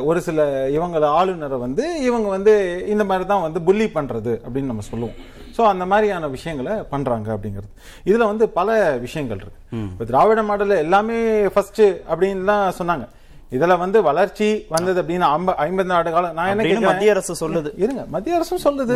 ஒரு 0.10 0.20
சில 0.28 0.40
இவங்கள 0.76 1.06
ஆளுநரை 1.20 1.58
வந்து 1.64 1.86
இவங்க 2.08 2.28
வந்து 2.36 2.54
இந்த 2.94 3.04
மாதிரி 3.10 3.26
தான் 3.32 3.44
வந்து 3.46 3.60
புள்ளி 3.68 3.88
பண்றது 3.96 4.34
அப்படின்னு 4.44 4.72
நம்ம 4.72 4.86
சொல்லுவோம். 4.92 5.18
ஸோ 5.56 5.62
அந்த 5.72 5.84
மாதிரியான 5.92 6.28
விஷயங்களை 6.36 6.76
பண்றாங்க 6.94 7.28
அப்படிங்கிறது. 7.36 7.72
இதுல 8.10 8.28
வந்து 8.32 8.46
பல 8.60 8.78
விஷயங்கள் 9.06 9.42
இருக்கு. 9.42 9.62
இப்போ 9.92 10.06
திராவிட 10.12 10.44
மாடல் 10.50 10.82
எல்லாமே 10.86 11.18
ஃபர்ஸ்ட் 11.56 11.84
அப்படின்லாம் 12.12 12.66
சொன்னாங்க. 12.80 13.08
இதுல 13.54 13.78
வந்து 13.78 14.02
வளர்ச்சி 14.02 14.66
வந்தது 14.70 15.02
அப்படின்னு 15.02 15.28
ஐம்ப- 15.28 15.54
ஐம்பது 15.54 15.94
ஆண்டு 15.94 16.12
காலம் 16.12 16.34
நான் 16.34 16.50
என்ன 16.50 16.64
கேட்கிறேன்? 16.64 16.90
மத்திய 16.90 17.12
அரசு 17.12 17.50
சொல்லுது. 17.50 17.72
இருங்க 17.78 18.06
மத்திய 18.08 18.36
அரசும் 18.36 18.60
சொல்லுது. 18.64 18.94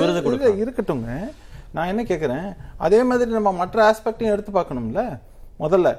இருக்கட்டுங்க 0.63 1.29
நான் 1.71 1.87
என்ன 1.87 2.03
கேக்குறேன் 2.03 2.55
அதே 2.77 3.03
மாதிரி 3.03 3.31
நம்ம 3.31 3.51
மற்ற 3.51 3.91
ஆஸ்பெக்டையும் 3.91 4.31
எடுத்து 4.31 4.51
பார்க்கணும்ல? 4.51 5.19
முதல்ல 5.59 5.95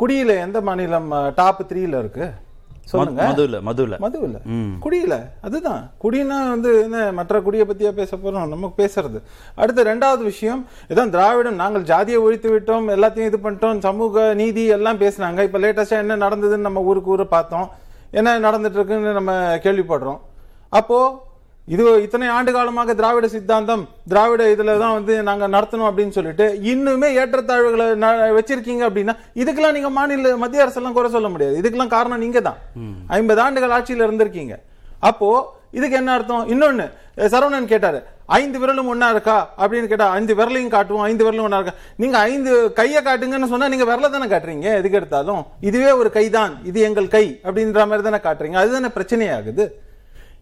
குடியில 0.00 0.40
எந்த 0.40 0.60
மாநிலம் 0.60 1.32
டாப் 1.34 1.72
த்ரீல 1.72 1.98
இருக்கு? 1.98 2.30
சொல்லுங்க. 2.84 3.22
மதுல 3.22 3.60
மதுல. 3.66 3.98
மது 3.98 4.20
இல்ல 4.20 4.38
ம். 4.44 4.72
குடியில 4.82 5.22
அதுதான். 5.40 5.90
குடினா 6.02 6.48
வந்து 6.48 6.82
என்ன 6.82 7.12
மற்ற 7.12 7.40
குடியை 7.40 7.66
பத்தியா 7.66 7.90
பேச 7.90 8.16
போறோம்? 8.16 8.48
நம்ம 8.48 8.72
பேசுறது. 8.76 9.22
அடுத்து 9.54 9.84
ரெண்டாவது 9.84 10.18
விஷயம் 10.18 10.66
இதான் 10.88 11.08
திராவிடம் 11.08 11.54
நாங்கள் 11.54 11.82
ஜாதியை 11.82 12.20
ஒழித்து 12.20 12.58
விட்டோம் 12.58 12.88
எல்லாத்தையும் 12.88 13.26
இது 13.26 13.38
பண்ணிட்டோம் 13.42 13.78
சமூக 13.78 14.34
நீதி 14.34 14.66
எல்லாம் 14.66 14.98
பேசினாங்க. 14.98 15.42
இப்ப 15.42 15.58
லேட்டஸ்டா 15.58 15.90
என்ன 15.90 16.16
நடந்ததுன்னு 16.16 16.56
நம்ம 16.56 16.80
ஊருக்கு 16.80 17.10
ஊரு 17.10 17.26
பார்த்தோம். 17.26 17.70
என்ன 18.12 18.38
நடந்துட்டு 18.40 18.78
இருக்குன்னு 18.78 19.12
நம்ம 19.12 19.32
கேள்விப்படுறோம். 19.64 20.20
அப்போ 20.72 20.98
இது 21.68 22.02
இத்தனை 22.04 22.28
ஆண்டு 22.28 22.52
காலமாக 22.52 22.94
திராவிட 22.94 23.26
சித்தாந்தம் 23.28 23.82
திராவிட 24.08 24.42
இதுல 24.54 24.78
தான் 24.78 24.94
வந்து 24.94 25.22
நாங்க 25.22 25.48
நடத்தணும் 25.48 25.88
அப்படின்னு 25.90 26.16
சொல்லிட்டு 26.16 26.46
இன்னுமே 26.72 27.08
ஏற்றத்தாழ்வுகளை 27.20 27.86
வச்சிருக்கீங்க 28.38 28.82
அப்படின்னா 28.88 29.14
இதுக்கெல்லாம் 29.36 29.76
நீங்க 29.76 29.90
மாநில 29.90 30.36
மத்திய 30.36 30.64
அரசெல்லாம் 30.64 30.96
குறை 30.96 31.10
சொல்ல 31.10 31.28
முடியாது. 31.28 31.58
இதுக்கெல்லாம் 31.60 31.94
காரணம் 31.96 32.22
நீங்க 32.24 32.40
தான் 32.40 32.58
ஐம்பது 33.18 33.40
ஆண்டுகள் 33.46 33.74
ஆட்சியில 33.76 34.06
இருந்திருக்கீங்க. 34.08 34.56
அப்போ 35.00 35.28
இதுக்கு 35.72 35.96
என்ன 35.96 36.12
அர்த்தம்? 36.12 36.46
இன்னொன்னு 36.48 36.84
அஹ் 36.84 37.09
சரவணன் 37.28 37.70
கேட்டாரு 37.72 37.98
ஐந்து 38.26 38.58
விரலும் 38.60 38.90
ஒன்னா 38.92 39.08
இருக்கா? 39.10 39.36
அப்படின்னு 39.58 39.90
கேட்டா 39.92 40.06
ஐந்து 40.18 40.34
விரலையும் 40.34 40.74
காட்டுவோம் 40.74 41.02
ஐந்து 41.02 41.24
விரலும் 41.26 41.46
ஒன்னா 41.46 41.60
இருக்கா? 41.60 41.74
நீங்க 41.96 42.18
ஐந்து 42.18 42.72
கையை 42.72 43.02
காட்டுங்கன்னு 43.02 43.52
சொன்னா 43.52 43.68
நீங்க 43.68 43.86
விரல 43.90 44.10
தானே 44.10 44.28
காட்டுறீங்க 44.34 44.68
எதுக்கு 44.80 44.98
எடுத்தாலும். 45.00 45.42
இதுவே 45.60 45.90
ஒரு 45.90 46.10
கைதான் 46.10 46.54
இது 46.64 46.80
எங்கள் 46.80 47.08
கை 47.08 47.40
அப்படின்ற 47.44 47.86
மாதிரி 47.90 48.06
தானே 48.08 48.20
காட்டுறீங்க. 48.26 48.58
அதுதானே 48.62 48.90
பிரச்சனையாகுது. 48.96 49.66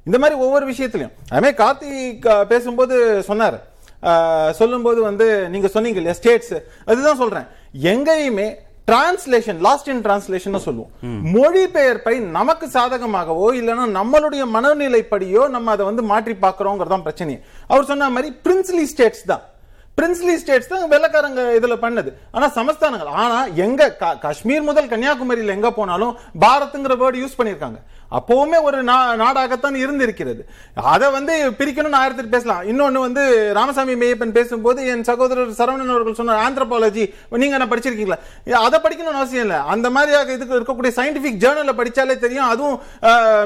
இந்த 0.05 0.19
மாதிரி 0.19 0.39
ஒவ்வொரு 0.41 0.67
விஷயத்திலையும். 0.71 1.15
அதுமாதிரி 1.33 1.57
கார்த்திக் 1.65 2.45
பேசும்போது 2.45 3.23
சொன்னார். 3.23 3.59
சொல்லும்போது 4.51 5.03
வந்து 5.03 5.49
நீங்க 5.49 5.69
சொன்னீங்க 5.69 5.99
இல்லையா 6.01 6.21
ஸ்டேட்ஸ். 6.21 6.57
அதுதான் 6.85 7.21
சொல்றேன். 7.23 7.47
எங்கேயுமே 7.93 8.49
டிரான்ஸ்லேஷன் 8.89 9.59
லாஸ்ட் 9.67 9.89
இன் 9.93 10.03
டிரான்ஸ்லேஷன் 10.07 10.65
சொல்லுவோம். 10.67 10.91
மொழிபெயர்ப்பை 11.35 12.15
நமக்கு 12.37 12.67
சாதகமாகவோ 12.77 13.47
இல்லைன்னா 13.61 13.85
நம்மளுடைய 13.99 14.43
மனநிலைப்படியோ 14.55 15.43
நம்ம 15.57 15.71
அதை 15.75 15.85
வந்து 15.91 16.03
மாற்றி 16.13 16.35
பார்க்கறோங்கிறதான் 16.45 17.07
பிரச்சனை 17.07 17.37
அவர் 17.73 17.89
சொன்ன 17.91 18.11
மாதிரி 18.17 18.31
பிரின்ஸ்லி 18.47 18.85
ஸ்டேட்ஸ் 18.93 19.25
தான். 19.33 19.45
பிரின்ஸ்லி 19.99 20.35
ஸ்டேட்ஸ் 20.41 20.73
தான் 20.73 20.83
வெள்ளக்காரங்க 20.91 21.45
இதுல 21.59 21.77
பண்ணது. 21.85 22.11
ஆனா 22.35 22.47
சமஸ்தானங்கள். 22.59 23.13
ஆனா 23.23 23.39
எங்க 23.65 23.89
காஷ்மீர் 24.25 24.67
முதல் 24.69 24.91
கன்னியாகுமரியில 24.93 25.57
எங்க 25.59 25.71
போனாலும் 25.79 26.13
பாரத்ங்கிற 26.45 26.97
வேர்டு 27.03 27.23
யூஸ் 27.23 27.39
பண்ணிருக்காங்க 27.39 27.79
அப்பவுமே 28.11 28.63
ஒரு 28.63 28.85
நா- 28.85 29.17
நாடாகத்தான் 29.17 29.75
இருந்திருக்கிறது. 29.75 30.49
அதை 30.75 31.11
வந்து 31.11 31.51
பிரிக்கணும்னு 31.51 31.93
ஆயிரத்தி 31.93 32.23
பேசலாம். 32.23 32.63
இன்னொன்னு 32.63 32.99
வந்து 32.99 33.53
ராமசாமி 33.53 33.95
மேயப்பன் 33.95 34.33
பேசும்போது 34.33 34.87
என் 34.87 35.05
சகோதரர் 35.05 35.51
சரவணன் 35.51 35.91
அவர்கள் 35.91 36.15
சொன்னார் 36.15 36.53
ஆந்த்ரோபாலஜி 36.53 37.15
நீங்க 37.31 37.57
என்ன 37.59 37.67
படிச்சிருக்கீங்களா? 37.67 38.51
அதை 38.51 38.81
படிக்கணும்னு 38.81 39.15
அவசியம் 39.15 39.45
இல்லை. 39.45 39.57
அந்த 39.57 39.91
மாதிரியாக 39.91 40.33
இதுக்கு 40.33 40.61
இருக்கக்கூடிய 40.61 40.87
சயின்டிபிக் 40.87 41.45
ஜேர்னல்ல 41.45 41.73
படிச்சாலே 41.77 42.19
தெரியும். 42.19 42.49
அதுவும் 42.49 42.81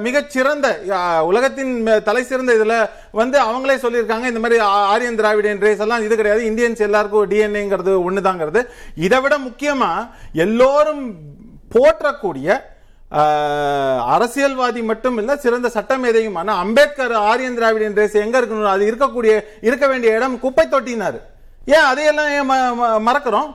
மிகச்சிறந்த 0.01 0.81
உலகத்தின் 1.25 2.03
தலை 2.05 2.23
சிறந்த 2.23 2.53
இதுல 2.53 2.89
வந்து 3.13 3.41
அவங்களே 3.41 3.79
சொல்லியிருக்காங்க. 3.79 4.25
இந்த 4.25 4.39
மாதிரி 4.39 4.61
ஆரியன் 4.61 5.17
திராவிடன் 5.17 5.61
ரேஸ் 5.61 5.79
எல்லாம் 5.79 6.03
இது 6.03 6.17
கிடையாது. 6.17 6.45
இந்தியன்ஸ் 6.45 6.79
எல்லாருக்கும் 6.79 7.31
டிஎன்ஏங்கிறது 7.31 8.03
ஒண்ணுதாங்கிறது. 8.11 8.67
இதை 8.97 9.21
விட 9.21 9.39
முக்கியமா 9.39 10.11
எல்லோரும் 10.33 11.15
போற்றக்கூடிய 11.75 12.61
அரசியல்வாதி 14.07 14.83
மட்டும் 14.83 15.19
இல்ல 15.19 15.37
சிறந்த 15.37 15.71
சட்டமேதையுமான 15.75 16.55
அம்பேத்கர் 16.57 17.13
ஆரியன் 17.25 17.55
திராவிடன் 17.55 17.95
ரேஸ் 17.95 18.15
எங்க 18.17 18.41
இருக்கணும் 18.41 18.65
அது 18.67 18.91
இருக்கக்கூடிய 18.91 19.33
இருக்க 19.61 19.87
வேண்டிய 19.87 20.17
இடம் 20.17 20.41
குப்பை 20.41 20.67
தொட்டினாரு 20.67 21.19
ஏன் 21.67 21.85
அதையெல்லாம் 21.85 22.29
ஏன் 22.29 22.49
ம- 22.51 23.01
மறக்கிறோம்? 23.07 23.51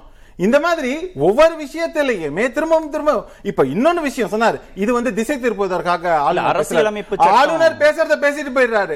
இந்த 0.45 0.57
மாதிரி 0.63 0.91
ஒவ்வொரு 1.27 1.53
விஷயத்திலையுமே 1.61 2.43
திரும்பவும் 2.55 2.89
திரும்ப 2.93 3.11
இப்ப 3.49 3.63
இன்னொன்னு 3.73 4.01
விஷயம் 4.07 4.31
சொன்னாரு. 4.33 4.57
இது 4.83 4.91
வந்து 4.97 5.11
திசை 5.19 5.35
திருப்புவதற்காக 5.43 6.03
அரசியலமைப்பு. 6.49 7.15
ஆளுநர் 7.38 7.77
பேசுறத 7.83 8.17
பேசிட்டு 8.25 8.51
போயிடுறாரு. 8.57 8.95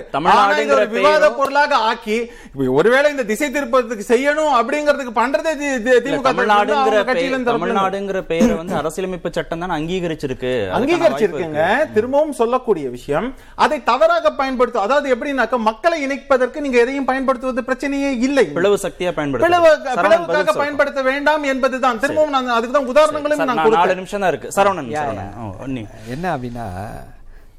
ஒரு 0.75 0.87
விவாத 0.95 1.29
பொருளாக 1.39 1.79
ஆக்கி 1.91 2.17
ஒருவேளை 2.79 3.07
இந்த 3.13 3.25
திசை 3.31 3.49
திருப்பத்துக்கு 3.55 4.05
செய்யணும் 4.11 4.53
அப்படிங்கிறதுக்கு 4.59 5.13
பண்றதே 5.21 5.53
திமுக 6.05 6.33
தமிழ்நாடுங்கிற 7.49 8.21
பெயர் 8.31 8.53
வந்து 8.59 8.75
அரசியலமைப்பு 8.81 9.31
சட்டம் 9.37 9.63
தான் 9.65 9.75
அங்கீகரிச்சிருக்கு. 9.77 10.53
அங்கீகரிச்சிருக்குங்க. 10.77 11.63
திரும்பவும் 11.97 12.37
சொல்லக்கூடிய 12.41 12.85
விஷயம் 12.97 13.29
அதை 13.65 13.79
தவறாக 13.89 14.33
பயன்படுத்தும் 14.41 14.85
அதாவது 14.85 15.07
எப்படின்னாக்க 15.15 15.61
மக்களை 15.69 15.99
இணைப்பதற்கு 16.05 16.65
நீங்க 16.67 16.79
எதையும் 16.85 17.09
பயன்படுத்துவது 17.11 17.65
பிரச்சனையே 17.71 18.13
இல்லை. 18.29 18.45
பிளவு 18.59 18.79
சக்தியா 18.85 19.13
பயன்படுத்து 19.19 19.49
பிளவுக்காக. 19.49 20.57
பயன்படுத்த 20.63 21.01
வேண்டாம். 21.11 21.29
என்பதுதான். 21.39 21.99
திரும்பவும் 21.99 22.32
நான் 22.32 22.47
அதுக்கு 22.47 22.71
தான் 22.71 22.86
உதாரணங்களும் 22.86 23.45
நான் 23.45 23.69
நாலு 23.69 23.95
நிமிஷம் 23.95 24.19
தான் 24.19 24.34
இருக்கு. 24.34 24.61
சரவணன் 24.61 25.88
என்ன 26.07 26.38
அப்படின்னா 26.38 26.88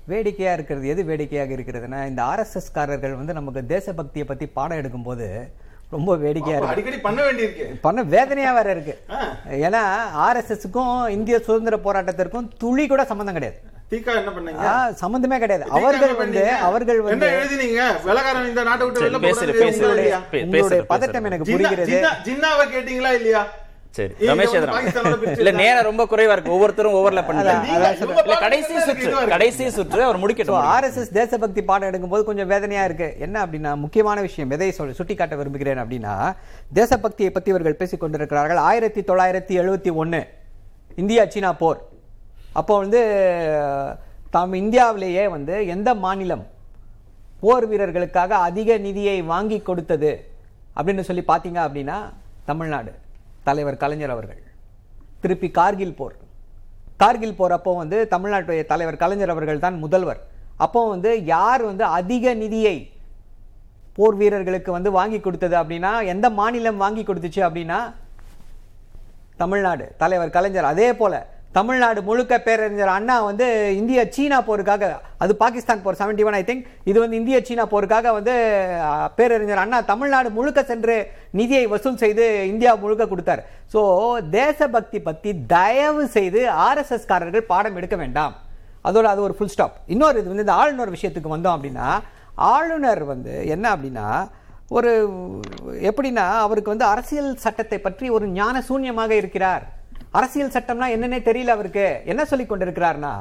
வேடிக்கையா 0.04 0.52
இருக்கிறது 0.52 0.88
எது 0.88 1.04
வேடிக்கையாக 1.04 1.52
இருக்கிறதுனா 1.52 2.06
இந்த 2.06 2.22
ஆர்எஸ்எஸ் 2.22 2.72
காரர்கள் 2.72 3.14
வந்து 3.14 3.32
நமக்கு 3.32 3.64
தேசபக்தியை 3.68 4.24
பத்தி 4.24 4.46
பாடம் 4.46 4.78
எடுக்கும்போது 4.78 5.48
ரொம்ப 5.90 6.16
வேடிக்கையா 6.16 6.58
இருக்கு. 6.58 6.74
அடிக்கடி 6.74 6.98
பண்ண 7.00 7.22
வேண்டியிருக்கு. 7.22 7.78
பண்ண 7.80 8.02
வேதனையா 8.02 8.52
வேற 8.52 8.70
இருக்கு. 8.70 9.04
ஏன்னா 9.50 9.80
ஆர்எஸ்எஸ்க்கும் 10.16 11.08
இந்திய 11.08 11.38
சுதந்திர 11.38 11.76
போராட்டத்திற்கும் 11.76 12.48
துளி 12.58 12.86
கூட 12.86 13.04
சம்பந்தம் 13.04 13.34
கிடையாது. 13.34 13.70
சம்பந்தமே 14.94 15.38
கிடையாது. 15.38 15.70
அவர்கள் 15.70 16.14
வந்து? 16.14 16.52
அவர்கள் 16.52 16.96
என்ன 16.96 17.10
வந்து 17.10 17.72
உங்களுடைய 20.42 20.84
பதட்டம் 20.88 21.24
எனக்கு 21.24 21.52
புரிகிறது. 21.52 21.92
ஜின்னா- 21.92 22.26
ஜின்னாவை 22.26 22.74
கேட்டீங்களா 22.74 23.12
இல்லையா? 23.14 23.46
சரி 23.96 24.12
ரமேஷ் 24.28 24.54
இல்ல 25.40 25.50
நேரம் 25.60 25.86
ரொம்ப 25.88 26.02
குறைவா 26.10 26.34
இருக்கு 26.34 26.52
ஒவ்வொருத்தரும் 26.56 26.94
ஓவர்ல. 26.98 27.22
இல்ல 27.72 28.36
கடைசி 28.44 28.74
சுற்று 28.86 29.10
கடைசி 29.32 29.64
சுற்று 29.76 30.00
அவர் 30.06 30.20
முடிக்கட்டும். 30.22 30.60
ஆர்எஸ்எஸ் 30.74 31.12
தேசபக்தி 31.18 31.62
பாடம் 31.70 31.88
எடுக்கும்போது 31.90 32.22
கொஞ்சம் 32.28 32.50
வேதனையா 32.52 32.84
இருக்கு. 32.88 33.08
என்ன 33.26 33.36
அப்படின்னா 33.46 33.72
முக்கியமான 33.82 34.20
விஷயம் 34.26 34.54
எதை 34.56 34.70
சொல் 34.78 34.94
சுட்டிக்காட்ட 35.00 35.36
விரும்புகிறேன் 35.40 35.82
அப்படின்னா 35.82 36.14
தேசபக்தியை 36.78 37.30
பத்தி 37.36 37.52
இவர்கள் 37.54 37.78
பேசிக் 37.82 38.02
கொண்டிருக்கிறார்கள். 38.04 38.60
ஆயிரத்தி 38.70 39.02
தொள்ளாயிரத்தி 39.10 39.56
எழுபத்தி 39.64 39.92
ஒன்று 40.04 40.22
இந்தியா 41.02 41.24
சீனா 41.34 41.52
போர். 41.62 41.82
அப்போ 42.60 42.72
வந்து 42.84 43.02
தாம் 44.30 44.58
இந்தியாவிலேயே 44.62 45.26
வந்து 45.36 45.54
எந்த 45.76 45.90
மாநிலம் 46.06 46.46
போர் 47.44 47.68
வீரர்களுக்காக 47.70 48.34
அதிக 48.48 48.78
நிதியை 48.88 49.18
வாங்கி 49.34 49.60
கொடுத்தது 49.68 50.12
அப்படின்னு 50.76 51.08
சொல்லி 51.10 51.24
பார்த்தீங்க 51.28 51.60
அப்படின்னா 51.68 52.00
தமிழ்நாடு. 52.50 52.92
தலைவர் 53.48 53.80
கலைஞர் 53.82 54.14
அவர்கள். 54.14 54.40
திருப்பி 55.22 55.48
கார்கில் 55.58 55.96
போர். 56.00 56.16
கார்கில் 57.02 57.38
போர் 57.38 57.54
அப்போ 57.56 57.70
வந்து 57.82 57.98
தமிழ்நாட்டுடைய 58.14 58.62
தலைவர் 58.72 59.00
கலைஞர் 59.02 59.32
அவர்கள் 59.34 59.64
தான் 59.64 59.78
முதல்வர். 59.84 60.20
அப்போ 60.64 60.80
வந்து 60.94 61.10
யார் 61.34 61.62
வந்து 61.70 61.84
அதிக 61.98 62.34
நிதியை 62.42 62.76
போர் 63.96 64.18
வீரர்களுக்கு 64.20 64.70
வந்து 64.76 64.90
வாங்கி 64.98 65.18
கொடுத்தது 65.20 65.56
அப்படின்னா 65.62 65.92
எந்த 66.12 66.26
மாநிலம் 66.40 66.82
வாங்கி 66.84 67.02
கொடுத்துச்சு 67.04 67.42
அப்படின்னா 67.48 67.78
தமிழ்நாடு. 69.42 69.84
தலைவர் 70.02 70.34
கலைஞர் 70.36 70.72
அதே 70.72 70.88
போல 71.00 71.14
தமிழ்நாடு 71.56 72.00
முழுக்க 72.08 72.34
பேரறிஞர் 72.44 72.92
அண்ணா 72.96 73.14
வந்து 73.28 73.46
இந்திய 73.78 74.00
சீனா 74.14 74.36
போருக்காக 74.46 74.84
அது 75.22 75.32
பாகிஸ்தான் 75.42 75.82
போர் 75.84 75.98
செவன்டி 76.00 76.24
ஒன் 76.28 76.36
ஐ 76.38 76.42
திங்க் 76.50 76.62
இது 76.90 76.98
வந்து 77.02 77.18
இந்திய 77.20 77.38
சீனா 77.48 77.64
போருக்காக 77.72 78.12
வந்து 78.18 78.34
பேரறிஞர் 79.18 79.62
அண்ணா 79.64 79.78
தமிழ்நாடு 79.90 80.28
முழுக்க 80.38 80.62
சென்று 80.70 80.96
நிதியை 81.40 81.64
வசூல் 81.72 82.00
செய்து 82.04 82.26
இந்தியா 82.52 82.72
முழுக்க 82.84 83.06
கொடுத்தார். 83.10 83.42
ஸோ 83.74 83.82
தேசபக்தி 84.38 85.00
பற்றி 85.08 85.32
தயவு 85.54 86.04
செய்து 86.16 86.40
ஆர்எஸ்எஸ் 86.68 87.10
காரர்கள் 87.12 87.50
பாடம் 87.52 87.76
எடுக்க 87.80 87.98
வேண்டாம். 88.04 88.34
அதோட 88.88 89.06
அது 89.12 89.20
ஒரு 89.26 89.36
ஃபுல் 89.38 89.52
ஸ்டாப் 89.54 89.76
இன்னொரு 89.94 90.16
இது 90.20 90.30
வந்து 90.32 90.46
இந்த 90.46 90.56
ஆளுநர் 90.62 90.94
விஷயத்துக்கு 90.96 91.34
வந்தோம் 91.34 91.56
அப்படின்னா 91.56 91.88
ஆளுநர் 92.54 93.02
வந்து 93.12 93.34
என்ன 93.54 93.66
அப்படின்னா 93.74 94.06
ஒரு 94.78 94.90
எப்படின்னா 95.90 96.26
அவருக்கு 96.46 96.74
வந்து 96.74 96.86
அரசியல் 96.92 97.30
சட்டத்தை 97.44 97.78
பற்றி 97.86 98.06
ஒரு 98.16 98.26
ஞான 98.40 98.56
சூன்யமாக 98.68 99.12
இருக்கிறார். 99.22 99.64
அரசியல் 100.18 100.54
சட்டம்னா 100.56 100.86
என்னன்னே 100.94 101.20
தெரியல 101.28 101.54
அவருக்கு. 101.56 101.86
என்ன 102.12 102.22
சொல்லி 102.30 102.46
கொண்டிருக்கிறார்னா 102.52 103.12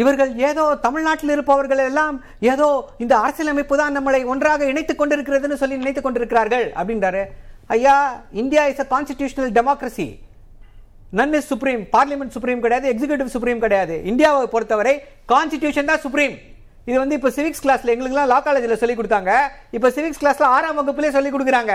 இவர்கள் 0.00 0.30
ஏதோ 0.50 0.64
தமிழ்நாட்டில் 0.84 1.32
இருப்பவர்கள் 1.34 1.80
எல்லாம் 1.88 2.14
ஏதோ 2.52 2.68
இந்த 3.04 3.14
அரசியலமைப்பு 3.22 3.74
தான் 3.80 3.96
நம்மளை 3.96 4.20
ஒன்றாக 4.32 4.68
இணைத்துக் 4.72 5.00
கொண்டிருக்கிறதுன்னு 5.00 5.58
சொல்லி 5.62 5.80
நினைத்துக் 5.82 6.06
கொண்டிருக்கிறார்கள் 6.06 6.66
அப்படின்றாரு. 6.80 7.22
ஐயா 7.76 7.96
India 8.42 8.62
is 8.70 8.82
a 8.84 8.88
constitutional 8.94 9.52
democracy 9.58 10.08
none 11.18 11.34
is 11.38 11.50
supreme 11.52 11.82
parliament 11.96 12.34
supreme 12.36 12.62
கிடையாது 12.64 12.86
எக்ஸிகியூட்டிவ் 12.92 13.34
சுப்ரீம் 13.34 13.62
கிடையாது. 13.64 13.96
இந்தியாவை 14.10 14.46
பொறுத்தவரை 14.54 14.94
கான்ஸ்டிடியூஷன் 15.32 15.90
தான் 15.90 16.02
சுப்ரீம் 16.06 16.36
இது 16.88 16.96
வந்து 17.02 17.16
இப்போ 17.18 17.30
சிவிக்ஸ் 17.38 17.62
கிளாஸ்ல 17.64 17.92
எங்களுக்குலாம் 17.94 18.30
லா 18.30 18.38
காலேஜில் 18.46 18.80
சொல்லி 18.82 18.96
கொடுத்தாங்க. 19.00 19.32
இப்போ 19.76 19.88
சிவிக்ஸ் 19.96 20.22
கிளாஸ்ல 20.22 20.46
ஆறாம் 20.54 20.78
வகுப்புலேயே 20.78 21.14
சொல்லி 21.16 21.32
கொடுக்குறாங்க. 21.34 21.74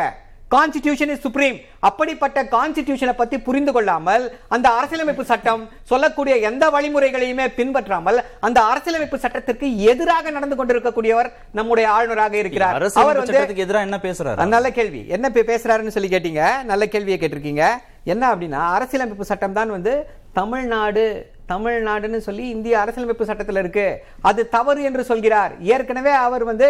கான்ஸ்டிடியூஷன் 0.53 1.11
இஸ் 1.13 1.23
சுப்ரீம் 1.25 1.57
அப்படிப்பட்ட 1.87 2.39
கான்ஸ்டிடியூஷனை 2.53 3.13
பத்தி 3.21 3.37
புரிந்து 3.47 3.71
கொள்ளாமல் 3.75 4.25
அந்த 4.55 4.67
அரசியலமைப்பு 4.77 5.23
சட்டம் 5.31 5.63
சொல்லக்கூடிய 5.91 6.35
எந்த 6.49 6.65
வழிமுறைகளையுமே 6.75 7.45
பின்பற்றாமல் 7.57 8.19
அந்த 8.47 8.59
அரசியலமைப்பு 8.71 9.17
சட்டத்திற்கு 9.23 9.69
எதிராக 9.91 10.31
நடந்து 10.37 10.57
கொண்டிருக்கக்கூடியவர் 10.59 11.29
நம்முடைய 11.59 11.87
ஆளுநராக 11.95 12.37
இருக்கிறார். 12.43 12.77
அவர் 13.03 13.19
வந்து 13.21 13.37
சட்டத்துக்கு 13.37 13.65
எதிராக 13.67 13.87
என்ன 13.89 13.99
பேசுறாரு? 14.07 14.49
நல்ல 14.55 14.71
கேள்வி. 14.79 15.01
என்ன 15.17 15.31
பேசுறாருன்னு 15.39 15.95
சொல்லி 15.97 16.11
கேட்டீங்க. 16.15 16.43
நல்ல 16.71 16.85
கேள்வியை 16.93 17.19
கேட்டிருக்கீங்க. 17.21 17.65
என்ன 18.13 18.23
அப்படின்னா 18.35 18.61
அரசியலமைப்பு 18.75 19.31
சட்டம் 19.31 19.57
தான் 19.59 19.75
வந்து 19.77 19.95
தமிழ்நாடு 20.39 21.05
தமிழ்நாடுன்னு 21.51 22.19
சொல்லி 22.27 22.45
இந்திய 22.53 22.75
அரசியலமைப்பு 22.83 23.27
சட்டத்தில் 23.29 23.59
இருக்கு. 23.61 23.87
அது 24.29 24.41
தவறு 24.55 24.81
என்று 24.89 25.03
சொல்கிறார். 25.09 25.53
ஏற்கனவே 25.73 26.13
அவர் 26.27 26.43
வந்து 26.51 26.67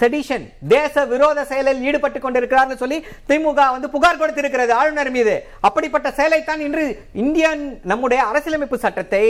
செடிஷன் 0.00 0.44
தேச 0.74 1.04
விரோத 1.12 1.44
செயலில் 1.50 1.84
ஈடுபட்டு 1.88 2.18
கொண்டிருக்கிறார்னு 2.24 2.80
சொல்லி 2.82 2.98
திமுக 3.28 3.60
வந்து 3.74 3.88
புகார் 3.94 4.20
கொடுத்திருக்கிறது 4.22 4.72
ஆளுநர் 4.80 5.12
மீது. 5.16 5.34
அப்படிப்பட்ட 5.68 6.08
செயலைத்தான் 6.18 6.64
இன்று 6.66 6.84
இந்தியன் 7.24 7.62
நம்முடைய 7.92 8.20
அரசியலமைப்பு 8.30 8.78
சட்டத்தை 8.84 9.24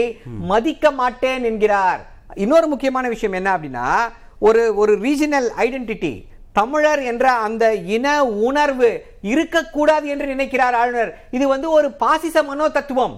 மதிக்க 0.51 0.91
மாட்டேன் 1.01 1.45
என்கிறார். 1.51 2.01
இன்னொரு 2.45 2.67
முக்கியமான 2.73 3.07
விஷயம் 3.13 3.37
என்ன 3.39 3.51
அப்படின்னா 3.57 3.87
ஒரு 4.49 4.63
ஒரு 4.81 4.95
ரீஜனல் 5.05 5.49
ஐடென்டிட்டி 5.67 6.13
தமிழர் 6.59 7.01
என்ற 7.09 7.25
அந்த 7.47 7.65
இன 7.95 8.07
உணர்வு 8.49 8.89
இருக்கக்கூடாது 9.31 10.05
என்று 10.13 10.27
நினைக்கிறார் 10.33 10.75
ஆளுநர். 10.81 11.11
இது 11.37 11.45
வந்து 11.55 11.67
ஒரு 11.77 11.87
பாசிச 12.03 12.43
மனோ 12.51 12.67
தத்துவம் 12.77 13.15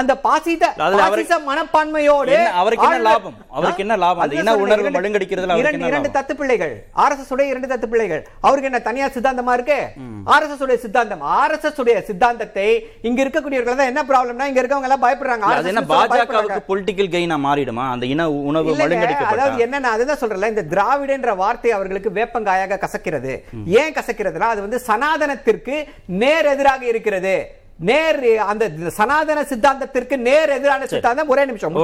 அந்த 0.00 0.12
பாசித 0.24 0.64
பாசிச 1.00 1.36
மனப்பான்மையோடு 1.48 2.36
அவருக்கு 2.60 2.86
என்ன 2.88 3.00
லாபம்? 3.06 3.34
அவருக்கு 3.56 3.82
என்ன 3.84 3.96
லாபம்? 4.02 4.22
அந்த 4.24 4.36
இன. 4.42 4.54
உணர்வு 4.64 4.90
மழுங்கடிக்கிறதுல 4.96 5.56
இரண்டு 5.62 5.88
இரண்டு? 5.90 6.10
தத்து 6.16 6.34
பிள்ளைகள் 6.38 6.72
ஆர்எஸ்எஸ் 7.04 7.32
உடைய 7.34 7.46
இரண்டு 7.52 7.70
தத்து 7.72 7.88
பிள்ளைகள் 7.92 8.22
அவருக்கு 8.46 8.70
என்ன 8.70 8.80
தனியார் 8.88 9.14
சித்தாந்தமா 9.16 9.54
இருக்கு? 9.58 9.78
ஆர்எஸ்எஸ் 10.34 10.64
உடைய 10.66 10.78
சித்தாந்தம். 10.84 11.22
ஆர்எஸ்எஸ் 11.40 11.80
உடைய 11.84 11.96
சித்தாந்தத்தை 12.08 12.66
இங்க 13.10 13.20
இருக்கக்கூடியவர்கள் 13.24 13.80
தான் 13.82 13.92
என்ன 13.92 14.04
ப்ராப்ளம்னா 14.10 14.48
இங்க 14.52 14.60
இருக்கவங்க 14.62 14.90
எல்லாம் 14.90 15.04
பயப்படுறாங்க. 15.06 15.52
அது 15.60 15.72
என்ன. 15.74 15.84
பாஜகவுக்கு 15.94 16.60
பொலிட்டிக்கல் 16.72 17.12
கெயினா 17.16 17.38
மாறிடுமா? 17.46 17.86
அந்த 17.94 18.06
இன 18.14 18.30
உணவு 18.50 18.74
இல்லைங்க, 18.74 19.14
அதாவது 19.34 19.64
என்னன்னா 19.68 19.94
அதுதான் 19.96 20.22
சொல்றேன்ல 20.22 20.52
இந்த 20.54 20.66
திராவிடன்ற 20.74 21.34
வார்த்தை 21.44 21.72
அவர்களுக்கு 21.78 22.12
வேப்பங்காயாக 22.20 22.82
கசக்கிறது. 22.86 23.34
ஏன் 23.82 23.96
கசக்கிறதுனா 23.98 24.52
அது 24.54 24.66
வந்து 24.68 24.80
சனாதனத்திற்கு 24.90 25.76
நேர் 26.22 26.52
எதிராக 26.54 26.82
இருக்கிறது. 26.92 27.36
நேர் 27.82 28.18
அந்த 28.46 28.64
சனாதன 28.96 29.38
சித்தாந்தத்திற்கு 29.42 30.16
நேர் 30.22 30.50
எதிரான 30.50 30.82
சித்தாந்தம் 30.86 31.28
ஒரே 31.28 31.44
நிமிஷம் 31.44 31.76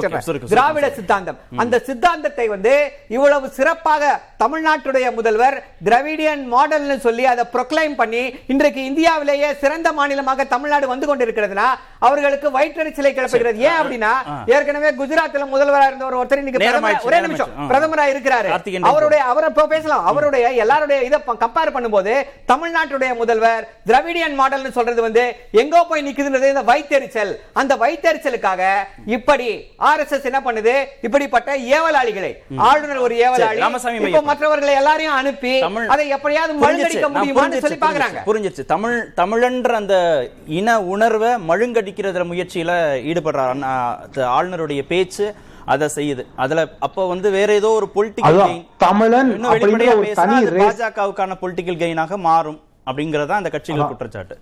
திராவிட. 0.53 0.87
சித்தாந்தம். 0.99 1.39
அந்த 1.57 1.77
சித்தாந்தத்தை 1.87 2.47
வந்து 2.49 2.75
இவ்வளவு 3.09 3.47
சிறப்பாக 3.51 4.03
தமிழ்நாட்டுடைய 4.43 5.07
முதல்வர் 5.15 5.57
திராவிடியன் 5.85 6.45
மாடல்னு 6.53 6.97
சொல்லி 6.99 7.25
அதை 7.27 7.45
ப்ரொக்ளைம் 7.55 7.97
பண்ணி 7.97 8.23
இன்றைக்கு 8.47 8.83
இந்தியாவிலேயே 8.85 9.49
சிறந்த 9.63 9.89
மாநிலமாக 9.93 10.47
தமிழ்நாடு 10.47 10.87
வந்து 10.89 11.07
கொண்டிருக்கிறதுனா 11.07 11.69
அவர்களுக்கு 12.01 12.49
வயிற்றெரிச்சலை 12.51 13.13
கிளப்புகிறது 13.13 13.27
ஏன் 13.65 13.79
அப்படின்னா 13.81 14.13
ஏற்கனவே 14.53 14.91
குஜராத்ல 15.01 15.47
முதல்வரா 15.49 15.87
இருந்த 15.87 16.07
ஒரு 16.07 16.19
ஒருத்தர் 16.21 16.43
இன்னைக்கு 16.43 16.61
ஒரே 16.61 17.19
நிமிஷம். 17.27 17.51
ஆயிடுச்சு. 17.51 17.65
ஆ. 17.65 17.69
பிரதமரா 17.71 18.07
இருக்கிறாரு. 18.13 18.49
அவருடைய 18.91 19.23
அவரை 19.33 19.51
பேசலாம். 19.69 20.05
அவருடைய 20.11 20.47
எல்லாருடைய 20.63 21.01
இதை 21.03 21.19
கம்பேர் 21.43 21.75
பண்ணும்போது 21.75 22.15
தமிழ்நாட்டுடைய 22.49 23.13
முதல்வர் 23.17 23.67
திராவிடியன் 23.87 24.39
மாடல்னு 24.41 24.71
சொல்றது 24.71 25.01
வந்து 25.03 25.25
எங்கோ 25.59 25.83
போய் 25.89 26.07
நிக்குதுன்றது 26.09 26.49
இந்த 26.49 26.63
வைத்தெரிச்சல். 26.63 27.33
அந்த 27.53 27.77
வைத்தெரிச்சலுக்காக 27.77 28.63
இப்படி 29.07 29.49
ஆர்எஸ்எஸ் 29.79 30.25
என்ன 30.25 30.41
பண்ணுது? 30.45 30.75
இப்படிப்பட்ட 31.03 31.57
ஏவலாளிகளை 31.59 32.33
ஆளுநர் 32.57 32.97
ஒரு 32.97 33.15
ஏவலாளி 33.17 33.59
ராமசாமி 33.59 33.97
இப்போ. 33.97 34.23
மற்றவர்களை 34.23 34.75
எல்லாரையும் 34.75 35.15
அனுப்பி 35.15 35.55
அதை 35.87 36.09
எப்படியாவது. 36.09 36.55
மழுங்கடிக்க 36.55 37.09
முடியுமான்னு 37.09 37.59
சொல்லி 37.59 37.77
பாக்குறாங்க 37.81 38.19
புரிஞ்சிருச்சு 38.27 38.65
தமிழ் 38.65 39.09
தமிழன்ற 39.17 39.69
அந்த 39.73 39.95
இன 40.47 40.83
உணர்வை 40.83 41.29
மழுங்கடிக்கிறதுல 41.49 42.27
முயற்சியில 42.27 42.73
ஈடுபடுறார். 43.11 43.61
த- 44.13 44.27
ஆளுநருடைய 44.27 44.83
பேச்சு 44.89 45.35
அதை 45.65 45.89
செய்யுது. 45.95 46.23
அதுல 46.37 46.69
அப்ப 46.81 47.09
வந்து 47.09 47.31
வேற 47.31 47.53
ஏதோ 47.53 47.69
ஒரு 47.69 47.89
பொலிட்டிக்கல் 47.95 48.39
கெயின் 48.45 48.67
தமிழன் 48.77 49.31
வெளிப்படையா 49.51 49.97
ஒரு 49.97 50.07
பேசினா. 50.07 50.15
பாஜகவுக்கான 50.63 51.35
பொலிட்டிக்கல் 51.43 51.81
கெயினாக 51.83 52.17
மாறும் 52.17 52.61
அப்படிங்கறதா 52.87 53.29
அந்த 53.29 53.51
கட்சிகள் 53.51 53.87
குற்றச்சாட்டு. 53.87 54.39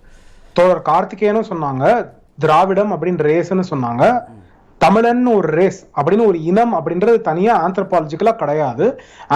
தோழர் 0.57 0.87
கார்த்திகேயனும் 0.89 1.49
சொன்னாங்க 1.51 1.85
திராவிடம் 2.43 2.91
அப்படின்னு 2.93 3.25
ரேஸ்னு 3.29 3.63
சொன்னாங்க. 3.73 4.03
தமிழன் 4.81 5.21
ஒரு 5.33 5.49
ரேஸ் 5.59 5.79
அப்படின்னு 5.97 6.25
ஒரு 6.31 6.39
இனம் 6.49 6.73
அப்படின்றது 6.77 7.19
தனியா 7.27 7.53
ஆந்த்ரபாலஜிக்கலா 7.65 8.33
கிடையாது. 8.41 8.85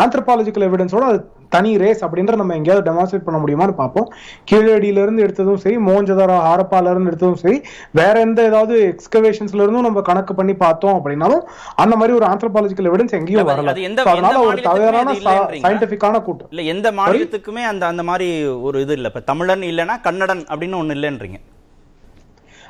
ஆந்த்ரபாலஜிக்கல் 0.01 0.65
எவிடன்ஸோட 0.67 1.05
அது 1.11 1.19
தனி 1.55 1.71
ரேஸ் 1.77 2.01
அப்படின்றத 2.05 2.39
நம்ம 2.41 2.55
எங்கேயாவது 2.55 2.85
டெமான்ஸ்ட்ரேட் 2.87 3.25
பண்ண 3.25 3.37
முடியுமான்னு 3.39 3.75
பார்ப்போம். 3.79 4.05
கீழடியில 4.49 5.01
இருந்து 5.05 5.23
எடுத்ததும் 5.25 5.61
சரி 5.63 5.77
மோஞ்சதாரா 5.87 6.37
ஹாரப்பால 6.47 6.91
இருந்து 6.93 7.11
எடுத்ததும் 7.11 7.41
சரி 7.43 7.57
வேற 7.99 8.13
எந்த 8.19 8.41
ஏதாவது 8.49 8.75
எக்ஸ்கவேஷன்ஸ்ல 8.91 9.63
இருந்தும் 9.63 9.87
நம்ம 9.87 10.03
கணக்கு 10.09 10.35
பண்ணி 10.39 10.55
பார்த்தோம் 10.63 10.95
அப்படின்னாலும் 10.97 11.43
அந்த 11.75 11.95
மாதிரி 11.95 12.15
ஒரு 12.19 12.27
ஆந்த்ரபாலஜிக்கல் 12.31 12.89
எவிடன்ஸ் 12.91 13.17
எங்கேயும் 13.19 13.49
வரல. 13.51 13.73
அதனால 14.13 14.35
ஒரு 14.49 14.61
தவறான? 14.69 15.15
சயின்டிபிக்கான 15.65 16.21
கூட்டம் 16.27 16.51
இல்ல 16.53 16.61
எந்த 16.75 16.91
மாநிலத்துக்குமே 16.99 17.65
அந்த 17.71 17.85
அந்த 17.93 18.05
மாதிரி 18.11 18.29
ஒரு 18.67 18.79
இது 18.85 18.95
இல்ல. 18.99 19.11
இப்ப 19.13 19.23
தமிழன் 19.31 19.65
இல்லைன்னா 19.71 19.97
கன்னடன் 20.07 20.43
அப்படின்னு 20.51 20.79
ஒண்ணு 20.83 20.97
இல்லைன்றீங்க. 20.99 21.39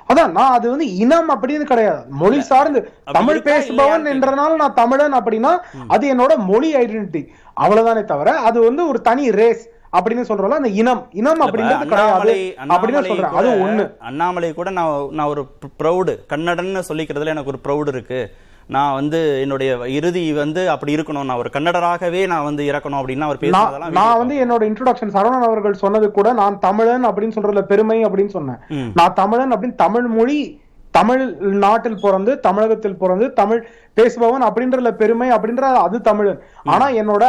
அதான் 0.09 0.31
நான் 0.31 0.51
அது 0.51 0.69
வந்து 0.69 0.85
இனம் 0.95 1.29
அப்படின்னு 1.33 1.63
கிடையாது. 1.63 2.01
மொழி 2.21 2.39
சார்ந்து 2.41 2.79
தமிழ் 3.11 3.41
பேசுபவன் 3.47 4.07
என்றனால 4.13 4.55
நான் 4.55 4.73
தமிழன் 4.73 5.15
அப்படின்னா 5.19 5.51
அது 5.87 6.13
என்னோட 6.13 6.37
மொழி 6.49 6.69
ஐடென்டிட்டி 6.75 7.21
அவ்வளவுதானே 7.57 8.03
தவிர 8.05 8.33
அது 8.47 8.59
வந்து 8.61 8.87
ஒரு 8.87 9.01
தனி 9.01 9.25
ரேஸ் 9.31 9.63
அப்படின்னு 9.93 10.27
சொல்றோம்ல 10.27 10.59
அந்த 10.59 10.69
இனம். 10.81 11.01
இனம் 11.11 11.41
அப்படின்றது 11.45 11.85
கிடையாது 11.85 12.33
அப்படின்னு 12.73 13.01
சொல்றேன். 13.07 13.33
அது 13.39 13.49
ஒண்ணு. 13.65 13.85
அண்ணாமலை 13.99 14.53
கூட 14.53 14.69
நான் 14.69 15.09
நான் 15.11 15.31
ஒரு 15.33 15.43
ப்ரௌடு 15.81 16.13
கன்னடன்னு 16.31 16.83
சொல்லிக்கிறதுல 16.89 17.33
எனக்கு 17.35 17.53
ஒரு 17.53 17.61
ப்ரௌடு 17.65 17.87
இருக்கு. 17.87 18.21
நான் 18.75 18.95
வந்து 18.99 19.19
என்னுடைய 19.43 19.71
இறுதி 19.97 20.23
வந்து 20.33 20.61
அப்படி 20.73 20.95
இருக்கணும். 20.97 21.27
நான் 21.29 21.41
ஒரு 21.43 21.51
கன்னடராகவே 21.55 22.23
நான் 22.33 22.47
வந்து 22.49 22.63
இறக்கணும் 22.71 22.99
அப்படின்னு 23.01 23.27
அவர் 23.27 23.41
பேசுறதெல்லாம் 23.43 23.95
நான் 23.99 24.19
வந்து 24.21 24.35
என்னோட 24.45 24.63
இன்ட்ரோடக்ஷன் 24.69 25.13
சரவணன் 25.17 25.47
அவர்கள் 25.49 25.81
சொன்னது 25.83 26.09
கூட 26.17 26.31
நான் 26.41 26.59
தமிழன் 26.67 27.07
அப்படின்னு 27.11 27.37
சொல்றதுல 27.37 27.63
பெருமை 27.71 27.99
அப்படின்னு 28.07 28.35
சொன்னேன். 28.37 28.59
நான் 28.99 29.17
தமிழன் 29.21 29.55
அப்படின்னு 29.55 29.81
தமிழ் 29.85 30.09
மொழி 30.17 30.39
தமிழ் 30.97 31.21
நாட்டில் 31.63 31.99
பிறந்து 32.03 32.31
தமிழகத்தில் 32.45 32.97
பிறந்து 33.01 33.25
தமிழ் 33.33 33.61
பேசுபவன் 33.97 34.45
அப்படின்றதுல 34.47 34.91
பெருமை 35.01 35.29
அப்படின்ற 35.35 35.67
அது 35.83 35.97
தமிழன். 36.09 36.41
ஆனா 36.73 36.87
என்னோட 37.01 37.23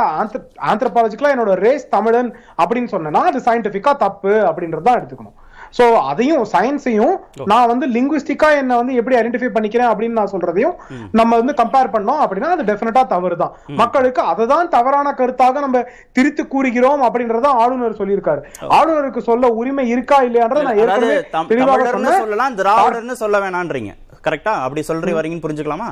ஆந்த்ரபாலஜிக்கலா 0.70 1.34
என்னோட 1.34 1.52
ரேஸ் 1.66 1.84
தமிழன் 1.96 2.30
அப்படின்னு 2.62 2.92
சொன்னேன்னா 2.94 3.22
அது 3.30 3.40
சயின்டிபிக்கா 3.46 3.92
தப்பு 3.96 4.34
அப்படின்றது 4.48 4.86
தான் 4.88 4.98
எடுத்துக்கணும். 5.00 5.36
சோ 5.78 5.84
அதையும் 6.10 6.44
சயின்ஸையும் 6.54 7.14
நான் 7.52 7.70
வந்து 7.72 7.86
லிங்குவிஸ்டிக்கா 7.96 8.48
என்ன 8.60 8.76
வந்து 8.80 8.96
எப்படி 9.00 9.16
ஐடென்டிஃபை 9.20 9.50
பண்ணிக்கிறேன் 9.56 9.90
அப்படின்னு 9.92 10.18
நான் 10.20 10.32
சொல்றதையும் 10.34 10.76
நம்ம 11.20 11.32
வந்து 11.40 11.54
கம்பேர் 11.60 11.92
பண்ணோம் 11.94 12.22
அப்படின்னா 12.24 12.50
அது 12.56 12.68
டெஃபினட்டா 12.70 13.04
தவறு 13.14 13.38
தான் 13.42 13.54
மக்களுக்கு 13.82 14.22
அதுதான் 14.32 14.72
தவறான 14.76 15.14
கருத்தாக 15.20 15.60
நம்ம 15.66 15.84
திரித்து 16.18 16.44
கூறுகிறோம் 16.54 17.02
அப்படின்றத 17.08 17.50
ஆளுநர் 17.62 17.98
சொல்லியிருக்காரு. 18.00 18.40
ஆளுநருக்கு 18.78 19.22
சொல்ல 19.30 19.50
உரிமை 19.60 19.86
இருக்கா 19.94 20.18
இல்லையான்றத 20.28 20.64
நான் 20.68 20.80
ஏற்கனவே 20.82 21.18
தெளிவாக 21.52 21.86
சொல்லலாம் 22.24 22.58
திராவிடர்னு 22.60 23.16
சொல்ல 23.22 23.38
வேணான்றீங்க. 23.44 23.92
கரெக்டா 24.26 24.54
அப்படி 24.64 24.82
சொல்றீ 24.90 25.12
வரீங்கன்னு 25.18 25.46
புரிஞ்சுக்கலாமா? 25.46 25.90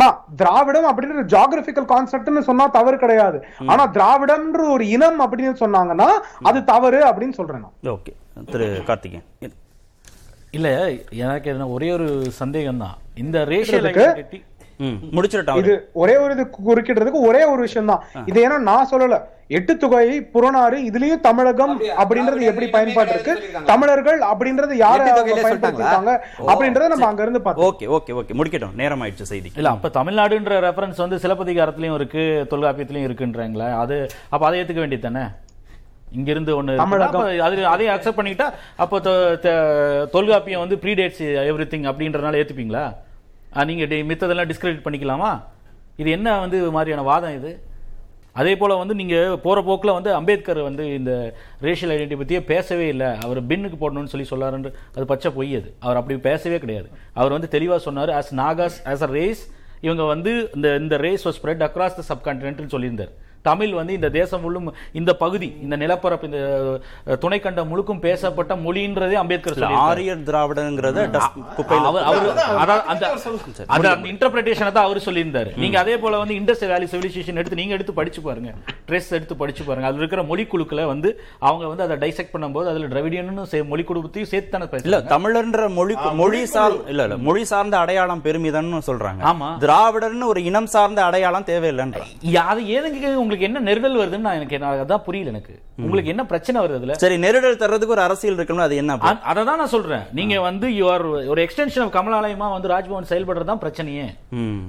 நான் 0.00 0.18
திராவிடம் 0.40 0.88
அப்படின்ற 0.90 1.22
ஜாகிரபிக்கல் 1.32 1.88
கான்செப்ட்னு 1.92 2.42
சொன்னா 2.48 2.64
தவறு 2.76 2.96
கிடையாது. 3.04 3.38
ஆனா 3.72 3.82
திராவிடம்ன்ற 3.96 4.62
ஒரு 4.74 4.84
இனம் 4.96 5.20
அப்படின்னு 5.24 5.56
சொன்னாங்கன்னா 5.64 6.08
அது 6.50 6.58
தவறு 6.72 7.00
அப்படின்னு 7.08 7.38
சொல்றேன் 7.40 7.66
ஓகே. 7.96 8.12
திரு 8.52 8.68
கார்த்திகேயன். 8.90 9.26
இல்ல 10.58 10.68
எனக்கு 11.26 11.50
என்ன 11.52 11.68
ஒரே 11.76 11.90
ஒரு 11.96 12.08
சந்தேகம் 12.40 12.82
தான் 12.84 12.96
இந்த 13.24 13.38
ரேஷியல் 13.52 13.86
ஐடென்டிட்டி 13.90 14.40
ம் 14.86 14.98
முடிச்சிடட்டும் 15.16 15.58
இது 15.60 15.72
அவரு. 15.72 15.74
ஒரே 16.02 16.14
ஒரு 16.22 16.32
இது 16.36 16.44
குறுக்கிடுறதுக்கு 16.68 17.20
ஒரே 17.28 17.42
ஒரு 17.52 17.60
விஷயம் 17.66 17.90
தான் 17.90 18.02
இது 18.30 18.38
ஏன்னா 18.46 18.56
நான் 18.70 18.88
சொல்லல. 18.92 19.16
எட்டு 19.56 19.72
தொகை 19.82 20.04
புறநாறு 20.34 20.76
இதுலயும் 20.88 21.22
தமிழகம்? 21.26 21.72
அப்படின்றது 22.02 22.42
எப்படி 22.50 22.66
இனமே 22.66 22.74
பயன்பாட்டு 22.76 23.14
இருக்கு. 23.16 23.34
தமிழர்கள் 23.70 24.20
அப்படின்றது 24.30 24.74
யார 24.82 24.98
பயன்படுத்திருக்காங்க? 25.08 26.12
அப்படின்றத 26.52 26.88
நம்ம 26.92 27.08
அங்க 27.10 27.22
இருந்து 27.26 27.42
பார்த்தோம். 27.46 27.66
Okay 27.68 27.88
okay 27.96 28.14
okay. 28.20 28.36
முடிக்கட்டும். 28.40 28.74
நேரம் 28.82 29.02
ஆயிடுச்சு 29.04 29.30
செய்தி 29.32 29.52
இல்ல 29.60 29.72
அப்ப 29.76 29.90
தமிழ்நாடுன்ற 29.98 30.60
ரெஃபரன்ஸ் 30.66 31.02
வந்து 31.04 31.18
சிலப்பதிகாரத்திலயும் 31.24 31.98
இருக்கு 32.00 32.24
தொல்காப்பியத்திலயும் 32.54 33.08
இருக்குன்றாங்களே. 33.10 33.68
அது 33.82 33.98
அப்ப 34.34 34.42
அதை 34.48 34.58
ஏத்துக்க 34.62 34.82
வேண்டியது 34.84 35.06
தானே 35.08 35.24
இங்க 36.12 36.30
இருந்து 36.30 36.62
ஒண்ணு 36.62 36.66
இருக்குன்னா, 36.66 36.76
தமிழகம். 36.76 37.20
அப்ப 37.20 37.42
அது 37.42 37.66
அதையும் 37.66 37.94
அக்செப்ட் 37.94 38.20
பண்ணிக்கிட்டா 38.20 38.52
அப்போ 38.76 38.98
தொ- 38.98 39.38
த- 39.38 40.04
தொல்காப்பியம் 40.04 40.60
வந்து 40.60 40.76
ப்ரீடேட்ஸ் 40.76 41.22
எவ்ரி 41.22 41.64
திங் 41.64 41.92
அப்படின்றனால 41.92 42.40
ஏத்துப்பீங்களா? 42.42 42.96
ஆ, 43.56 43.64
நீங்க 43.64 43.84
டி- 43.84 43.98
மித்ததெல்லாம் 43.98 44.50
டிஸ்கிரெடிட் 44.50 44.84
பண்ணிக்கலாமா? 44.84 45.42
இது 45.96 46.10
என்ன 46.10 46.38
வந்து 46.38 46.70
மாதிரியான 46.70 47.02
வாதம் 47.02 47.34
இது? 47.34 47.62
அதே 48.32 48.56
போல 48.56 48.74
வந்து 48.74 48.94
நீங்க 48.94 49.38
போற 49.42 49.60
போக்குல 49.60 49.92
வந்து 49.92 50.14
அம்பேத்கர் 50.14 50.58
வந்து 50.58 50.94
இந்த 50.94 51.34
ரேஷியல் 51.62 51.88
ஐடென்டி 51.88 52.16
பத்தியே 52.16 52.40
பேசவே 52.40 52.88
இல்லை. 52.88 53.06
அவர் 53.06 53.46
பின்னுக்கு 53.46 53.74
போடணும்னு 53.80 54.24
சொல்லி 54.24 54.28
சொல்லாருன்னு 54.30 54.72
அது 54.96 55.06
பச்சை 55.06 55.30
பொய் 55.30 55.56
அது. 55.56 55.74
அவர் 55.78 55.96
அப்படி 55.96 56.18
பேசவே 56.18 56.58
கிடையாது. 56.58 56.88
அவர் 57.12 57.30
வந்து 57.30 57.48
தெளிவா 57.50 57.78
சொன்னாரு 57.84 58.10
as 58.10 58.34
Nagas 58.34 58.84
as 58.84 59.02
a 59.02 59.06
race 59.06 59.50
இவங்க 59.80 60.02
வந்து 60.02 60.50
இந்த 60.54 60.76
இந்த 60.76 60.96
race 60.96 61.28
was 61.28 61.30
spread 61.30 61.60
across 61.60 61.88
the 61.88 62.02
subcontinent 62.08 62.66
சொல்லியிருந்தார். 62.66 63.10
தமிழ் 63.44 63.72
வந்து 63.72 63.92
இந்த 63.92 64.10
தேசம் 64.10 64.40
முழும் 64.40 64.68
இந்த 64.92 65.14
பகுதி 65.16 65.56
இந்த 65.62 65.76
நிலப்பரப்பு 65.76 66.26
இந்த 66.26 66.40
துணைக்கண்டம் 67.22 67.68
முழுக்கும் 67.68 68.00
பேசப்பட்ட 68.00 68.54
மொழின்றதே 68.56 69.14
அம்பேத்கர். 69.14 69.56
ஆரியர் 69.84 70.22
திராவிடங்கிறத 70.22 70.98
இன்டர்பிரேஷனை 74.12 74.72
தான் 74.72 74.84
அவர் 74.84 75.04
சொல்லியிருந்தாரு. 75.04 75.50
நீங்க 75.56 75.78
அதே 75.78 75.98
போல 75.98 76.18
வந்து 76.18 76.34
இண்டஸ் 76.34 76.64
வேலி 76.66 76.86
சிவிலைசேஷன் 76.86 77.36
எடுத்து 77.36 77.56
நீங்க 77.56 77.74
எடுத்து 77.74 77.94
படிச்சு 77.94 78.22
பாருங்க. 78.22 78.50
ட்ரெஸ் 78.88 79.10
எடுத்து 79.10 79.36
படிச்சு 79.36 79.64
பாருங்க. 79.64 79.86
அதுல 79.86 80.02
இருக்கிற 80.02 80.22
மொழி 80.22 80.46
குழுக்களை 80.46 80.84
வந்து 80.84 81.08
அவங்க 81.42 81.66
வந்து 81.66 81.82
அதை 81.82 81.96
டைசெக்ட் 81.98 82.34
பண்ணும்போது 82.34 82.66
அதுல 82.66 82.86
திராவிடியன்னு 82.86 83.46
சே- 83.52 83.66
மொழி 83.66 83.82
குழுத்தையும் 83.82 84.28
சேர்த்து 84.28 84.50
தானே 84.50 84.68
இல்ல 84.84 85.00
தமிழர்ன்ற 85.10 85.68
மொழி 85.72 85.94
மொழி 86.14 86.46
சார் 86.46 86.76
இல்ல 86.86 87.02
இல்ல 87.02 87.16
மொழி 87.22 87.44
சார்ந்த 87.44 87.78
அடையாளம் 87.78 88.22
பெருமிதம்னு 88.22 88.82
சொல்றாங்க. 88.86 89.22
ஆமா. 89.24 89.50
திராவிடர்னு 89.58 90.26
ஒரு 90.26 90.42
இனம் 90.44 90.66
சார்ந்த 90.68 91.04
அடையாளம் 91.04 91.44
தேவையில்லைன்ற 91.44 92.00
அது 92.46 92.60
ஏதுங்க 92.68 93.08
உங்களுக்கு 93.32 93.50
என்ன 93.50 93.60
நெருடல் 93.62 93.96
வருதுன்னு 93.96 94.18
நான் 94.18 94.34
எனக்கு 94.34 94.58
நான் 94.58 94.78
அதான் 94.78 94.96
புரியல 94.98 95.28
எனக்கு. 95.28 95.54
உங்களுக்கு 95.76 96.10
என்ன 96.10 96.24
பிரச்சனை 96.24 96.62
வருது 96.62 96.74
அதுல? 96.74 96.94
சரி 96.94 97.16
நெருடல் 97.16 97.60
தர்றதுக்கு 97.60 97.86
ஒரு 97.86 98.00
அரசியல் 98.00 98.36
இருக்கணும் 98.36 98.58
அது 98.58 98.76
என்ன? 98.76 98.96
அதை 99.24 99.44
தான் 99.44 99.56
நான் 99.56 99.66
சொல்றேன். 99.66 100.02
நீங்க 100.12 100.40
வந்து 100.40 100.68
யுவர் 100.72 101.04
ஒரு 101.26 101.40
எக்ஸ்டென்ஷன் 101.42 101.82
ஆஃப் 101.82 101.94
கமலாலயமா 101.94 102.52
வந்து 102.52 102.68
ராஜ்பவன் 102.68 103.08
செயல்படுறது 103.08 103.44
தான் 103.44 103.58
பிரச்சனையே. 103.58 104.04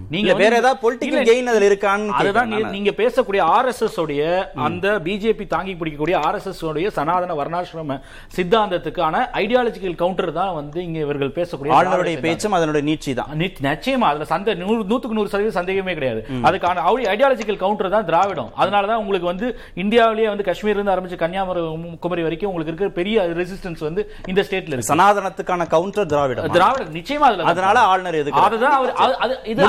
நீங்க 0.09 0.33
வேற 0.33 0.55
ஏதாவது 0.55 0.79
பொலிட்டிக்கல் 0.83 1.27
கெயின் 1.29 1.45
அதுல 1.45 1.67
இருக்கான்னு 1.67 2.13
அதுதான். 2.19 2.31
நீங்க 2.69 2.91
பேசக்கூடிய 2.97 3.41
ஆர்எஸ்எஸ் 3.51 3.99
உடைய 3.99 4.23
அந்த 4.61 4.99
பிஜேபி 5.03 5.47
தாங்கி 5.47 5.73
பிடிக்கக்கூடிய 5.73 6.17
ஆர்எஸ்எஸ் 6.23 6.65
உடைய 6.65 6.89
சனாதன 6.89 7.35
வர்ணாசிரம 7.35 7.99
சித்தாந்தத்துக்கான 8.37 9.11
ஐடியாலஜிக்கல் 9.35 9.95
கவுண்டர் 9.95 10.31
தான் 10.31 10.53
வந்து 10.53 10.83
இங்க 10.83 10.99
இவர்கள் 10.99 11.31
பேசக்கூடிய 11.31 11.73
ஆளுநருடைய. 11.73 12.19
பேச்சும் 12.19 12.51
அதனுடைய 12.51 12.83
நீட்சி 12.89 13.13
தான் 13.13 13.31
நிச்ச- 13.37 13.63
நிச்சயமா. 13.63 14.07
அதுல 14.07 14.25
சந்த 14.25 14.53
நூறு 14.55 14.81
நூத்துக்கு 14.83 15.17
நூறு 15.17 15.29
சதவீதம் 15.29 15.59
சந்தேகமே 15.59 15.93
கிடையாது. 15.93 16.21
அதுக்கான 16.43 16.81
ஐடியாலஜிக்கல் 17.13 17.55
கவுண்டர் 17.57 17.89
தான் 17.89 18.05
திராவிடம். 18.05 18.51
அதனால 18.55 18.87
தான் 18.87 18.97
உங்களுக்கு 18.97 19.27
வந்து 19.27 19.47
இந்தியாவிலேயே 19.75 20.27
வந்து 20.27 20.43
காஷ்மீர்ல 20.43 20.69
இருந்து 20.69 20.91
ஆரம்பிச்சு 20.91 21.15
கன்னியாகுமரி 21.15 22.21
வரைக்கும் 22.21 22.49
உங்களுக்கு 22.49 22.71
இருக்கிற 22.71 22.91
பெரிய 22.91 23.17
ரெசிஸ்டன்ஸ் 23.33 23.79
வந்து 23.79 24.01
இந்த 24.27 24.41
ஸ்டேட்ல 24.41 24.73
இருக்கு 24.73 24.91
சனாதனத்துக்கான 24.93 25.67
கவுண்டர் 25.67 26.05
திராவிடம் 26.05 26.51
திராவிடம் 26.51 26.95
நிச்சயமா 26.95 27.27
அதுல 27.27 27.43
அதனால 27.43 27.79
ஆளுநர் 27.85 28.15
எதுக்கு 28.15 28.41
அதுதான் 28.41 28.71
அவர் 28.71 28.93
அது- 29.23 29.39
இது 29.45 29.61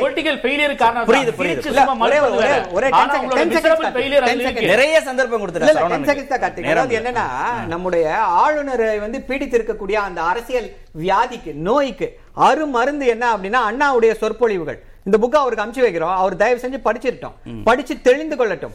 political 0.00 0.36
failure 0.40 0.76
காரணம் 0.76 1.06
புரியுது. 1.06 1.32
புரியுது. 1.32 1.58
பிரிச்சு 1.58 1.66
இல்ல, 1.66 1.84
சும்மா 1.84 2.06
ஒரே 2.06 2.20
மறுப்பது 2.20 2.36
ஒரே- 2.36 2.48
வேற. 2.48 2.66
ஒரே 2.72 2.88
ஆனா 2.88 2.98
10 3.04 3.18
அவங்களோட 3.18 3.38
seconds 3.38 3.52
miserable 3.52 3.82
கார்த்திக். 3.82 3.98
failure 3.98 4.20
10 4.20 4.22
அதுல 4.22 4.42
இருக்கு. 4.42 4.60
seconds. 4.60 4.66
நிறைய 4.66 5.00
சந்தர்ப்பம் 5.00 5.40
இல்ல, 5.40 5.44
கொடுத்துட்டாரு 5.44 5.68
இல்ல, 5.68 5.80
10 5.80 5.92
சரவணனுக்கு. 5.92 6.10
seconds 6.12 6.26
தான் 6.26 6.40
கார்த்திக். 6.40 6.60
நேரம் 6.60 6.70
அதாவது 6.72 6.96
இல்லை. 6.96 7.12
என்னன்னா 7.12 7.26
நம்முடைய 7.66 8.06
ஆளுநரை 8.18 8.98
வந்து 8.98 9.24
பீடித்திருக்கக்கூடிய 9.28 9.92
அந்த 10.00 10.22
அரசியல் 10.22 10.68
வியாதிக்கு 10.98 11.54
நோய்க்கு 11.54 12.08
அரு 12.42 12.66
மருந்து 12.66 13.06
என்ன 13.06 13.36
அப்படின்னா 13.36 13.60
அண்ணாவுடைய 13.70 14.12
சொற்பொழிவுகள் 14.14 14.78
இந்த 15.04 15.18
புக்கை 15.22 15.38
அவருக்கு 15.40 15.64
அனுப்பிச்சு 15.64 15.86
வைக்கிறோம். 15.86 16.14
அவர் 16.14 16.36
தயவு 16.36 16.60
செஞ்சு 16.62 16.78
படிச்சிருட்டோம். 16.84 17.34
படிச்சு 17.64 18.00
தெளிந்து 18.00 18.36
கொள்ளட்டும். 18.36 18.74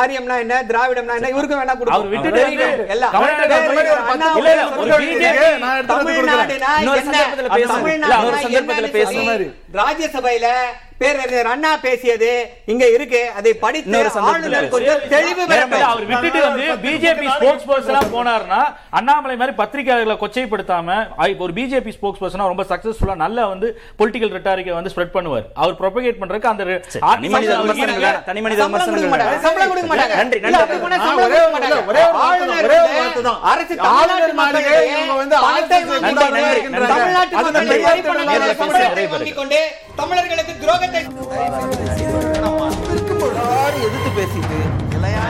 ஆரியம்னா 0.00 0.38
என்ன 0.38 0.62
திராவிடம்னா 0.68 1.14
என்ன 1.18 1.28
இவருக்கும் 1.28 1.60
வேணா 1.60 1.74
வந்து 1.76 2.32
தமிழ்நாடுனா 5.88 6.72
ராஜ்யசபையில 9.80 10.46
பேரறிஞர் 11.00 11.48
அண்ணா 11.54 11.70
பேசியது 11.84 12.30
இங்க 12.72 12.84
இருக்கு. 12.96 13.20
அதை 13.38 13.50
படித்து 13.64 13.98
ஆளுநர் 14.28 14.68
கொஞ்சம் 14.74 15.02
தெளிவு 15.12 15.42
அவர் 15.88 16.06
விட்டுட்டு 16.10 16.40
வந்து 16.46 16.66
பிஜேபி 16.84 17.26
ஸ்போக்ஸ் 17.34 17.66
பர்சனா 17.70 18.00
போனாருன்னா 18.14 18.60
அண்ணாமலை 18.98 19.36
மாதிரி 19.40 19.54
பத்திரிகையாளர்களை 19.60 20.16
கொச்சைப்படுத்தாம 20.22 20.96
ஒரு 21.44 21.52
பிஜேபி 21.58 21.92
ஸ்போக்ஸ் 21.96 22.22
பர்சனா 22.22 22.48
ரொம்ப 22.52 22.64
சக்சஸ்ஃபுல்லா 22.72 23.16
நல்ல 23.24 23.46
வந்து 23.52 23.68
பொலிட்டிக்கல் 24.00 24.34
ரெட்டாரிக்கை 24.36 24.74
வந்து 24.78 24.92
ஸ்ப்ரெட் 24.94 25.14
பண்ணுவார். 25.16 25.46
அவர் 25.62 25.76
ப்ரொபகேட் 25.82 26.20
பண்றதுக்கு 26.22 26.52
அந்த 26.52 26.64
தனி 27.06 27.28
மனித. 27.34 27.52
அரசு 33.52 33.74
தமிழ்நாட்டு 33.84 34.34
மாளிகை 34.40 34.74
இவங்க 34.92 35.14
வந்து. 35.20 35.36
தமிழ்நாட்டு 36.92 37.34
தமிழர்களுக்கு 40.00 40.54
துரோகத்தை 40.62 40.85
எதிர்த்து 43.86 44.10
பேசிட்டு 44.16 44.58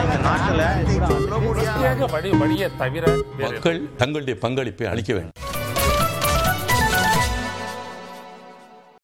இந்த 0.03 0.17
நாட்டுல 0.25 0.61
மக்கள் 3.39 3.79
தங்களுடைய 3.97 4.35
பங்களிப்பை 4.39 4.87
அளிக்க 4.87 5.13
வேண்டும். 5.13 5.35